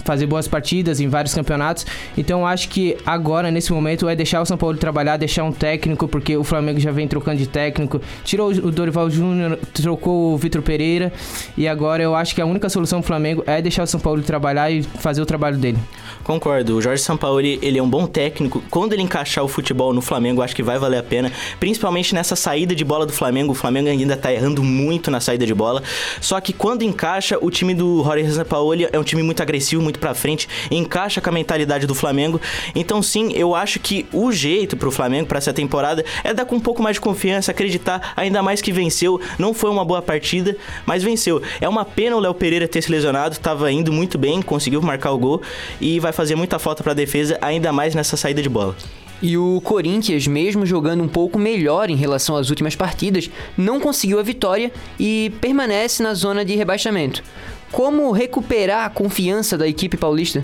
fazer 0.03 0.25
boas 0.25 0.47
partidas 0.47 0.99
em 0.99 1.07
vários 1.07 1.33
campeonatos. 1.33 1.85
Então 2.17 2.45
acho 2.45 2.69
que 2.69 2.97
agora, 3.05 3.49
nesse 3.49 3.71
momento, 3.71 4.07
é 4.07 4.15
deixar 4.15 4.41
o 4.41 4.45
São 4.45 4.57
Paulo 4.57 4.77
trabalhar, 4.77 5.17
deixar 5.17 5.43
um 5.43 5.51
técnico, 5.51 6.07
porque 6.07 6.35
o 6.37 6.43
Flamengo 6.43 6.79
já 6.79 6.91
vem 6.91 7.07
trocando 7.07 7.37
de 7.37 7.47
técnico. 7.47 8.01
Tirou 8.23 8.49
o 8.49 8.71
Dorival 8.71 9.09
Júnior, 9.09 9.57
trocou 9.73 10.33
o 10.33 10.37
Vitor 10.37 10.61
Pereira. 10.61 11.11
E 11.57 11.67
agora 11.67 12.01
eu 12.03 12.15
acho 12.15 12.35
que 12.35 12.41
a 12.41 12.45
única 12.45 12.69
solução 12.69 13.01
do 13.01 13.05
Flamengo 13.05 13.43
é 13.45 13.61
deixar 13.61 13.83
o 13.83 13.87
São 13.87 13.99
Paulo 13.99 14.21
trabalhar 14.21 14.71
e 14.71 14.83
fazer 14.83 15.21
o 15.21 15.25
trabalho 15.25 15.57
dele. 15.57 15.77
Concordo. 16.23 16.75
O 16.75 16.81
Jorge 16.81 17.01
Sampaoli, 17.01 17.59
ele 17.61 17.77
é 17.79 17.83
um 17.83 17.89
bom 17.89 18.05
técnico. 18.05 18.63
Quando 18.69 18.93
ele 18.93 19.01
encaixar 19.01 19.43
o 19.43 19.47
futebol 19.47 19.93
no 19.93 20.01
Flamengo, 20.01 20.41
acho 20.41 20.55
que 20.55 20.63
vai 20.63 20.77
valer 20.77 20.99
a 20.99 21.03
pena. 21.03 21.31
Principalmente 21.59 22.13
nessa 22.13 22.35
saída 22.35 22.75
de 22.75 22.83
bola 22.83 23.05
do 23.05 23.13
Flamengo. 23.13 23.51
O 23.51 23.55
Flamengo 23.55 23.89
ainda 23.89 24.15
tá 24.15 24.31
errando 24.31 24.63
muito 24.63 25.09
na 25.09 25.19
saída 25.19 25.45
de 25.45 25.53
bola. 25.53 25.81
Só 26.19 26.39
que 26.39 26.53
quando 26.53 26.83
encaixa, 26.83 27.37
o 27.41 27.49
time 27.49 27.73
do 27.73 28.03
Jorge 28.03 28.31
Sampaoli 28.31 28.87
é 28.91 28.99
um 28.99 29.03
time 29.03 29.23
muito 29.23 29.41
agressivo, 29.41 29.60
muito 29.81 29.99
pra 29.99 30.13
frente. 30.13 30.47
Encaixa 30.69 31.21
com 31.21 31.29
a 31.29 31.33
mentalidade 31.33 31.85
do 31.85 31.93
Flamengo. 31.93 32.39
Então, 32.73 33.01
sim, 33.01 33.31
eu 33.33 33.53
acho 33.53 33.79
que 33.79 34.05
o 34.11 34.31
jeito 34.31 34.77
pro 34.77 34.91
Flamengo, 34.91 35.27
para 35.27 35.37
essa 35.37 35.53
temporada, 35.53 36.03
é 36.23 36.33
dar 36.33 36.45
com 36.45 36.55
um 36.55 36.59
pouco 36.59 36.81
mais 36.81 36.95
de 36.95 37.01
confiança, 37.01 37.51
acreditar, 37.51 38.13
ainda 38.15 38.41
mais 38.41 38.61
que 38.61 38.71
venceu. 38.71 39.19
Não 39.37 39.53
foi 39.53 39.69
uma 39.69 39.85
boa 39.85 40.01
partida, 40.01 40.55
mas 40.85 41.03
venceu. 41.03 41.41
É 41.59 41.67
uma 41.67 41.85
pena 41.85 42.15
o 42.15 42.19
Léo 42.19 42.33
Pereira 42.33 42.67
ter 42.67 42.81
se 42.81 42.91
lesionado. 42.91 43.37
Tava 43.39 43.71
indo 43.71 43.91
muito 43.91 44.17
bem, 44.17 44.41
conseguiu 44.41 44.81
marcar 44.81 45.11
o 45.11 45.17
gol. 45.17 45.41
E 45.79 45.99
vai 45.99 46.11
fazer 46.11 46.35
muita 46.35 46.59
falta 46.59 46.83
para 46.83 46.91
a 46.91 46.95
defesa, 46.95 47.37
ainda 47.41 47.71
mais 47.71 47.95
nessa 47.95 48.17
saída 48.17 48.41
de 48.41 48.49
bola. 48.49 48.75
E 49.21 49.37
o 49.37 49.61
Corinthians, 49.63 50.25
mesmo 50.25 50.65
jogando 50.65 51.03
um 51.03 51.07
pouco 51.07 51.37
melhor 51.37 51.91
em 51.91 51.95
relação 51.95 52.35
às 52.35 52.49
últimas 52.49 52.75
partidas, 52.75 53.29
não 53.55 53.79
conseguiu 53.79 54.19
a 54.19 54.23
vitória 54.23 54.71
e 54.99 55.31
permanece 55.39 56.01
na 56.01 56.15
zona 56.15 56.43
de 56.43 56.55
rebaixamento. 56.55 57.23
Como 57.71 58.11
recuperar 58.11 58.85
a 58.85 58.89
confiança 58.89 59.57
da 59.57 59.67
equipe 59.67 59.95
paulista? 59.95 60.43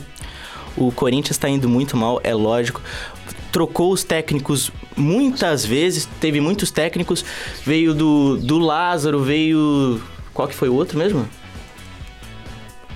O 0.78 0.92
Corinthians 0.92 1.32
está 1.32 1.50
indo 1.50 1.68
muito 1.68 1.98
mal, 1.98 2.22
é 2.24 2.34
lógico. 2.34 2.82
Trocou 3.52 3.92
os 3.92 4.04
técnicos 4.04 4.72
muitas 4.96 5.66
vezes, 5.66 6.08
teve 6.20 6.40
muitos 6.40 6.72
técnicos. 6.72 7.26
Veio 7.66 7.94
do, 7.94 8.38
do 8.38 8.58
Lázaro, 8.60 9.22
veio. 9.22 10.02
Qual 10.34 10.48
que 10.48 10.54
foi 10.54 10.70
o 10.70 10.76
outro 10.76 10.98
mesmo? 10.98 11.28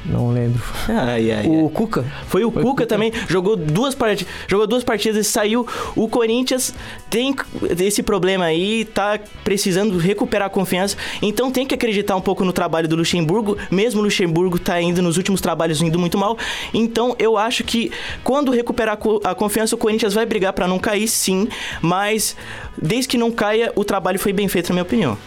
Não 0.06 0.32
lembro. 0.32 0.62
Ai, 0.90 1.32
ai, 1.32 1.48
o 1.48 1.66
ai. 1.66 1.72
Cuca? 1.74 2.06
Foi 2.28 2.44
o 2.44 2.52
Foi 2.52 2.64
Cuca 2.64 2.84
Cuca. 2.84 2.88
também. 2.88 3.12
Jogou 3.28 3.56
duas, 3.56 3.94
part... 3.94 4.26
jogou 4.48 4.66
duas 4.66 4.84
partidas 4.84 5.28
e 5.28 5.30
saiu. 5.30 5.66
O 5.96 6.08
Corinthians 6.08 6.74
tem 7.10 7.36
esse 7.80 8.02
problema 8.02 8.46
aí, 8.46 8.86
tá 8.86 9.20
precisando 9.44 9.98
recuperar 9.98 10.48
a 10.48 10.50
confiança. 10.50 10.98
Então 11.22 11.52
tem 11.52 11.66
que 11.66 11.76
acreditar 11.76 12.16
um 12.16 12.22
pouco 12.22 12.44
no 12.44 12.52
trabalho 12.52 12.88
do 12.88 12.96
Luxemburgo. 12.96 13.58
Mesmo 13.70 14.02
o 14.02 14.04
Luxemburgo 14.04 14.58
tá 14.58 14.82
indo 14.82 15.02
nos 15.02 15.18
últimos 15.18 15.40
trabalhos 15.40 15.82
indo 15.82 16.00
muito 16.00 16.18
mal. 16.18 16.38
Então 16.74 17.16
eu 17.20 17.38
acho 17.38 17.64
que 17.64 17.92
quando 18.24 18.52
recuperar 18.52 18.98
a 19.24 19.36
confiança, 19.36 19.76
o 19.76 19.78
Corinthians 19.78 20.14
vai 20.14 20.26
brigar 20.26 20.54
para 20.54 20.68
não 20.68 20.80
cair, 20.80 21.08
sim. 21.08 21.48
Mas 21.82 22.36
desde 22.82 23.08
que 23.08 23.18
não 23.18 23.32
caia, 23.32 23.72
o 23.76 23.84
trabalho 23.84 24.20
foi 24.20 24.34
bem 24.34 24.48
feito, 24.48 24.70
na 24.70 24.74
minha 24.74 24.84
opinião. 24.84 25.18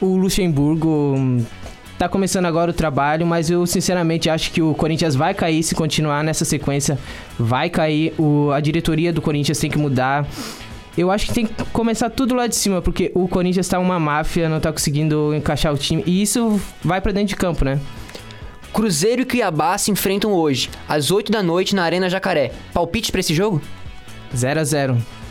O 0.00 0.16
Luxemburgo 0.16 1.14
hum, 1.16 1.44
tá 2.02 2.08
começando 2.08 2.46
agora 2.46 2.72
o 2.72 2.74
trabalho, 2.74 3.24
mas 3.24 3.48
eu 3.48 3.64
sinceramente 3.64 4.28
acho 4.28 4.50
que 4.50 4.60
o 4.60 4.74
Corinthians 4.74 5.14
vai 5.14 5.32
cair 5.32 5.62
se 5.62 5.72
continuar 5.72 6.24
nessa 6.24 6.44
sequência. 6.44 6.98
Vai 7.38 7.70
cair. 7.70 8.12
O, 8.18 8.50
a 8.50 8.58
diretoria 8.58 9.12
do 9.12 9.22
Corinthians 9.22 9.58
tem 9.58 9.70
que 9.70 9.78
mudar. 9.78 10.26
Eu 10.98 11.12
acho 11.12 11.26
que 11.26 11.32
tem 11.32 11.46
que 11.46 11.64
começar 11.66 12.10
tudo 12.10 12.34
lá 12.34 12.48
de 12.48 12.56
cima, 12.56 12.82
porque 12.82 13.12
o 13.14 13.28
Corinthians 13.28 13.68
tá 13.68 13.78
uma 13.78 14.00
máfia, 14.00 14.48
não 14.48 14.58
tá 14.58 14.72
conseguindo 14.72 15.32
encaixar 15.32 15.72
o 15.72 15.78
time. 15.78 16.02
E 16.04 16.20
isso 16.20 16.60
vai 16.82 17.00
pra 17.00 17.12
dentro 17.12 17.28
de 17.28 17.36
campo, 17.36 17.64
né? 17.64 17.78
Cruzeiro 18.72 19.22
e 19.22 19.24
Cuiabá 19.24 19.78
se 19.78 19.92
enfrentam 19.92 20.32
hoje, 20.32 20.70
às 20.88 21.12
8 21.12 21.30
da 21.30 21.40
noite, 21.40 21.74
na 21.76 21.84
Arena 21.84 22.10
Jacaré. 22.10 22.50
Palpite 22.74 23.12
pra 23.12 23.20
esse 23.20 23.32
jogo? 23.32 23.62
0 24.34 24.58
a 24.58 24.64
0 24.64 25.21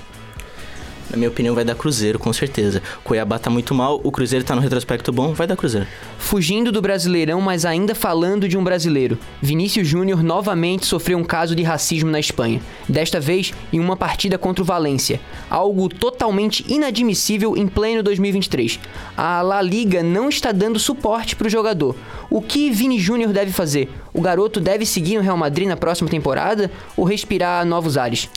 Na 1.12 1.18
minha 1.18 1.30
opinião, 1.30 1.54
vai 1.54 1.66
dar 1.66 1.76
Cruzeiro, 1.76 2.18
com 2.18 2.32
certeza. 2.32 2.82
Cuiabá 3.04 3.38
tá 3.38 3.50
muito 3.50 3.76
mal, 3.76 4.00
o 4.02 4.12
Cruzeiro 4.14 4.46
tá 4.46 4.56
no 4.56 4.62
retrospecto 4.62 5.12
bom, 5.12 5.34
vai 5.34 5.46
dar 5.46 5.58
Cruzeiro. 5.58 5.86
Fugindo 6.18 6.72
do 6.72 6.82
Brasileirão, 6.82 7.42
mas 7.42 7.66
ainda 7.66 7.94
falando 7.94 8.48
de 8.48 8.58
um 8.58 8.64
brasileiro, 8.64 9.20
Vinícius 9.42 9.86
Júnior 9.86 10.24
novamente 10.24 10.86
sofreu 10.86 11.18
um 11.18 11.24
caso 11.26 11.54
de 11.54 11.64
racismo 11.64 12.10
na 12.10 12.18
Espanha. 12.18 12.62
Desta 12.88 13.20
vez 13.20 13.54
em 13.74 13.80
uma 13.82 13.98
partida 13.98 14.38
contra 14.38 14.62
o 14.64 14.66
Valência. 14.66 15.20
Algo 15.50 15.90
totalmente 15.90 16.64
inadmissível 16.70 17.58
em 17.58 17.68
pleno 17.68 18.02
2023. 18.02 18.80
A 19.18 19.42
La 19.42 19.62
Liga 19.62 20.02
não 20.02 20.30
está 20.30 20.54
dando 20.54 20.80
suporte 20.80 21.36
para 21.36 21.48
o 21.48 21.50
jogador. 21.50 21.94
O 22.32 22.42
que 22.42 22.70
Vini 22.70 22.98
Júnior 22.98 23.34
deve 23.34 23.52
fazer? 23.52 23.90
O 24.14 24.22
garoto 24.22 24.62
deve 24.62 24.86
seguir 24.86 25.18
no 25.18 25.22
Real 25.22 25.36
Madrid 25.36 25.68
na 25.68 25.76
próxima 25.76 26.10
temporada 26.10 26.72
ou 26.96 27.04
respirar 27.04 27.66
novos 27.66 27.98
ares? 27.98 28.30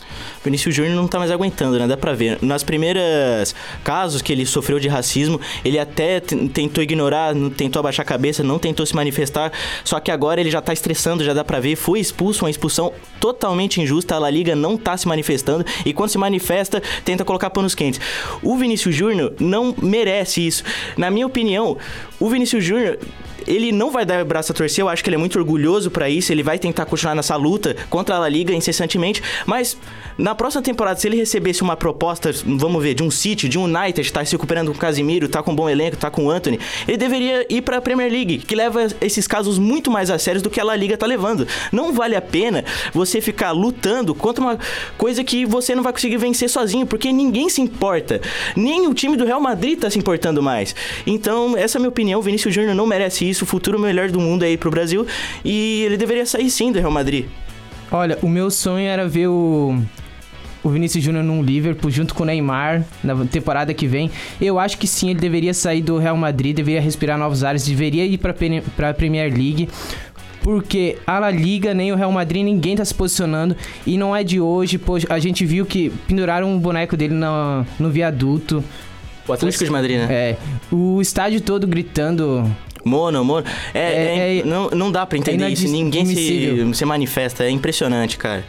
Vinícius 0.44 0.74
Júnior 0.74 0.96
não 0.96 1.06
tá 1.06 1.16
mais 1.16 1.30
aguentando, 1.30 1.78
né? 1.78 1.86
Dá 1.86 1.96
pra 1.96 2.12
ver. 2.12 2.40
Nas 2.42 2.64
primeiras 2.64 3.54
casos 3.84 4.20
que 4.20 4.32
ele 4.32 4.44
sofreu 4.46 4.80
de 4.80 4.88
racismo, 4.88 5.40
ele 5.64 5.78
até 5.78 6.18
tentou 6.18 6.82
ignorar, 6.82 7.32
tentou 7.56 7.78
abaixar 7.78 8.04
a 8.04 8.08
cabeça, 8.08 8.42
não 8.42 8.58
tentou 8.58 8.84
se 8.84 8.96
manifestar. 8.96 9.52
Só 9.84 10.00
que 10.00 10.10
agora 10.10 10.40
ele 10.40 10.50
já 10.50 10.60
tá 10.60 10.72
estressando, 10.72 11.22
já 11.22 11.32
dá 11.32 11.44
pra 11.44 11.60
ver. 11.60 11.76
Foi 11.76 12.00
expulso, 12.00 12.44
uma 12.44 12.50
expulsão 12.50 12.92
totalmente 13.20 13.80
injusta. 13.80 14.16
A 14.16 14.18
La 14.18 14.28
Liga 14.28 14.56
não 14.56 14.76
tá 14.76 14.96
se 14.96 15.06
manifestando. 15.06 15.64
E 15.86 15.92
quando 15.92 16.10
se 16.10 16.18
manifesta, 16.18 16.82
tenta 17.04 17.24
colocar 17.24 17.48
panos 17.48 17.76
quentes. 17.76 18.00
O 18.42 18.56
Vinícius 18.56 18.92
Júnior 18.92 19.34
não 19.38 19.72
merece 19.80 20.44
isso. 20.44 20.64
Na 20.96 21.12
minha 21.12 21.28
opinião, 21.28 21.78
o 22.18 22.28
Vinícius 22.28 22.64
Júnior 22.64 22.98
ele 23.46 23.72
não 23.72 23.90
vai 23.90 24.04
dar 24.04 24.22
o 24.22 24.24
braço 24.24 24.52
a 24.52 24.54
torcer, 24.54 24.82
eu 24.82 24.88
acho 24.88 25.02
que 25.02 25.08
ele 25.08 25.16
é 25.16 25.18
muito 25.18 25.38
orgulhoso 25.38 25.90
pra 25.90 26.08
isso, 26.08 26.32
ele 26.32 26.42
vai 26.42 26.58
tentar 26.58 26.86
continuar 26.86 27.14
nessa 27.14 27.36
luta 27.36 27.76
contra 27.90 28.16
a 28.16 28.18
La 28.18 28.28
Liga 28.28 28.54
incessantemente, 28.54 29.22
mas 29.46 29.76
na 30.16 30.34
próxima 30.34 30.62
temporada, 30.62 30.98
se 30.98 31.08
ele 31.08 31.16
recebesse 31.16 31.62
uma 31.62 31.76
proposta, 31.76 32.30
vamos 32.44 32.82
ver, 32.82 32.94
de 32.94 33.02
um 33.02 33.10
City, 33.10 33.48
de 33.48 33.58
um 33.58 33.64
United, 33.64 34.12
tá 34.12 34.24
se 34.24 34.32
recuperando 34.32 34.68
com 34.68 34.76
o 34.76 34.80
Casimiro, 34.80 35.28
tá 35.28 35.42
com 35.42 35.50
um 35.50 35.56
bom 35.56 35.68
elenco, 35.68 35.96
tá 35.96 36.10
com 36.10 36.26
o 36.26 36.30
Anthony, 36.30 36.58
ele 36.86 36.96
deveria 36.96 37.46
ir 37.48 37.62
pra 37.62 37.80
Premier 37.80 38.10
League, 38.10 38.38
que 38.38 38.54
leva 38.54 38.86
esses 39.00 39.26
casos 39.26 39.58
muito 39.58 39.90
mais 39.90 40.10
a 40.10 40.18
sérios 40.18 40.42
do 40.42 40.50
que 40.50 40.60
a 40.60 40.64
La 40.64 40.76
Liga 40.76 40.96
tá 40.96 41.06
levando. 41.06 41.46
Não 41.72 41.92
vale 41.92 42.14
a 42.14 42.22
pena 42.22 42.64
você 42.92 43.20
ficar 43.20 43.50
lutando 43.50 44.14
contra 44.14 44.42
uma 44.42 44.58
coisa 44.96 45.24
que 45.24 45.44
você 45.44 45.74
não 45.74 45.82
vai 45.82 45.92
conseguir 45.92 46.16
vencer 46.16 46.48
sozinho, 46.48 46.86
porque 46.86 47.12
ninguém 47.12 47.48
se 47.48 47.60
importa. 47.60 48.20
Nem 48.54 48.86
o 48.86 48.94
time 48.94 49.16
do 49.16 49.24
Real 49.24 49.40
Madrid 49.40 49.78
tá 49.78 49.90
se 49.90 49.98
importando 49.98 50.42
mais. 50.42 50.74
Então, 51.06 51.56
essa 51.56 51.76
é 51.76 51.78
a 51.78 51.80
minha 51.80 51.88
opinião, 51.88 52.20
o 52.20 52.22
Vinícius 52.22 52.54
Júnior 52.54 52.74
não 52.74 52.86
merece 52.86 53.28
isso, 53.28 53.33
o 53.42 53.46
futuro 53.46 53.78
melhor 53.78 54.10
do 54.10 54.20
mundo 54.20 54.44
aí 54.44 54.56
pro 54.56 54.70
Brasil, 54.70 55.06
e 55.44 55.82
ele 55.84 55.96
deveria 55.96 56.24
sair 56.24 56.50
sim 56.50 56.70
do 56.70 56.78
Real 56.78 56.92
Madrid. 56.92 57.26
Olha, 57.90 58.18
o 58.22 58.28
meu 58.28 58.50
sonho 58.50 58.86
era 58.86 59.06
ver 59.08 59.28
o, 59.28 59.76
o 60.62 60.68
Vinícius 60.70 61.04
Júnior 61.04 61.22
num 61.22 61.42
Liverpool 61.42 61.90
junto 61.90 62.14
com 62.14 62.22
o 62.22 62.26
Neymar 62.26 62.84
na 63.02 63.24
temporada 63.26 63.74
que 63.74 63.86
vem. 63.86 64.10
Eu 64.40 64.58
acho 64.58 64.78
que 64.78 64.86
sim, 64.86 65.10
ele 65.10 65.20
deveria 65.20 65.52
sair 65.54 65.82
do 65.82 65.98
Real 65.98 66.16
Madrid, 66.16 66.56
deveria 66.56 66.80
respirar 66.80 67.18
novos 67.18 67.44
ares, 67.44 67.66
deveria 67.66 68.04
ir 68.04 68.18
para 68.18 68.90
a 68.90 68.94
Premier 68.94 69.32
League. 69.32 69.68
Porque 70.42 70.98
a 71.06 71.18
La 71.18 71.30
Liga, 71.30 71.72
nem 71.72 71.90
o 71.90 71.96
Real 71.96 72.12
Madrid, 72.12 72.44
ninguém 72.44 72.76
tá 72.76 72.84
se 72.84 72.94
posicionando. 72.94 73.56
E 73.86 73.96
não 73.96 74.14
é 74.14 74.22
de 74.22 74.38
hoje, 74.38 74.76
poxa, 74.76 75.06
a 75.08 75.18
gente 75.18 75.44
viu 75.46 75.64
que 75.64 75.90
penduraram 76.06 76.52
um 76.52 76.58
boneco 76.58 76.98
dele 76.98 77.14
no, 77.14 77.64
no 77.78 77.90
viaduto. 77.90 78.62
O 79.26 79.32
Atlético 79.32 79.64
de 79.64 79.70
Madrid, 79.70 79.96
né? 79.96 80.06
É. 80.10 80.36
O 80.70 81.00
estádio 81.00 81.40
todo 81.40 81.66
gritando. 81.66 82.44
Mono, 82.84 83.24
mono. 83.24 83.44
É, 83.72 84.38
é- 84.40 84.44
não, 84.44 84.70
não 84.70 84.92
dá 84.92 85.06
pra 85.06 85.16
entender 85.18 85.48
isso. 85.48 85.68
Ninguém 85.68 86.04
se, 86.06 86.74
se 86.74 86.84
manifesta. 86.84 87.44
É 87.44 87.50
impressionante, 87.50 88.16
cara. 88.18 88.44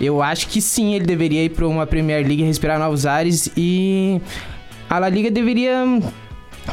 Eu 0.00 0.22
acho 0.22 0.48
que 0.48 0.60
sim, 0.62 0.94
ele 0.94 1.04
deveria 1.04 1.44
ir 1.44 1.48
para 1.50 1.66
uma 1.66 1.86
Premier 1.86 2.24
League 2.26 2.42
respirar 2.42 2.78
novos 2.78 3.04
ares 3.04 3.50
e 3.56 4.20
a 4.88 4.98
La 4.98 5.08
Liga 5.08 5.30
deveria 5.30 5.84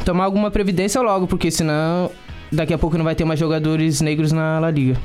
tomar 0.04 0.26
alguma 0.26 0.52
previdência 0.52 1.02
logo, 1.02 1.26
porque 1.26 1.50
senão 1.50 2.12
daqui 2.52 2.74
a 2.74 2.78
pouco 2.78 2.98
não 2.98 3.04
vai 3.04 3.16
ter 3.16 3.26
mais 3.26 3.40
jogadores 3.40 4.00
negros 4.00 4.32
na 4.32 4.60
La 4.60 4.70
Liga. 4.70 4.96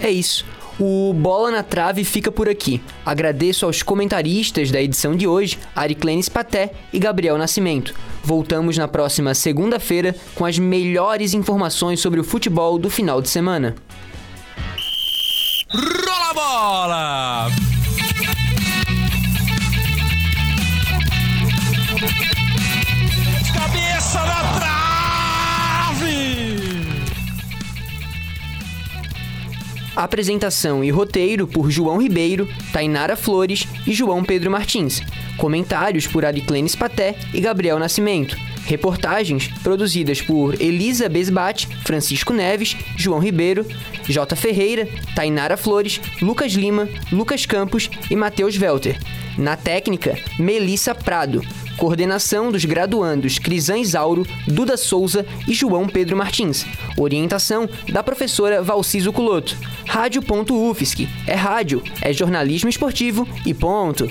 É 0.00 0.10
isso. 0.10 0.44
O 0.80 1.12
Bola 1.12 1.50
na 1.50 1.62
Trave 1.62 2.04
fica 2.04 2.32
por 2.32 2.48
aqui. 2.48 2.80
Agradeço 3.04 3.66
aos 3.66 3.82
comentaristas 3.82 4.70
da 4.70 4.80
edição 4.80 5.14
de 5.14 5.28
hoje, 5.28 5.58
Ariclenes 5.76 6.30
Paté 6.30 6.72
e 6.90 6.98
Gabriel 6.98 7.36
Nascimento. 7.36 7.94
Voltamos 8.24 8.78
na 8.78 8.88
próxima 8.88 9.34
segunda-feira 9.34 10.16
com 10.34 10.46
as 10.46 10.58
melhores 10.58 11.34
informações 11.34 12.00
sobre 12.00 12.18
o 12.18 12.24
futebol 12.24 12.78
do 12.78 12.88
final 12.88 13.20
de 13.20 13.28
semana. 13.28 13.74
Rola 15.68 16.30
a 16.30 16.34
bola! 16.34 17.50
Apresentação 30.00 30.82
e 30.82 30.88
roteiro 30.88 31.46
por 31.46 31.70
João 31.70 32.00
Ribeiro, 32.00 32.48
Tainara 32.72 33.14
Flores 33.16 33.68
e 33.86 33.92
João 33.92 34.24
Pedro 34.24 34.50
Martins. 34.50 35.02
Comentários 35.36 36.06
por 36.06 36.24
Ariclenes 36.24 36.74
Paté 36.74 37.14
e 37.34 37.38
Gabriel 37.38 37.78
Nascimento. 37.78 38.34
Reportagens 38.64 39.48
produzidas 39.62 40.22
por 40.22 40.58
Elisa 40.58 41.06
Besbate, 41.06 41.68
Francisco 41.84 42.32
Neves, 42.32 42.78
João 42.96 43.18
Ribeiro, 43.18 43.66
J. 44.08 44.34
Ferreira, 44.36 44.88
Tainara 45.14 45.58
Flores, 45.58 46.00
Lucas 46.22 46.52
Lima, 46.52 46.88
Lucas 47.12 47.44
Campos 47.44 47.90
e 48.10 48.16
Matheus 48.16 48.58
Welter. 48.58 48.98
Na 49.36 49.54
técnica, 49.54 50.16
Melissa 50.38 50.94
Prado. 50.94 51.42
Coordenação 51.80 52.52
dos 52.52 52.66
graduandos 52.66 53.38
Crisan 53.38 53.78
Isauro, 53.78 54.26
Duda 54.46 54.76
Souza 54.76 55.24
e 55.48 55.54
João 55.54 55.88
Pedro 55.88 56.14
Martins. 56.14 56.66
Orientação 56.94 57.66
da 57.90 58.02
professora 58.02 58.62
Valciso 58.62 59.10
Culoto. 59.10 59.56
Rádio.UFSC. 59.88 61.08
É 61.26 61.34
rádio, 61.34 61.82
é 62.02 62.12
jornalismo 62.12 62.68
esportivo 62.68 63.26
e 63.46 63.54
ponto. 63.54 64.06